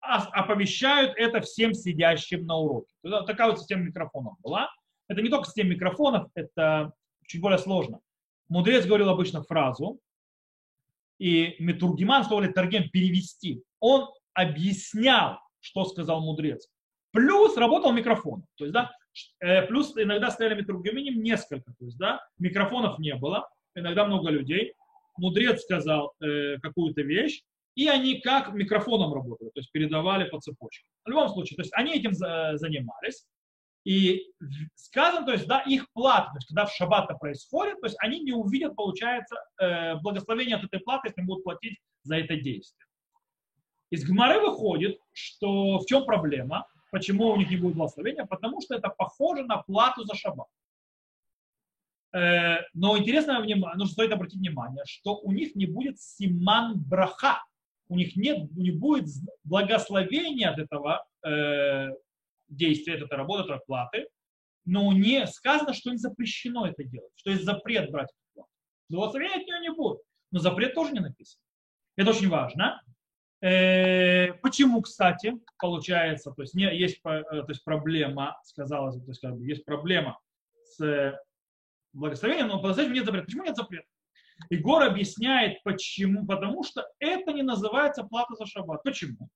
оповещают 0.00 1.14
это 1.16 1.40
всем 1.40 1.72
сидящим 1.72 2.44
на 2.44 2.56
уроке. 2.58 2.92
Такая 3.26 3.48
вот 3.48 3.58
система 3.58 3.84
микрофонов 3.84 4.34
была. 4.42 4.68
Это 5.08 5.22
не 5.22 5.30
только 5.30 5.46
система 5.46 5.70
микрофонов, 5.70 6.28
это 6.34 6.92
чуть 7.26 7.40
более 7.40 7.58
сложно. 7.58 8.00
Мудрец 8.48 8.84
говорил 8.84 9.08
обычно 9.08 9.42
фразу, 9.42 9.98
и 11.18 11.56
Метургиман, 11.58 12.24
что 12.24 12.36
говорит 12.36 12.54
Таргем, 12.54 12.88
перевести. 12.90 13.62
Он 13.80 14.08
объяснял, 14.34 15.38
что 15.60 15.84
сказал 15.84 16.20
мудрец. 16.20 16.68
Плюс 17.12 17.56
работал 17.56 17.92
микрофон. 17.92 18.44
То 18.56 18.64
есть, 18.64 18.74
да, 18.74 18.90
э, 19.40 19.62
плюс 19.66 19.96
иногда 19.96 20.30
стояли 20.30 20.60
метургиминим 20.60 21.22
несколько. 21.22 21.72
То 21.78 21.84
есть, 21.84 21.96
да, 21.96 22.20
микрофонов 22.38 22.98
не 22.98 23.14
было, 23.14 23.48
иногда 23.74 24.04
много 24.04 24.30
людей. 24.30 24.74
Мудрец 25.16 25.62
сказал 25.62 26.12
э, 26.20 26.58
какую-то 26.58 27.02
вещь, 27.02 27.42
и 27.76 27.88
они 27.88 28.20
как 28.20 28.52
микрофоном 28.52 29.12
работали, 29.12 29.48
то 29.50 29.60
есть 29.60 29.70
передавали 29.72 30.28
по 30.28 30.40
цепочке. 30.40 30.86
В 31.04 31.08
любом 31.10 31.28
случае, 31.28 31.56
то 31.56 31.62
есть 31.62 31.72
они 31.74 31.94
этим 31.96 32.14
занимались. 32.14 33.26
И 33.84 34.32
сказано, 34.74 35.26
то 35.26 35.32
есть, 35.32 35.46
да, 35.46 35.60
их 35.60 35.90
плата, 35.92 36.30
то 36.30 36.36
есть, 36.36 36.48
когда 36.48 36.64
в 36.64 36.72
шаббат 36.72 37.04
это 37.04 37.18
происходит, 37.18 37.80
то 37.80 37.86
есть 37.86 37.96
они 38.00 38.20
не 38.20 38.32
увидят, 38.32 38.74
получается, 38.74 39.36
э, 39.60 39.96
благословение 39.96 40.56
от 40.56 40.64
этой 40.64 40.80
платы, 40.80 41.08
если 41.08 41.20
будут 41.22 41.44
платить 41.44 41.78
за 42.02 42.16
это 42.16 42.36
действие. 42.36 42.86
Из 43.90 44.04
Гмары 44.04 44.40
выходит, 44.40 44.98
что 45.12 45.78
в 45.78 45.86
чем 45.86 46.06
проблема, 46.06 46.66
почему 46.90 47.28
у 47.28 47.36
них 47.36 47.50
не 47.50 47.56
будет 47.56 47.76
благословения, 47.76 48.24
потому 48.24 48.62
что 48.62 48.74
это 48.74 48.88
похоже 48.88 49.44
на 49.44 49.58
плату 49.58 50.04
за 50.04 50.14
шаббат. 50.14 50.48
Э, 52.14 52.60
но 52.72 52.96
интересно, 52.96 53.40
нужно 53.40 53.86
стоит 53.86 54.12
обратить 54.12 54.38
внимание, 54.38 54.84
что 54.86 55.18
у 55.18 55.30
них 55.30 55.54
не 55.56 55.66
будет 55.66 56.00
симан 56.00 56.74
браха, 56.78 57.44
у 57.88 57.96
них 57.96 58.16
нет, 58.16 58.50
не 58.52 58.70
будет 58.70 59.08
благословения 59.42 60.50
от 60.50 60.58
этого 60.58 61.06
э, 61.22 61.90
действия, 62.48 62.96
работы, 63.10 63.42
от 63.42 63.56
этой 63.56 63.66
платы, 63.66 64.06
но 64.64 64.92
не 64.92 65.26
сказано, 65.26 65.74
что 65.74 65.90
им 65.90 65.98
запрещено 65.98 66.66
это 66.66 66.84
делать, 66.84 67.12
что 67.16 67.30
есть 67.30 67.44
запрет 67.44 67.90
брать 67.90 68.08
эту 68.08 68.34
плату. 68.34 68.50
Благословения 68.88 69.36
от 69.36 69.46
нее 69.46 69.60
не 69.60 69.70
будет, 69.70 70.00
но 70.30 70.40
запрет 70.40 70.74
тоже 70.74 70.92
не 70.92 71.00
написан. 71.00 71.40
Это 71.96 72.10
очень 72.10 72.28
важно. 72.28 72.82
Э, 73.40 74.32
почему, 74.34 74.80
кстати, 74.80 75.34
получается, 75.58 76.32
то 76.32 76.42
есть, 76.42 76.54
не, 76.54 76.64
есть 76.76 77.00
э, 77.04 77.22
то 77.22 77.44
есть 77.48 77.62
проблема, 77.62 78.40
сказалось, 78.44 78.96
то 78.96 79.08
есть, 79.08 79.20
как 79.20 79.36
бы, 79.36 79.44
есть 79.44 79.64
проблема 79.64 80.18
с 80.64 81.18
благословением, 81.92 82.48
но 82.48 82.60
благословением 82.60 82.94
нет 82.96 83.04
запрета. 83.04 83.26
Почему 83.26 83.44
нет 83.44 83.56
запрета? 83.56 83.86
Егор 84.50 84.82
объясняет, 84.82 85.62
почему. 85.62 86.26
Потому 86.26 86.64
что 86.64 86.86
это 86.98 87.32
не 87.32 87.42
называется 87.42 88.04
плата 88.04 88.34
за 88.34 88.46
шаббат. 88.46 88.82
Почему? 88.82 89.28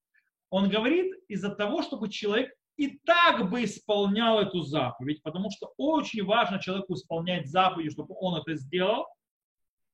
Он 0.49 0.69
говорит 0.69 1.13
из-за 1.27 1.49
того, 1.49 1.81
чтобы 1.83 2.09
человек 2.09 2.51
и 2.79 2.97
так 3.03 3.49
бы 3.49 3.65
исполнял 3.65 4.39
эту 4.39 4.61
заповедь, 4.61 5.21
потому 5.21 5.51
что 5.51 5.73
очень 5.75 6.23
важно 6.23 6.61
человеку 6.61 6.93
исполнять 6.93 7.49
заповеди, 7.49 7.89
чтобы 7.89 8.15
он 8.17 8.39
это 8.39 8.55
сделал. 8.55 9.05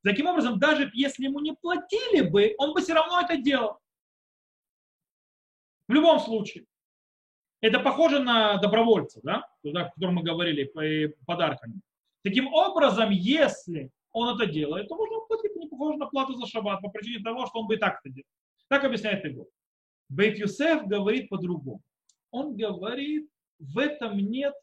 Таким 0.03 0.27
образом, 0.27 0.59
даже 0.59 0.91
если 0.93 1.23
ему 1.23 1.39
не 1.39 1.53
платили 1.53 2.21
бы, 2.21 2.53
он 2.59 2.75
бы 2.75 2.81
все 2.81 2.93
равно 2.93 3.21
это 3.21 3.37
делал. 3.37 3.79
В 5.87 5.93
любом 5.93 6.19
случае. 6.19 6.67
Это 7.59 7.79
похоже 7.79 8.19
на 8.19 8.57
добровольца, 8.57 9.19
да, 9.23 9.47
о 9.63 9.89
котором 9.89 10.15
мы 10.15 10.21
говорили, 10.21 10.65
по 10.65 11.15
подаркам. 11.25 11.81
Таким 12.23 12.53
образом, 12.53 13.09
если 13.09 13.89
он 14.11 14.35
это 14.35 14.45
делает, 14.45 14.89
то 14.89 14.95
можно 14.95 15.21
платить 15.21 15.55
не 15.55 15.67
похоже 15.67 15.97
на 15.97 16.05
плату 16.05 16.35
за 16.35 16.45
шаббат 16.45 16.81
по 16.83 16.89
причине 16.89 17.23
того, 17.23 17.47
что 17.47 17.61
он 17.61 17.67
бы 17.67 17.75
и 17.75 17.77
так 17.77 17.99
это 18.03 18.13
делал. 18.13 18.27
Так 18.67 18.83
объясняет 18.83 19.25
его. 19.25 19.47
Бейт 20.07 20.37
Юсеф 20.37 20.85
говорит 20.85 21.29
по-другому 21.29 21.81
он 22.35 22.55
говорит, 22.55 23.29
в 23.59 23.77
этом 23.77 24.17
нет 24.17 24.53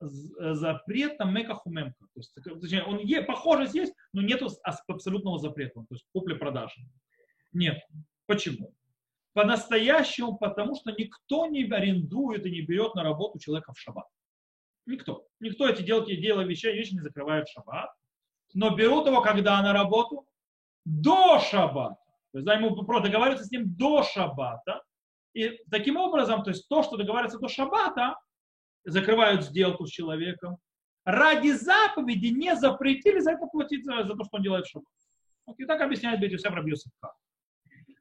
запрета 0.00 1.24
мекахумемка. 1.24 2.04
То 2.14 2.20
есть, 2.20 2.34
точнее, 2.34 2.84
он 2.84 2.98
е, 2.98 3.22
похожесть 3.22 3.74
есть, 3.74 3.94
но 4.12 4.22
нет 4.22 4.42
абсолютного 4.88 5.38
запрета, 5.38 5.80
то 5.80 5.94
есть 5.94 6.04
купли-продажи. 6.12 6.80
Нет. 7.52 7.78
Почему? 8.26 8.74
По-настоящему, 9.32 10.36
потому 10.36 10.74
что 10.74 10.92
никто 10.92 11.46
не 11.46 11.64
арендует 11.64 12.44
и 12.46 12.50
не 12.50 12.62
берет 12.62 12.94
на 12.94 13.02
работу 13.02 13.38
человека 13.38 13.72
в 13.72 13.78
шаббат. 13.78 14.06
Никто. 14.86 15.26
Никто 15.40 15.68
эти 15.68 15.82
делки, 15.82 16.16
дела 16.16 16.42
вещи, 16.42 16.66
вещи 16.66 16.94
не 16.94 17.00
закрывает 17.00 17.48
в 17.48 17.52
шаббат. 17.52 17.90
Но 18.54 18.74
берут 18.74 19.06
его 19.06 19.20
когда 19.20 19.60
на 19.62 19.72
работу? 19.72 20.26
До 20.84 21.38
шаббата. 21.40 22.00
То 22.32 22.38
есть 22.38 22.46
да, 22.46 22.54
ему 22.54 22.70
договариваются 22.74 23.46
с 23.46 23.50
ним 23.50 23.74
до 23.76 24.02
шаббата. 24.02 24.82
И 25.36 25.60
таким 25.70 25.98
образом, 25.98 26.42
то 26.42 26.48
есть 26.48 26.66
то, 26.66 26.82
что 26.82 26.96
договаривается 26.96 27.38
до 27.38 27.48
шаббата, 27.48 28.18
закрывают 28.86 29.44
сделку 29.44 29.84
с 29.84 29.90
человеком, 29.90 30.56
ради 31.04 31.50
заповеди 31.50 32.28
не 32.28 32.56
запретили 32.56 33.18
за 33.20 33.32
это 33.32 33.46
платить, 33.46 33.84
за, 33.84 34.02
то, 34.02 34.24
что 34.24 34.38
он 34.38 34.42
делает 34.42 34.64
в 34.64 34.70
шаббат. 34.70 34.94
Вот 35.44 35.60
и 35.60 35.66
так 35.66 35.82
объясняет 35.82 36.20
Бетюсеф 36.20 36.54
Рабьюсефка. 36.54 37.12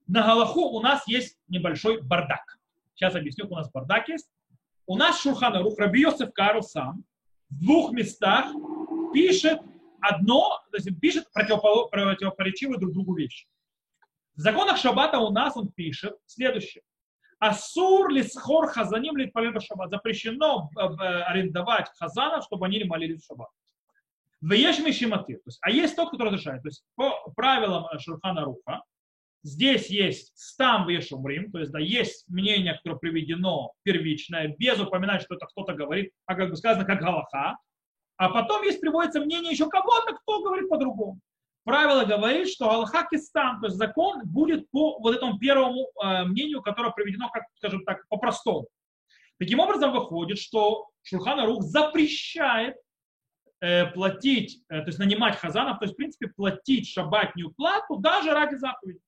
На 0.07 0.23
Галаху 0.23 0.61
у 0.61 0.79
нас 0.79 1.05
есть 1.09 1.37
небольшой 1.49 2.01
бардак. 2.01 2.57
Сейчас 2.93 3.15
объясню, 3.15 3.47
у 3.49 3.55
нас 3.55 3.69
бардак 3.69 4.07
есть. 4.07 4.31
У 4.85 4.95
нас 4.95 5.21
Шурхана 5.21 5.59
Рух 5.59 5.77
Рабьюсеф 5.77 6.31
Карл 6.31 6.63
сам 6.63 7.03
в 7.49 7.59
двух 7.59 7.91
местах 7.91 8.45
пишет 9.13 9.59
одно, 9.99 10.61
то 10.71 10.77
есть 10.77 10.97
пишет 11.01 11.25
противоположивые 11.33 12.79
друг 12.79 12.93
другу 12.93 13.13
вещи. 13.13 13.45
В 14.35 14.39
законах 14.39 14.77
Шаббата 14.77 15.19
у 15.19 15.31
нас 15.31 15.57
он 15.57 15.67
пишет 15.67 16.15
следующее. 16.27 16.83
Асур 17.39 18.09
ли 18.09 18.23
схор 18.23 18.67
хазаним 18.67 19.17
ли 19.17 19.31
шаббат. 19.61 19.89
Запрещено 19.89 20.69
э, 20.75 20.81
э, 20.81 21.21
арендовать 21.23 21.89
хазанов, 21.99 22.45
чтобы 22.45 22.65
они 22.65 22.83
молились 22.83 23.23
в 23.23 23.25
шаббат. 23.25 23.49
Вееш 24.41 24.79
мишиматир. 24.79 25.39
А 25.61 25.69
есть 25.69 25.95
тот, 25.95 26.11
который 26.11 26.29
разрешает. 26.29 26.61
То 26.61 26.69
есть 26.69 26.83
по 26.95 27.29
правилам 27.35 27.85
Шурхана 27.99 28.45
Руха, 28.45 28.83
здесь 29.43 29.89
есть 29.89 30.31
стам 30.35 30.87
вешумрим, 30.87 31.51
то 31.51 31.59
есть 31.59 31.71
да, 31.71 31.79
есть 31.79 32.27
мнение, 32.29 32.75
которое 32.75 32.97
приведено 32.97 33.73
первичное, 33.83 34.55
без 34.57 34.79
упоминания, 34.79 35.19
что 35.19 35.35
это 35.35 35.45
кто-то 35.47 35.73
говорит, 35.73 36.11
а 36.25 36.35
как 36.35 36.49
бы 36.49 36.55
сказано, 36.55 36.85
как 36.85 36.99
Галаха. 36.99 37.57
А 38.17 38.29
потом 38.29 38.63
есть 38.63 38.79
приводится 38.79 39.19
мнение 39.19 39.51
еще 39.51 39.67
кого-то, 39.67 40.15
кто 40.15 40.43
говорит 40.43 40.69
по-другому 40.69 41.19
правило 41.65 42.05
говорит, 42.05 42.47
что 42.47 42.71
Аллаха 42.71 43.05
Кистан, 43.11 43.59
то 43.59 43.67
есть 43.67 43.77
закон, 43.77 44.21
будет 44.23 44.69
по 44.69 44.97
вот 44.99 45.13
этому 45.15 45.37
первому 45.37 45.89
э, 46.01 46.23
мнению, 46.23 46.61
которое 46.61 46.93
приведено, 46.93 47.29
как, 47.29 47.43
скажем 47.57 47.83
так, 47.83 48.07
по-простому. 48.07 48.67
Таким 49.37 49.59
образом, 49.59 49.91
выходит, 49.91 50.37
что 50.37 50.89
Шурхана 51.01 51.45
Рух 51.45 51.63
запрещает 51.63 52.77
э, 53.59 53.87
платить, 53.87 54.63
э, 54.69 54.79
то 54.81 54.87
есть 54.87 54.99
нанимать 54.99 55.37
хазанов, 55.37 55.79
то 55.79 55.85
есть, 55.85 55.95
в 55.95 55.97
принципе, 55.97 56.27
платить 56.27 56.87
шабатнюю 56.87 57.51
плату 57.51 57.97
даже 57.97 58.31
ради 58.31 58.55
заповеди. 58.55 59.01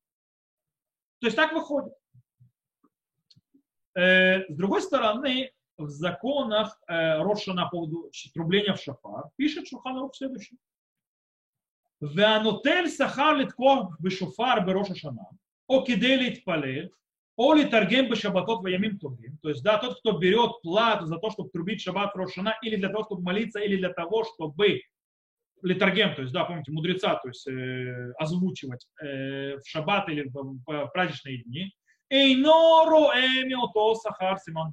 То 1.21 1.27
есть 1.27 1.37
так 1.37 1.53
выходит. 1.53 1.93
С 3.95 4.45
другой 4.49 4.83
стороны, 4.83 5.51
в 5.79 5.89
законах 5.89 6.79
Рошана 6.87 7.63
по 7.63 7.71
поводу 7.71 8.11
трубления 8.31 8.75
в 8.75 8.79
шафар, 8.79 9.31
пишет 9.37 9.67
Шуханарух 9.67 10.15
следующее. 10.15 10.59
Веанотель 12.01 12.89
сахар 12.89 13.37
литкох 13.37 13.99
бешуфар 13.99 14.65
бероша 14.65 14.95
шана, 14.95 15.29
о 15.67 15.81
киделит 15.81 16.43
палель, 16.43 16.91
о 17.35 17.53
литаргем 17.53 18.09
бешабатот 18.09 18.61
ваямим 18.61 18.97
тугим. 18.99 19.37
То 19.41 19.49
есть, 19.49 19.63
да, 19.63 19.77
тот, 19.77 19.99
кто 19.99 20.17
берет 20.17 20.61
плату 20.61 21.05
за 21.05 21.17
то, 21.17 21.29
чтобы 21.29 21.49
трубить 21.49 21.81
шаббат 21.81 22.15
Рошана, 22.15 22.57
или 22.63 22.75
для 22.75 22.89
того, 22.89 23.03
чтобы 23.03 23.21
молиться, 23.21 23.59
или 23.59 23.77
для 23.77 23.93
того, 23.93 24.23
чтобы 24.23 24.81
литаргем, 25.61 26.15
то 26.15 26.21
есть, 26.21 26.33
да, 26.33 26.45
помните, 26.45 26.71
мудреца, 26.71 27.15
то 27.15 27.27
есть 27.27 27.47
э, 27.47 28.11
озвучивать 28.17 28.87
э, 29.01 29.57
в 29.57 29.61
шаббат 29.65 30.09
или 30.09 30.27
в, 30.27 30.33
в 30.65 30.87
праздничные 30.93 31.43
дни, 31.43 31.71
Эйноро 32.09 33.11
эмиото 33.13 33.95
сахар 33.99 34.39
симан. 34.39 34.71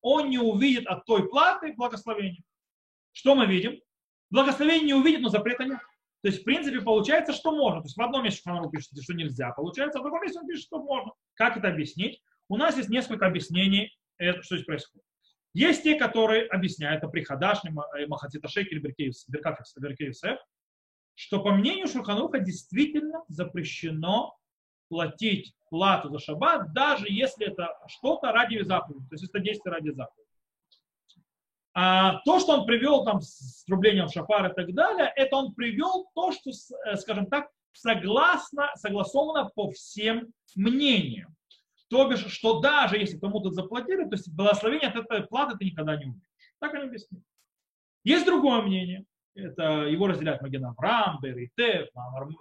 Он 0.00 0.30
не 0.30 0.38
увидит 0.38 0.86
от 0.86 1.04
той 1.04 1.28
платы 1.28 1.74
благословения. 1.74 2.42
Что 3.12 3.34
мы 3.34 3.46
видим? 3.46 3.78
Благословение 4.30 4.86
не 4.86 4.94
увидит, 4.94 5.20
но 5.20 5.28
запрета 5.28 5.64
нет. 5.64 5.78
То 6.22 6.28
есть, 6.28 6.42
в 6.42 6.44
принципе, 6.44 6.80
получается, 6.80 7.32
что 7.32 7.50
можно. 7.50 7.80
То 7.80 7.86
есть, 7.86 7.96
в 7.96 8.00
одном 8.00 8.22
месте 8.24 8.38
Шуханру 8.38 8.70
пишет, 8.70 8.90
что 9.02 9.12
нельзя. 9.12 9.50
Получается, 9.50 9.98
в 9.98 10.02
другом 10.02 10.22
месте 10.22 10.38
он 10.38 10.46
пишет, 10.46 10.64
что 10.64 10.82
можно. 10.82 11.12
Как 11.34 11.56
это 11.56 11.68
объяснить? 11.68 12.22
У 12.48 12.56
нас 12.56 12.76
есть 12.76 12.88
несколько 12.88 13.26
объяснений, 13.26 13.96
э, 14.18 14.40
что 14.40 14.56
здесь 14.56 14.66
происходит. 14.66 15.04
Есть 15.54 15.82
те, 15.82 15.96
которые 15.96 16.46
объясняют, 16.46 16.98
это 17.02 17.08
приходашни, 17.08 17.70
э, 17.70 18.06
Махатита 18.06 18.48
Шейк 18.48 18.70
или 18.70 18.78
Беркеевсев, 18.78 20.38
что 21.14 21.42
по 21.42 21.52
мнению 21.52 21.88
Шурхануха 21.88 22.38
действительно 22.38 23.24
запрещено 23.28 24.38
платить 24.88 25.54
плату 25.70 26.10
за 26.10 26.18
шаббат, 26.18 26.72
даже 26.72 27.06
если 27.08 27.46
это 27.46 27.70
что-то 27.86 28.30
ради 28.32 28.62
заповеди, 28.62 29.08
то 29.08 29.14
есть 29.14 29.24
это 29.24 29.40
действие 29.40 29.72
ради 29.74 29.90
заповеди. 29.90 30.21
А 31.74 32.20
то, 32.24 32.38
что 32.38 32.58
он 32.58 32.66
привел 32.66 33.04
там 33.04 33.20
с 33.20 33.64
рублением 33.68 34.08
шафар 34.08 34.50
и 34.50 34.54
так 34.54 34.74
далее, 34.74 35.12
это 35.16 35.36
он 35.36 35.54
привел 35.54 36.10
то, 36.14 36.32
что, 36.32 36.50
э, 36.50 36.96
скажем 36.96 37.26
так, 37.26 37.48
согласно, 37.72 38.70
согласовано 38.74 39.50
по 39.54 39.70
всем 39.70 40.28
мнениям. 40.54 41.34
То 41.88 42.08
бишь, 42.08 42.26
что 42.26 42.60
даже 42.60 42.98
если 42.98 43.18
кому-то 43.18 43.50
заплатили, 43.50 44.04
то 44.04 44.16
есть 44.16 44.30
благословение 44.32 44.88
от 44.88 44.96
этой 44.96 45.26
платы 45.26 45.56
ты 45.56 45.64
никогда 45.66 45.96
не 45.96 46.06
увидишь. 46.06 46.28
Так 46.58 46.74
они 46.74 46.84
объясняют. 46.84 47.24
Есть 48.04 48.26
другое 48.26 48.62
мнение. 48.62 49.04
Это 49.34 49.86
его 49.86 50.06
разделяют 50.08 50.42
Маген 50.42 50.66
Авраам, 50.66 51.20
Беритев, 51.22 51.88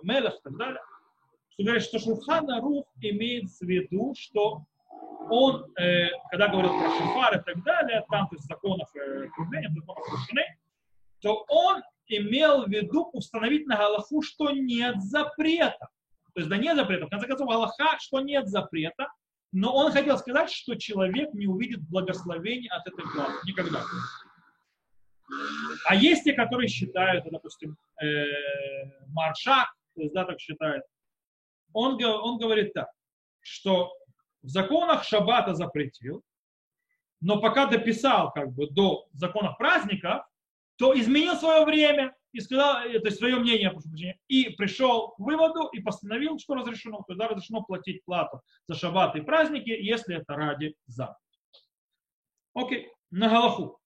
Мелех 0.04 0.34
и 0.34 0.42
так 0.44 0.58
далее 0.58 0.82
что 1.62 1.64
говорит, 1.64 1.84
что 1.84 2.00
Шурхан 2.00 2.62
Рух 2.62 2.86
имеет 3.02 3.50
в 3.50 3.62
виду, 3.62 4.16
что 4.18 4.66
он, 5.32 5.66
э, 5.80 6.10
когда 6.30 6.50
говорит 6.50 6.72
про 6.72 6.90
шафар 6.90 7.40
и 7.40 7.44
так 7.44 7.64
далее, 7.64 8.04
там, 8.10 8.28
то 8.28 8.36
есть 8.36 8.46
законов 8.48 8.90
э, 8.96 9.28
кругления, 9.30 9.70
законов 9.70 10.06
Рушины, 10.12 10.44
то 11.22 11.46
он 11.48 11.82
имел 12.08 12.66
в 12.66 12.70
виду 12.70 13.10
установить 13.14 13.66
на 13.66 13.78
Галаху, 13.78 14.22
что 14.22 14.52
нет 14.52 15.02
запрета. 15.02 15.88
То 16.34 16.42
есть, 16.42 16.50
да 16.50 16.58
нет 16.58 16.76
запрета. 16.76 17.06
В 17.06 17.10
конце 17.10 17.28
концов, 17.28 17.48
Галаха, 17.48 17.98
что 18.00 18.20
нет 18.20 18.50
запрета, 18.50 19.08
но 19.54 19.74
он 19.74 19.94
хотел 19.94 20.18
сказать, 20.18 20.52
что 20.52 20.76
человек 20.76 21.34
не 21.34 21.48
увидит 21.48 21.80
благословения 21.88 22.70
от 22.74 22.86
этой 22.88 23.06
платы. 23.14 23.34
Никогда. 23.46 23.84
А 25.86 25.96
есть 25.96 26.26
те, 26.26 26.34
которые 26.34 26.68
считают, 26.68 27.24
допустим, 27.32 27.78
э, 28.02 28.26
Маршак, 29.14 29.74
то 29.96 30.02
есть, 30.02 30.14
да, 30.14 30.26
так 30.26 30.42
считает, 30.42 30.84
он, 31.72 32.04
он 32.04 32.38
говорит 32.38 32.74
так, 32.74 32.90
что 33.40 33.94
в 34.42 34.50
законах 34.50 35.04
Шаббата 35.04 35.54
запретил, 35.54 36.24
но 37.20 37.40
пока 37.40 37.68
дописал 37.68 38.32
как 38.32 38.52
бы 38.54 38.68
до 38.68 39.08
законов 39.14 39.58
праздника, 39.58 40.28
то 40.78 40.98
изменил 41.00 41.36
свое 41.36 41.64
время 41.64 42.16
и 42.32 42.40
сказал, 42.40 42.84
э, 42.86 43.00
то 43.00 43.08
есть 43.08 43.20
свое 43.20 43.36
мнение, 43.38 43.74
и 44.28 44.50
пришел 44.50 45.10
к 45.10 45.20
выводу 45.20 45.68
и 45.68 45.80
постановил, 45.80 46.40
что 46.40 46.56
разрешено, 46.56 47.04
то 47.04 47.14
есть 47.14 47.22
разрешено 47.22 47.62
платить 47.62 48.04
плату 48.06 48.42
за 48.68 48.76
шаббат 48.76 49.16
и 49.16 49.22
праздники, 49.22 49.70
если 49.70 50.18
это 50.18 50.34
ради 50.34 50.76
заповеди. 50.88 51.20
Окей, 52.54 52.90
на 53.12 53.30
Галаху. 53.30 53.80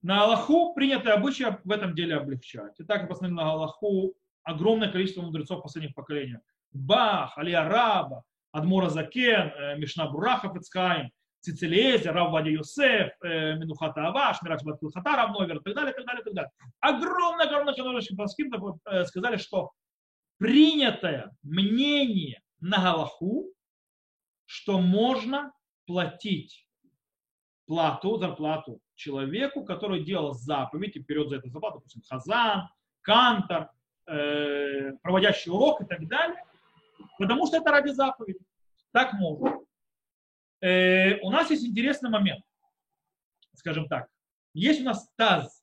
На 0.00 0.22
Аллаху 0.22 0.74
принято 0.74 1.12
обычай 1.12 1.44
в 1.64 1.70
этом 1.70 1.94
деле 1.94 2.16
облегчать. 2.16 2.78
И 2.78 2.84
так 2.84 3.08
постановили 3.08 3.36
на 3.36 3.44
Галаху 3.44 4.14
огромное 4.44 4.90
количество 4.90 5.22
мудрецов 5.22 5.62
последних 5.62 5.94
поколений. 5.94 6.38
Бах, 6.72 7.36
Алия 7.36 7.64
Раба, 7.64 8.22
Адмура 8.52 8.88
Закен, 8.88 9.52
э, 9.54 9.76
Мишна 9.78 10.08
Бураха 10.08 10.52
Фицкаим, 10.52 11.10
Цицелезер, 11.40 12.14
Рав 12.14 12.32
Вадя 12.32 12.50
Йосеф, 12.50 13.12
э, 13.22 13.54
Минухата 13.56 14.06
Аваш, 14.08 14.42
Мираш 14.42 14.62
Баткулхата, 14.62 15.16
Рав 15.16 15.30
Новер, 15.32 15.58
и 15.58 15.62
так 15.62 15.74
далее, 15.74 15.92
и 15.92 15.96
так 15.96 16.06
далее, 16.06 16.20
и 16.22 16.24
так 16.24 16.34
далее. 16.34 16.50
Огромное, 16.80 17.46
огромное 17.46 17.74
количество 17.74 18.16
паским 18.16 18.52
э, 18.86 19.04
сказали, 19.04 19.36
что 19.36 19.70
принятое 20.38 21.36
мнение 21.42 22.40
на 22.60 22.78
Галаху, 22.78 23.52
что 24.46 24.80
можно 24.80 25.52
платить 25.86 26.66
плату, 27.66 28.16
зарплату 28.16 28.80
человеку, 28.94 29.64
который 29.64 30.02
делал 30.04 30.32
заповедь 30.32 30.96
и 30.96 31.02
вперед 31.02 31.28
за 31.28 31.36
эту 31.36 31.50
заплату, 31.50 31.78
допустим, 31.78 32.02
Хазан, 32.08 32.68
Кантор, 33.02 33.70
проводящий 35.02 35.52
урок 35.52 35.82
и 35.82 35.84
так 35.84 36.08
далее, 36.08 36.42
потому 37.18 37.46
что 37.46 37.58
это 37.58 37.70
ради 37.70 37.90
заповеди. 37.90 38.40
Так 38.92 39.12
можно. 39.14 39.58
Э, 40.60 41.18
у 41.20 41.30
нас 41.30 41.50
есть 41.50 41.64
интересный 41.64 42.10
момент, 42.10 42.42
скажем 43.54 43.86
так. 43.88 44.08
Есть 44.54 44.80
у 44.80 44.84
нас 44.84 45.08
Таз. 45.16 45.62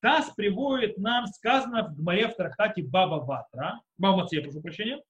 Таз 0.00 0.30
приводит 0.36 0.96
нам, 0.98 1.26
сказано 1.26 1.88
в 1.88 1.96
Гмаре 1.96 2.28
в 2.28 2.36
Трактате 2.36 2.82
Баба 2.82 3.16
Ватра, 3.16 3.80
Баба 3.96 4.18
Мация, 4.18 4.42
прошу 4.42 4.60
прощения, 4.60 5.02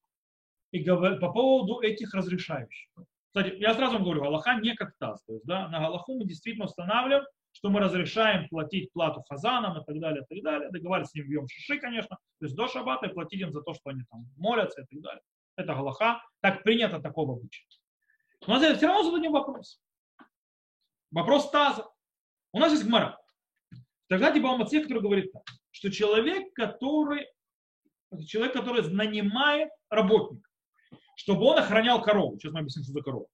и 0.72 0.82
говорит 0.82 1.20
по 1.20 1.30
поводу 1.30 1.80
этих 1.80 2.14
разрешающих. 2.14 2.88
Кстати, 3.26 3.54
я 3.58 3.74
сразу 3.74 3.94
вам 3.94 4.04
говорю, 4.04 4.24
Аллаха 4.24 4.54
не 4.54 4.74
как 4.74 4.96
Таз. 4.98 5.22
То 5.24 5.34
есть, 5.34 5.44
да, 5.44 5.68
на 5.68 5.80
Галаху 5.80 6.18
мы 6.18 6.24
действительно 6.24 6.64
устанавливаем, 6.64 7.24
что 7.52 7.70
мы 7.70 7.80
разрешаем 7.80 8.48
платить 8.48 8.92
плату 8.92 9.22
хазанам 9.28 9.80
и 9.80 9.84
так 9.84 9.98
далее, 10.00 10.24
и 10.28 10.34
так 10.34 10.42
далее. 10.42 10.70
Договаривались 10.70 11.10
с 11.10 11.14
ним 11.14 11.30
Йом 11.30 11.48
Шиши, 11.48 11.78
конечно, 11.78 12.16
то 12.38 12.46
есть 12.46 12.54
до 12.54 12.68
шаббата 12.68 13.06
и 13.06 13.12
платить 13.12 13.40
им 13.40 13.52
за 13.52 13.62
то, 13.62 13.74
что 13.74 13.90
они 13.90 14.02
там 14.10 14.26
молятся 14.36 14.82
и 14.82 14.84
так 14.86 15.00
далее. 15.02 15.22
Это 15.59 15.74
галаха, 15.74 16.22
так 16.40 16.62
принято 16.62 17.00
такого 17.00 17.34
обычая. 17.34 17.66
Но 18.46 18.61
все 18.61 18.86
равно 18.86 19.02
зададим 19.02 19.32
вопрос. 19.32 19.82
Вопрос 21.11 21.50
таза. 21.50 21.84
У 22.52 22.61
нас 22.61 22.70
есть 22.70 22.86
гмара. 22.86 23.20
Тогда 24.09 24.30
типа 24.30 24.56
Мацех, 24.56 24.84
который 24.84 25.02
говорит 25.02 25.32
так, 25.32 25.42
что 25.72 25.90
человек, 25.90 26.54
который, 26.54 27.26
человек, 28.26 28.52
который 28.52 28.88
нанимает 28.88 29.70
работника, 29.90 30.48
чтобы 31.16 31.46
он 31.46 31.59
охранял 31.59 32.00
корову, 32.02 32.38
сейчас 32.38 32.52
мы 32.52 32.61
объясним, 32.61 32.84
что 32.84 32.92
за 32.92 33.02
корова, 33.02 33.26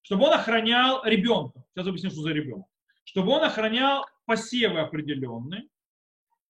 чтобы 0.00 0.24
он 0.24 0.32
охранял 0.32 1.04
ребенка, 1.04 1.62
сейчас 1.74 1.86
объясню, 1.86 2.10
что 2.10 2.22
за 2.22 2.30
ребенок, 2.30 2.66
чтобы 3.04 3.32
он 3.32 3.44
охранял 3.44 4.06
посевы 4.24 4.80
определенные, 4.80 5.68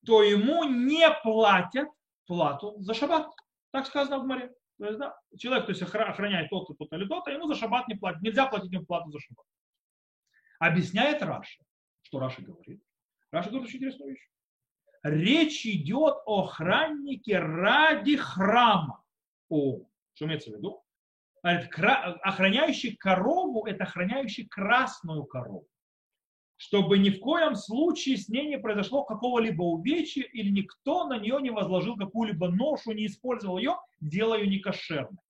то 0.07 0.23
ему 0.23 0.63
не 0.65 1.11
платят 1.25 1.89
плату 2.27 2.77
за 2.79 2.95
шаббат. 2.95 3.29
Так 3.73 3.87
сказано 3.87 4.21
в 4.21 4.27
Гмаре. 4.27 4.55
То 4.81 4.87
есть, 4.87 4.99
да, 4.99 5.15
человек, 5.37 5.67
то 5.67 5.73
есть 5.73 5.83
охраняет 5.83 6.49
тот-то, 6.49 6.73
тот-то 6.73 6.97
или 6.97 7.07
тот-то, 7.07 7.31
ему 7.31 7.47
за 7.47 7.55
шаббат 7.55 7.87
не 7.87 7.97
платят. 7.97 8.23
Нельзя 8.23 8.47
платить 8.47 8.73
ему 8.73 8.87
плату 8.87 9.11
за 9.11 9.21
шаббат. 9.21 9.45
Объясняет 10.59 11.23
Раши. 11.23 11.63
Что 12.01 12.19
Раши 12.19 12.41
говорит? 12.41 12.83
Раши 13.31 13.51
говорит 13.51 13.69
очень 13.69 13.77
интересную 13.77 14.13
вещь. 14.13 14.27
Речь 15.03 15.67
идет 15.67 16.17
о 16.25 16.45
охраннике 16.45 17.39
ради 17.41 18.17
храма. 18.17 19.05
О, 19.51 19.83
что 20.15 20.25
имеется 20.25 20.51
в 20.51 20.55
виду? 20.55 20.83
Охраняющий 21.43 22.97
корову– 22.97 23.67
это 23.67 23.85
охраняющий 23.85 24.47
красную 24.49 25.25
корову 25.25 25.69
чтобы 26.61 26.99
ни 26.99 27.09
в 27.09 27.21
коем 27.21 27.55
случае 27.55 28.19
с 28.19 28.29
ней 28.29 28.47
не 28.47 28.59
произошло 28.59 29.03
какого-либо 29.03 29.63
увечья 29.63 30.25
или 30.25 30.51
никто 30.51 31.07
на 31.07 31.19
нее 31.19 31.39
не 31.41 31.49
возложил 31.49 31.97
какую-либо 31.97 32.49
ношу, 32.49 32.93
не 32.93 33.07
использовал 33.07 33.57
ее, 33.57 33.77
делая 33.99 34.41
ее 34.41 34.51
некошерной. 34.51 35.23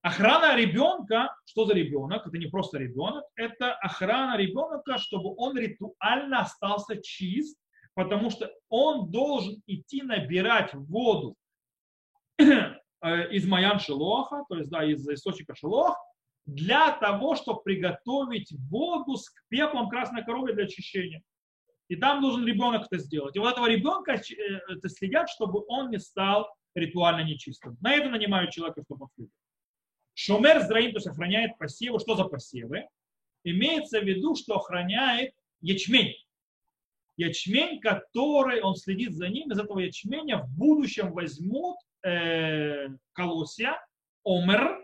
Охрана 0.00 0.56
ребенка, 0.56 1.34
что 1.44 1.64
за 1.64 1.74
ребенок? 1.74 2.24
Это 2.24 2.38
не 2.38 2.46
просто 2.46 2.78
ребенок, 2.78 3.24
это 3.34 3.72
охрана 3.72 4.36
ребенка, 4.36 4.96
чтобы 4.98 5.34
он 5.36 5.58
ритуально 5.58 6.42
остался 6.42 7.02
чист, 7.02 7.58
потому 7.94 8.30
что 8.30 8.52
он 8.68 9.10
должен 9.10 9.60
идти 9.66 10.02
набирать 10.02 10.72
воду 10.72 11.34
из 12.38 13.44
Маян 13.44 13.80
Шелоха, 13.80 14.44
то 14.48 14.56
есть 14.56 14.70
да, 14.70 14.84
из 14.84 15.04
источника 15.08 15.56
Шелох, 15.56 15.96
для 16.46 16.92
того, 16.92 17.36
чтобы 17.36 17.62
приготовить 17.62 18.52
воду 18.70 19.16
с 19.16 19.32
пеплом 19.48 19.88
красной 19.88 20.24
коровы 20.24 20.52
для 20.52 20.64
очищения. 20.64 21.22
И 21.88 21.96
там 21.96 22.20
должен 22.20 22.46
ребенок 22.46 22.86
это 22.86 22.98
сделать. 22.98 23.36
И 23.36 23.38
вот 23.38 23.52
этого 23.52 23.66
ребенка 23.66 24.12
э, 24.12 24.60
это 24.68 24.88
следят, 24.88 25.28
чтобы 25.28 25.64
он 25.68 25.90
не 25.90 25.98
стал 25.98 26.48
ритуально 26.74 27.24
нечистым. 27.24 27.76
На 27.80 27.94
это 27.94 28.08
нанимают 28.08 28.50
человека, 28.50 28.82
чтобы 28.84 29.04
он 29.04 29.08
следил. 29.14 29.32
Шумер 30.14 30.60
зраим, 30.62 30.92
то 30.92 30.98
есть 30.98 31.06
охраняет 31.06 31.58
посевы. 31.58 31.98
Что 31.98 32.14
за 32.14 32.24
посевы? 32.24 32.86
имеется 33.44 34.00
в 34.00 34.04
виду, 34.04 34.34
что 34.34 34.56
охраняет 34.56 35.34
ячмень. 35.60 36.14
Ячмень, 37.16 37.80
который 37.80 38.60
он 38.60 38.74
следит 38.74 39.14
за 39.14 39.28
ним, 39.28 39.52
из 39.52 39.58
этого 39.58 39.78
ячменя 39.78 40.38
в 40.38 40.48
будущем 40.56 41.12
возьмут 41.12 41.76
э, 42.02 42.88
колосья, 43.12 43.78
омер, 44.24 44.83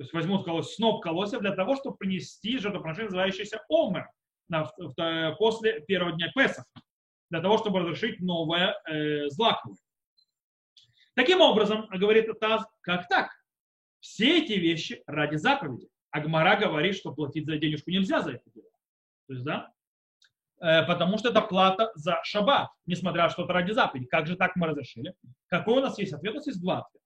то 0.00 0.04
есть 0.04 0.14
возьмут 0.14 0.46
колосья, 0.46 0.76
сноп 0.76 1.02
колосья 1.02 1.40
для 1.40 1.54
того, 1.54 1.76
чтобы 1.76 1.98
принести 1.98 2.56
жертвоприношение, 2.56 3.10
называющееся 3.10 3.60
омер, 3.68 4.08
на, 4.48 4.64
в, 4.64 5.36
после 5.36 5.80
первого 5.80 6.12
дня 6.12 6.32
Песах, 6.34 6.64
для 7.28 7.42
того, 7.42 7.58
чтобы 7.58 7.80
разрешить 7.80 8.18
новое 8.18 8.74
э, 8.88 9.28
злаковое. 9.28 9.76
Таким 11.14 11.42
образом, 11.42 11.86
говорит 11.90 12.30
Таз, 12.40 12.64
как 12.80 13.08
так? 13.08 13.28
Все 13.98 14.38
эти 14.42 14.54
вещи 14.54 15.02
ради 15.06 15.36
заповеди. 15.36 15.86
Агмара 16.10 16.56
говорит, 16.56 16.96
что 16.96 17.12
платить 17.12 17.44
за 17.44 17.58
денежку 17.58 17.90
нельзя 17.90 18.22
за 18.22 18.30
это 18.30 18.50
дело. 18.54 18.70
То 19.26 19.34
есть, 19.34 19.44
да? 19.44 19.70
Э, 20.62 20.82
потому 20.86 21.18
что 21.18 21.28
это 21.28 21.42
плата 21.42 21.92
за 21.94 22.20
шаббат, 22.24 22.70
несмотря 22.86 23.24
на 23.24 23.28
что 23.28 23.44
это 23.44 23.52
ради 23.52 23.72
заповеди. 23.72 24.06
Как 24.06 24.26
же 24.26 24.36
так 24.36 24.56
мы 24.56 24.68
разрешили? 24.68 25.12
Какой 25.48 25.76
у 25.76 25.82
нас 25.82 25.98
есть 25.98 26.14
ответ? 26.14 26.32
У 26.32 26.36
нас 26.36 26.46
есть 26.46 26.62
два 26.62 26.78
ответа. 26.78 27.04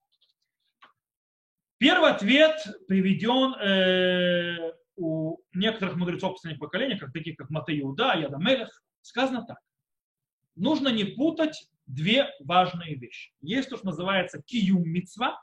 Первый 1.77 2.11
ответ 2.11 2.55
приведен 2.87 3.53
э, 3.55 4.73
у 4.95 5.37
некоторых 5.53 5.97
мудрецов 5.97 6.33
последних 6.33 6.59
поколений, 6.59 6.97
как 6.97 7.11
таких 7.11 7.35
как 7.35 7.49
Матеюда, 7.49 8.13
Ядамелех. 8.15 8.83
Сказано 9.01 9.45
так. 9.45 9.59
Нужно 10.55 10.87
не 10.87 11.03
путать 11.03 11.67
две 11.85 12.29
важные 12.39 12.95
вещи. 12.95 13.33
Есть 13.41 13.69
то, 13.69 13.77
что 13.77 13.87
называется 13.87 14.41
киюм 14.41 14.83
мицва, 14.89 15.41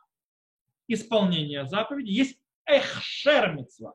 исполнение 0.89 1.66
заповеди, 1.66 2.11
есть 2.11 2.41
эхшер 2.64 3.55
мицва. 3.55 3.95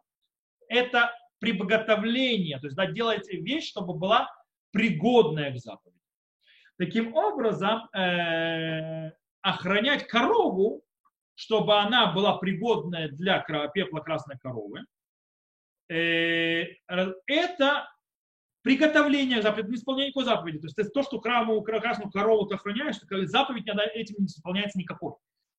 Это 0.70 1.12
приготовление, 1.40 2.60
то 2.60 2.68
есть 2.68 2.78
да, 2.78 2.86
делаете 2.86 3.38
вещь, 3.38 3.68
чтобы 3.68 3.94
была 3.94 4.30
пригодная 4.72 5.52
к 5.54 5.58
заповеди. 5.58 5.98
Таким 6.78 7.16
образом, 7.16 7.90
э, 7.94 9.12
охранять 9.42 10.08
корову, 10.08 10.84
чтобы 11.38 11.78
она 11.78 12.12
была 12.14 12.38
пригодная 12.38 13.10
для 13.10 13.40
пепла 13.74 14.00
красной 14.00 14.40
коровы, 14.40 14.84
э, 15.88 16.64
это 17.28 17.88
приготовление 18.64 19.44
заповеди, 19.44 19.70
не 19.70 19.76
исполнение 19.76 20.10
никакой 20.10 20.26
заповеди. 20.26 20.60
То 20.60 20.82
есть 20.82 20.94
то, 20.94 21.04
что 21.04 21.22
храму, 21.22 21.62
красную 21.62 22.10
корову 22.10 22.48
ты 22.48 22.56
охраняешь, 22.56 22.98
заповедь 23.28 23.68
этим 23.86 24.16
не 24.18 24.26
исполняется 24.26 24.80
никакой. 24.80 25.14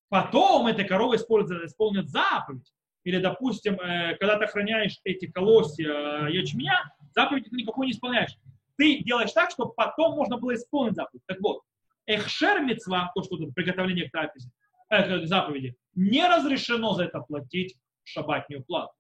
Потом 0.09 0.66
эта 0.66 0.83
корова 0.83 1.14
исполнит 1.14 2.09
заповедь, 2.11 2.72
или, 3.05 3.20
допустим, 3.20 3.74
э, 3.74 4.16
когда 4.16 4.37
ты 4.37 4.47
охраняешь 4.47 4.99
эти 5.05 5.31
колосья 5.31 6.26
э, 6.26 6.33
ячменя, 6.33 6.93
заповедь 7.14 7.45
ты 7.49 7.57
никакой 7.57 7.87
не 7.87 7.93
исполняешь. 7.93 8.37
Ты 8.76 9.05
делаешь 9.05 9.33
так, 9.33 9.53
чтобы 9.53 9.74
потом 9.74 10.16
можно 10.16 10.39
было 10.39 10.55
исполнить 10.57 10.97
заповедь. 10.97 11.22
Так 11.26 11.41
вот, 11.41 11.62
эхшер 12.07 12.64
то, 13.14 13.22
что 13.22 13.37
тут 13.37 13.55
приготовление 13.55 14.09
к, 14.09 14.12
трапезе, 14.12 14.51
э, 14.91 15.26
заповеди, 15.26 15.76
не 15.95 16.26
разрешено 16.26 16.95
за 16.95 17.05
это 17.05 17.20
платить 17.20 17.76
шабатную 18.05 18.64
плату. 18.64 18.93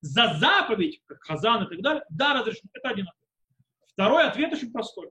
За 0.00 0.34
заповедь, 0.34 1.02
как 1.06 1.22
хазан 1.22 1.64
и 1.64 1.68
так 1.68 1.82
далее, 1.82 2.04
да, 2.10 2.34
разрешено. 2.34 2.70
Это 2.72 2.88
один 2.90 3.08
ответ. 3.08 3.28
Второй 3.92 4.24
ответ 4.26 4.52
очень 4.52 4.72
простой. 4.72 5.10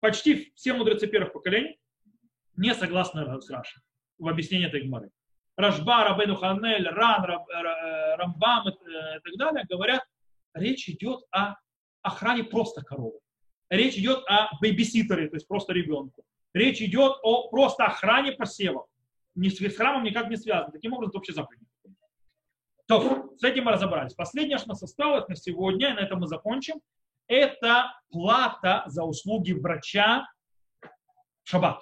Почти 0.00 0.52
все 0.54 0.74
мудрецы 0.74 1.06
первых 1.06 1.32
поколений 1.32 1.78
не 2.56 2.74
согласны 2.74 3.40
с 3.40 3.50
Рашей 3.50 3.82
в 4.18 4.28
объяснении 4.28 4.66
этой 4.66 4.82
гморы. 4.82 5.10
Рашба, 5.56 6.04
Рабену 6.04 6.36
Ханель, 6.36 6.86
Ран, 6.88 7.24
э, 7.24 8.16
Рамбам 8.16 8.68
и 8.68 8.72
э, 8.72 9.20
так 9.20 9.36
далее 9.38 9.64
говорят, 9.68 10.02
речь 10.54 10.88
идет 10.88 11.24
о 11.30 11.54
охране 12.02 12.44
просто 12.44 12.82
коровы. 12.82 13.18
Речь 13.70 13.96
идет 13.96 14.22
о 14.28 14.50
бейбиситере, 14.60 15.28
то 15.28 15.36
есть 15.36 15.48
просто 15.48 15.72
ребенку. 15.72 16.24
Речь 16.52 16.80
идет 16.80 17.16
о 17.22 17.48
просто 17.48 17.86
охране 17.86 18.32
посева. 18.32 18.86
Ни 19.36 19.48
с 19.48 19.76
храмом 19.76 20.04
никак 20.04 20.28
не 20.28 20.36
связано. 20.36 20.72
Таким 20.72 20.92
образом, 20.92 21.10
это 21.10 21.18
вообще 21.18 21.32
заповедь. 21.32 21.62
То, 22.86 23.34
с 23.36 23.44
этим 23.44 23.64
мы 23.64 23.72
разобрались. 23.72 24.14
Последнее, 24.14 24.58
что 24.58 24.68
нас 24.68 24.82
осталось 24.82 25.28
на 25.28 25.36
сегодня, 25.36 25.90
и 25.90 25.92
на 25.92 26.00
этом 26.00 26.20
мы 26.20 26.26
закончим, 26.26 26.80
это 27.26 27.92
плата 28.10 28.84
за 28.86 29.04
услуги 29.04 29.52
врача 29.52 30.26
в 30.80 31.48
шаббат. 31.48 31.80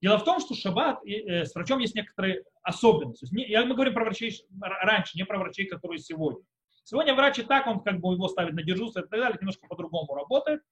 Дело 0.00 0.18
в 0.18 0.24
том, 0.24 0.40
что 0.40 0.54
шаббат 0.54 1.04
э, 1.04 1.44
с 1.44 1.54
врачом 1.54 1.80
есть 1.80 1.94
некоторые 1.94 2.44
особенности. 2.62 3.26
Не, 3.34 3.46
я, 3.48 3.64
мы 3.64 3.74
говорим 3.74 3.94
про 3.94 4.04
врачей 4.04 4.32
раньше, 4.60 5.16
не 5.18 5.24
про 5.24 5.38
врачей, 5.38 5.66
которые 5.66 5.98
сегодня. 5.98 6.42
Сегодня 6.84 7.14
врач 7.14 7.38
и 7.40 7.42
так, 7.42 7.66
он 7.66 7.80
как 7.80 8.00
бы 8.00 8.12
его 8.12 8.28
ставит 8.28 8.54
на 8.54 8.62
дежурство 8.62 9.00
и 9.00 9.02
так 9.02 9.10
далее, 9.10 9.38
немножко 9.40 9.66
по-другому 9.66 10.14
работает. 10.14 10.62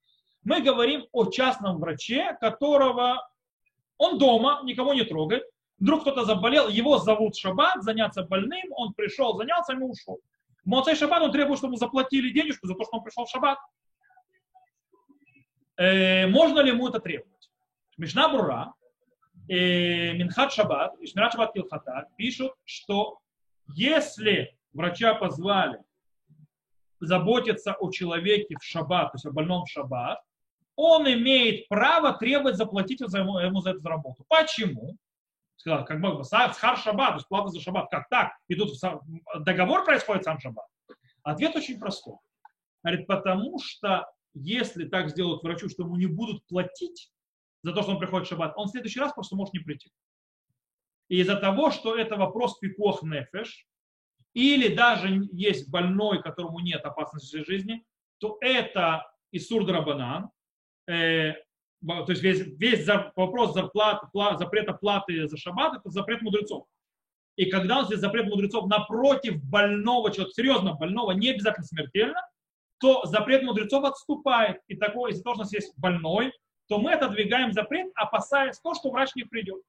Мы 0.45 0.61
говорим 0.61 1.07
о 1.13 1.31
частном 1.31 1.81
враче, 1.81 2.37
которого 2.41 3.29
он 3.97 4.19
дома, 4.19 4.61
никого 4.65 4.95
не 4.95 5.05
трогает. 5.05 5.45
Вдруг 5.79 6.03
кто-то 6.03 6.25
заболел, 6.25 6.69
его 6.69 6.99
зовут 6.99 7.37
Шаббат, 7.37 7.83
заняться 7.83 8.23
больным, 8.23 8.65
он 8.71 8.95
пришел, 8.95 9.37
занялся, 9.37 9.73
и 9.73 9.77
ушел. 9.77 10.21
Моцей 10.65 10.95
Шаббат 10.95 11.23
он 11.23 11.33
требует, 11.33 11.59
чтобы 11.59 11.73
ему 11.73 11.79
заплатили 11.79 12.31
денежку 12.31 12.67
за 12.67 12.75
то, 12.75 12.85
что 12.85 12.97
он 12.97 13.03
пришел 13.03 13.25
в 13.25 13.31
Шаббат. 13.31 13.59
Э, 15.77 16.27
можно 16.27 16.61
ли 16.61 16.71
ему 16.71 16.89
это 16.89 17.01
требовать? 17.01 17.51
Мишна 17.97 18.29
Брура, 18.29 18.73
э, 19.49 20.13
Минхат 20.13 20.53
Шаббат 20.53 20.95
и 21.01 21.07
Шмират 21.07 21.33
Шаббат 21.33 21.53
Килхата 21.53 22.09
пишут, 22.17 22.53
что 22.65 23.19
если 23.75 24.57
врача 24.73 25.15
позвали 25.15 25.81
заботиться 27.01 27.75
о 27.75 27.91
человеке 27.91 28.57
в 28.59 28.65
шаббат, 28.65 29.13
то 29.13 29.17
есть 29.17 29.27
о 29.27 29.31
больном 29.31 29.65
в 29.65 29.71
шаббат, 29.71 30.21
он 30.77 31.07
имеет 31.13 31.69
право 31.69 32.13
требовать 32.13 32.57
заплатить 32.57 33.01
ему, 33.01 33.39
ему 33.39 33.61
за 33.61 33.71
эту 33.71 33.87
работу. 33.89 34.25
Почему? 34.29 34.97
Сказал, 35.57 35.85
как 35.85 36.01
бы 36.01 36.25
схар 36.25 36.79
шаббат, 36.79 37.11
то 37.11 37.15
есть 37.17 37.29
плата 37.29 37.49
за 37.49 37.61
шаббат. 37.61 37.91
Как 37.91 38.09
так? 38.09 38.33
И 38.49 38.55
тут 38.55 38.71
договор 39.41 39.85
происходит 39.85 40.25
сам 40.25 40.39
шаббат. 40.39 40.67
Ответ 41.23 41.57
очень 41.57 41.79
простой. 41.79 42.17
Говорит, 42.83 43.07
потому 43.07 43.59
что 43.59 44.07
если 44.35 44.87
так 44.87 45.11
сделают 45.11 45.43
врачу, 45.43 45.69
что 45.69 45.85
ему 45.85 45.97
не 45.97 46.07
будут 46.07 46.45
платить, 46.47 47.11
за 47.63 47.73
то, 47.73 47.83
что 47.83 47.93
он 47.93 47.99
приходит 47.99 48.27
в 48.27 48.31
шаббат, 48.31 48.53
он 48.57 48.67
в 48.67 48.71
следующий 48.71 49.01
раз 49.01 49.13
просто 49.13 49.37
может 49.37 49.55
не 49.55 49.61
прийти. 49.61 49.91
И 51.09 51.21
из-за 51.21 51.37
того, 51.37 51.71
что 51.71 51.97
это 51.97 52.17
вопрос 52.17 52.59
пикох 52.59 53.03
нефеш, 53.03 53.67
или 54.35 54.75
даже 54.75 55.29
есть 55.33 55.71
больной, 55.71 56.23
которому 56.23 56.61
нет 56.61 56.85
опасности 56.85 57.43
жизни, 57.45 57.85
то 58.19 58.37
это 58.41 59.07
Исур 59.33 59.65
Драбанан, 59.65 60.31
э, 60.89 61.35
то 61.87 62.07
есть 62.09 62.23
весь, 62.23 62.41
весь 62.59 62.87
вопрос 63.17 63.55
зарплаты, 63.55 64.07
пла, 64.13 64.37
запрета 64.37 64.73
платы 64.73 65.29
за 65.29 65.37
шаббат, 65.37 65.79
это 65.79 65.91
запрет 65.91 66.23
мудрецов. 66.23 66.67
И 67.37 67.47
когда 67.47 67.81
он 67.81 67.87
здесь 67.87 67.99
запрет 67.99 68.27
мудрецов 68.27 68.67
напротив 68.69 69.43
больного 69.45 70.11
человека, 70.11 70.35
серьезно 70.35 70.75
больного, 70.75 71.13
не 71.13 71.31
обязательно 71.31 71.67
смертельно, 71.67 72.21
то 72.79 73.05
запрет 73.07 73.43
мудрецов 73.43 73.85
отступает. 73.85 74.61
И 74.69 74.77
такое, 74.77 75.11
если 75.11 75.23
должен 75.23 75.47
есть 75.51 75.77
больной, 75.79 76.33
то 76.69 76.79
мы 76.79 76.93
отодвигаем 76.93 77.53
запрет, 77.53 77.91
опасаясь 77.95 78.59
то, 78.61 78.75
что 78.75 78.91
врач 78.91 79.15
не 79.15 79.25
придет. 79.25 79.63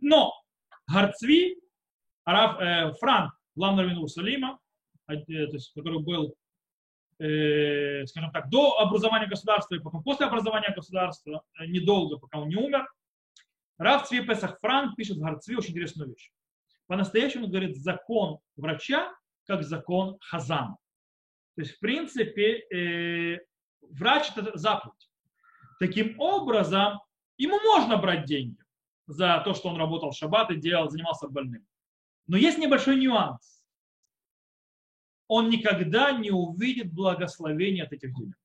Но 0.00 0.32
Гарцви, 0.92 1.58
Араф, 2.24 2.60
э, 2.60 2.92
Франк, 2.98 3.32
главный 3.54 3.82
раввин 3.82 3.98
Иерусалима, 3.98 4.58
э, 5.08 5.16
то 5.16 5.30
есть, 5.30 5.72
который 5.74 6.00
был, 6.00 6.34
э, 7.18 8.06
скажем 8.06 8.30
так, 8.32 8.48
до 8.48 8.78
образования 8.78 9.26
государства 9.26 9.74
и 9.74 9.80
потом 9.80 10.02
после 10.02 10.26
образования 10.26 10.72
государства, 10.74 11.42
э, 11.58 11.66
недолго, 11.66 12.18
пока 12.18 12.38
он 12.38 12.48
не 12.48 12.56
умер, 12.56 12.86
Раф 13.78 14.06
Цви 14.06 14.24
Песах 14.24 14.58
Франк 14.60 14.96
пишет 14.96 15.16
в 15.16 15.20
Гарцви 15.20 15.56
очень 15.56 15.70
интересную 15.70 16.10
вещь. 16.10 16.30
По-настоящему 16.86 17.48
говорит 17.48 17.76
закон 17.76 18.38
врача 18.56 19.12
как 19.46 19.64
закон 19.64 20.18
Хазана. 20.20 20.76
То 21.56 21.62
есть, 21.62 21.76
в 21.76 21.80
принципе, 21.80 22.64
э, 22.72 23.38
врач 23.82 24.30
это 24.36 24.56
заповедь. 24.56 25.10
Таким 25.78 26.18
образом, 26.20 27.00
ему 27.36 27.60
можно 27.60 27.96
брать 27.96 28.24
деньги 28.24 28.58
за 29.06 29.42
то, 29.44 29.52
что 29.54 29.68
он 29.68 29.76
работал 29.76 30.10
в 30.10 30.16
шаббат 30.16 30.50
и 30.50 30.56
делал, 30.56 30.88
занимался 30.88 31.28
больным. 31.28 31.66
Но 32.26 32.36
есть 32.36 32.58
небольшой 32.58 32.96
нюанс. 32.96 33.61
Он 35.34 35.48
никогда 35.48 36.12
не 36.12 36.30
увидит 36.30 36.92
благословения 36.92 37.84
от 37.84 37.92
этих 37.94 38.14
денег. 38.14 38.36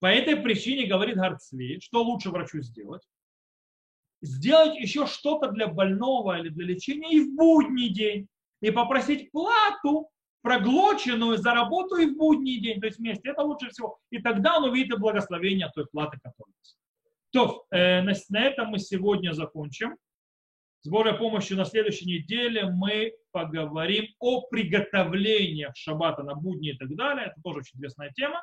По 0.00 0.06
этой 0.08 0.36
причине, 0.36 0.86
говорит 0.86 1.16
Гарцви, 1.16 1.80
что 1.80 2.02
лучше 2.02 2.28
врачу 2.28 2.60
сделать? 2.60 3.00
Сделать 4.20 4.76
еще 4.78 5.06
что-то 5.06 5.50
для 5.50 5.66
больного 5.66 6.38
или 6.38 6.50
для 6.50 6.66
лечения 6.66 7.10
и 7.10 7.20
в 7.20 7.34
будний 7.34 7.88
день. 7.88 8.28
И 8.60 8.70
попросить 8.70 9.32
плату 9.32 10.10
проглоченную 10.42 11.38
за 11.38 11.54
работу 11.54 11.96
и 11.96 12.04
в 12.04 12.18
будний 12.18 12.60
день, 12.60 12.78
то 12.78 12.88
есть 12.88 12.98
вместе. 12.98 13.30
Это 13.30 13.40
лучше 13.40 13.70
всего. 13.70 13.98
И 14.10 14.18
тогда 14.18 14.58
он 14.58 14.64
увидит 14.64 14.98
благословение 14.98 15.72
той 15.74 15.86
платы, 15.86 16.18
которая 16.22 16.54
есть. 16.60 16.76
То, 17.30 17.64
э, 17.70 18.02
на, 18.02 18.12
на 18.28 18.44
этом 18.44 18.68
мы 18.68 18.78
сегодня 18.78 19.32
закончим. 19.32 19.96
С 20.86 20.88
Божьей 20.88 21.18
помощью 21.18 21.56
на 21.56 21.64
следующей 21.64 22.06
неделе 22.06 22.66
мы 22.66 23.12
поговорим 23.32 24.06
о 24.20 24.42
приготовлении 24.42 25.68
шаббата 25.74 26.22
на 26.22 26.36
будни 26.36 26.70
и 26.70 26.78
так 26.78 26.94
далее. 26.94 27.26
Это 27.26 27.42
тоже 27.42 27.58
очень 27.58 27.72
интересная 27.74 28.12
тема. 28.12 28.40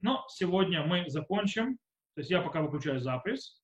Но 0.00 0.24
сегодня 0.28 0.84
мы 0.84 1.06
закончим. 1.08 1.78
То 2.14 2.20
есть 2.20 2.30
я 2.30 2.42
пока 2.42 2.62
выключаю 2.62 3.00
запись. 3.00 3.60